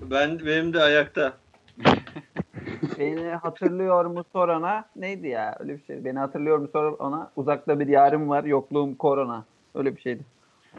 Ben 0.01 0.39
benim 0.47 0.73
de 0.73 0.83
ayakta. 0.83 1.33
beni 2.99 3.29
hatırlıyor 3.29 4.05
mu 4.05 4.25
sorana 4.33 4.85
neydi 4.97 5.29
ya 5.29 5.57
öyle 5.61 5.79
bir 5.79 5.85
şey. 5.85 6.05
Beni 6.05 6.19
hatırlıyor 6.19 6.59
mu 6.59 6.69
sor 6.73 6.99
ona 6.99 7.31
uzakta 7.37 7.81
bir 7.81 7.87
yarım 7.87 8.29
var 8.29 8.45
yokluğum 8.45 8.95
korona. 8.95 9.45
Öyle 9.75 9.97
bir 9.97 10.01
şeydi. 10.01 10.23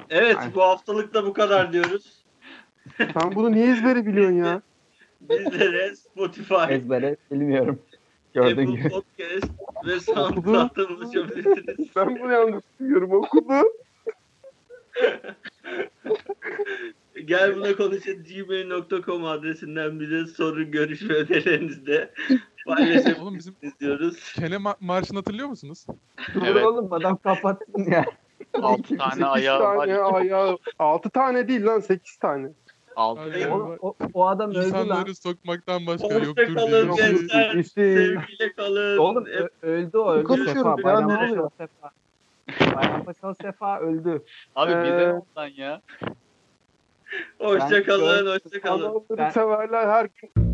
Evet 0.10 0.38
Aynen. 0.40 0.56
bu 0.56 0.62
haftalık 0.62 1.14
da 1.14 1.26
bu 1.26 1.34
kadar 1.34 1.74
diyoruz. 1.74 2.24
Sen 2.98 3.36
bunu 3.36 3.52
niye 3.52 3.72
ezbere 3.72 4.06
biliyorsun 4.06 4.36
ya? 4.36 4.62
Bizlere 5.22 5.96
Spotify, 5.96 6.64
Ezbere 6.70 7.16
bilmiyorum. 7.32 7.80
Gördüğün 8.34 8.52
Apple 8.52 8.66
gibi. 8.66 8.90
Podcast 8.90 9.52
ve 9.86 10.00
SoundCloud'dan 10.00 10.96
ulaşabilirsiniz. 10.96 11.96
Ben 11.96 12.20
bunu 12.20 12.32
yanlış 12.32 12.64
biliyorum 12.80 13.12
okudu. 13.12 13.54
Gel 17.26 17.56
buna 17.56 17.76
konuşalım 17.76 18.24
gmail.com 18.24 19.26
adresinden 19.26 20.00
bize 20.00 20.26
soru, 20.26 20.72
görüş 20.72 21.10
ve 21.10 21.14
önerilerinizi 21.16 21.86
de 21.86 22.14
paylaşabilirsiniz 22.68 23.20
Oğlum 23.20 23.36
bizim 23.38 23.56
diyoruz. 23.80 24.34
Kene 24.36 24.56
ma- 24.56 24.76
marşını 24.80 25.18
hatırlıyor 25.18 25.48
musunuz? 25.48 25.86
Dur 26.36 26.42
Evet. 26.46 26.66
oğlum 26.66 26.94
adam 26.94 27.18
kapatsın 27.18 27.92
ya. 27.92 28.06
6 28.54 28.84
tane 28.98 29.10
8 29.12 29.24
ayağı 29.24 29.60
tane 29.60 29.98
var. 30.00 30.14
ayağı. 30.22 30.58
6 30.80 31.10
tane 31.10 31.48
değil 31.48 31.66
lan 31.66 31.80
8 31.80 32.18
tane. 32.18 32.50
6 32.96 33.22
Ay, 33.22 33.46
O, 33.52 33.78
o, 33.82 33.96
o 34.14 34.28
adam 34.28 34.50
öldü 34.50 34.58
lan. 34.58 34.66
İnsanları 34.66 35.16
sokmaktan 35.16 35.88
başka 35.88 36.06
Hoşça 36.08 36.20
yoktur 36.26 36.56
kalın 36.56 36.72
diye. 36.72 36.82
Yok, 36.86 36.98
gençler. 36.98 37.56
işte 37.56 37.96
Sevgiyle 37.96 38.54
kalın. 38.58 38.98
Oğlum 38.98 39.26
öldü 39.62 39.98
o 39.98 40.12
öldü 40.14 40.24
Konuşuyorum 40.24 40.76
Sefa. 40.78 40.90
ya, 40.92 41.02
ne 41.02 41.18
oluyor? 41.32 41.50
Bayram 42.76 43.04
Paşalı 43.04 43.36
Sefa 43.42 43.80
öldü. 43.80 44.24
Abi 44.56 44.72
Ee, 44.72 44.84
bize 44.84 45.14
ondan 45.14 45.48
ya. 45.48 45.82
Hoşça 47.40 47.68
Ben- 47.72 47.84
kalın, 47.84 48.26
hoşça 48.28 48.62
kalın. 48.62 49.06
Ben- 49.18 49.30
severler 49.30 49.88
her 49.88 50.06
gün 50.22 50.49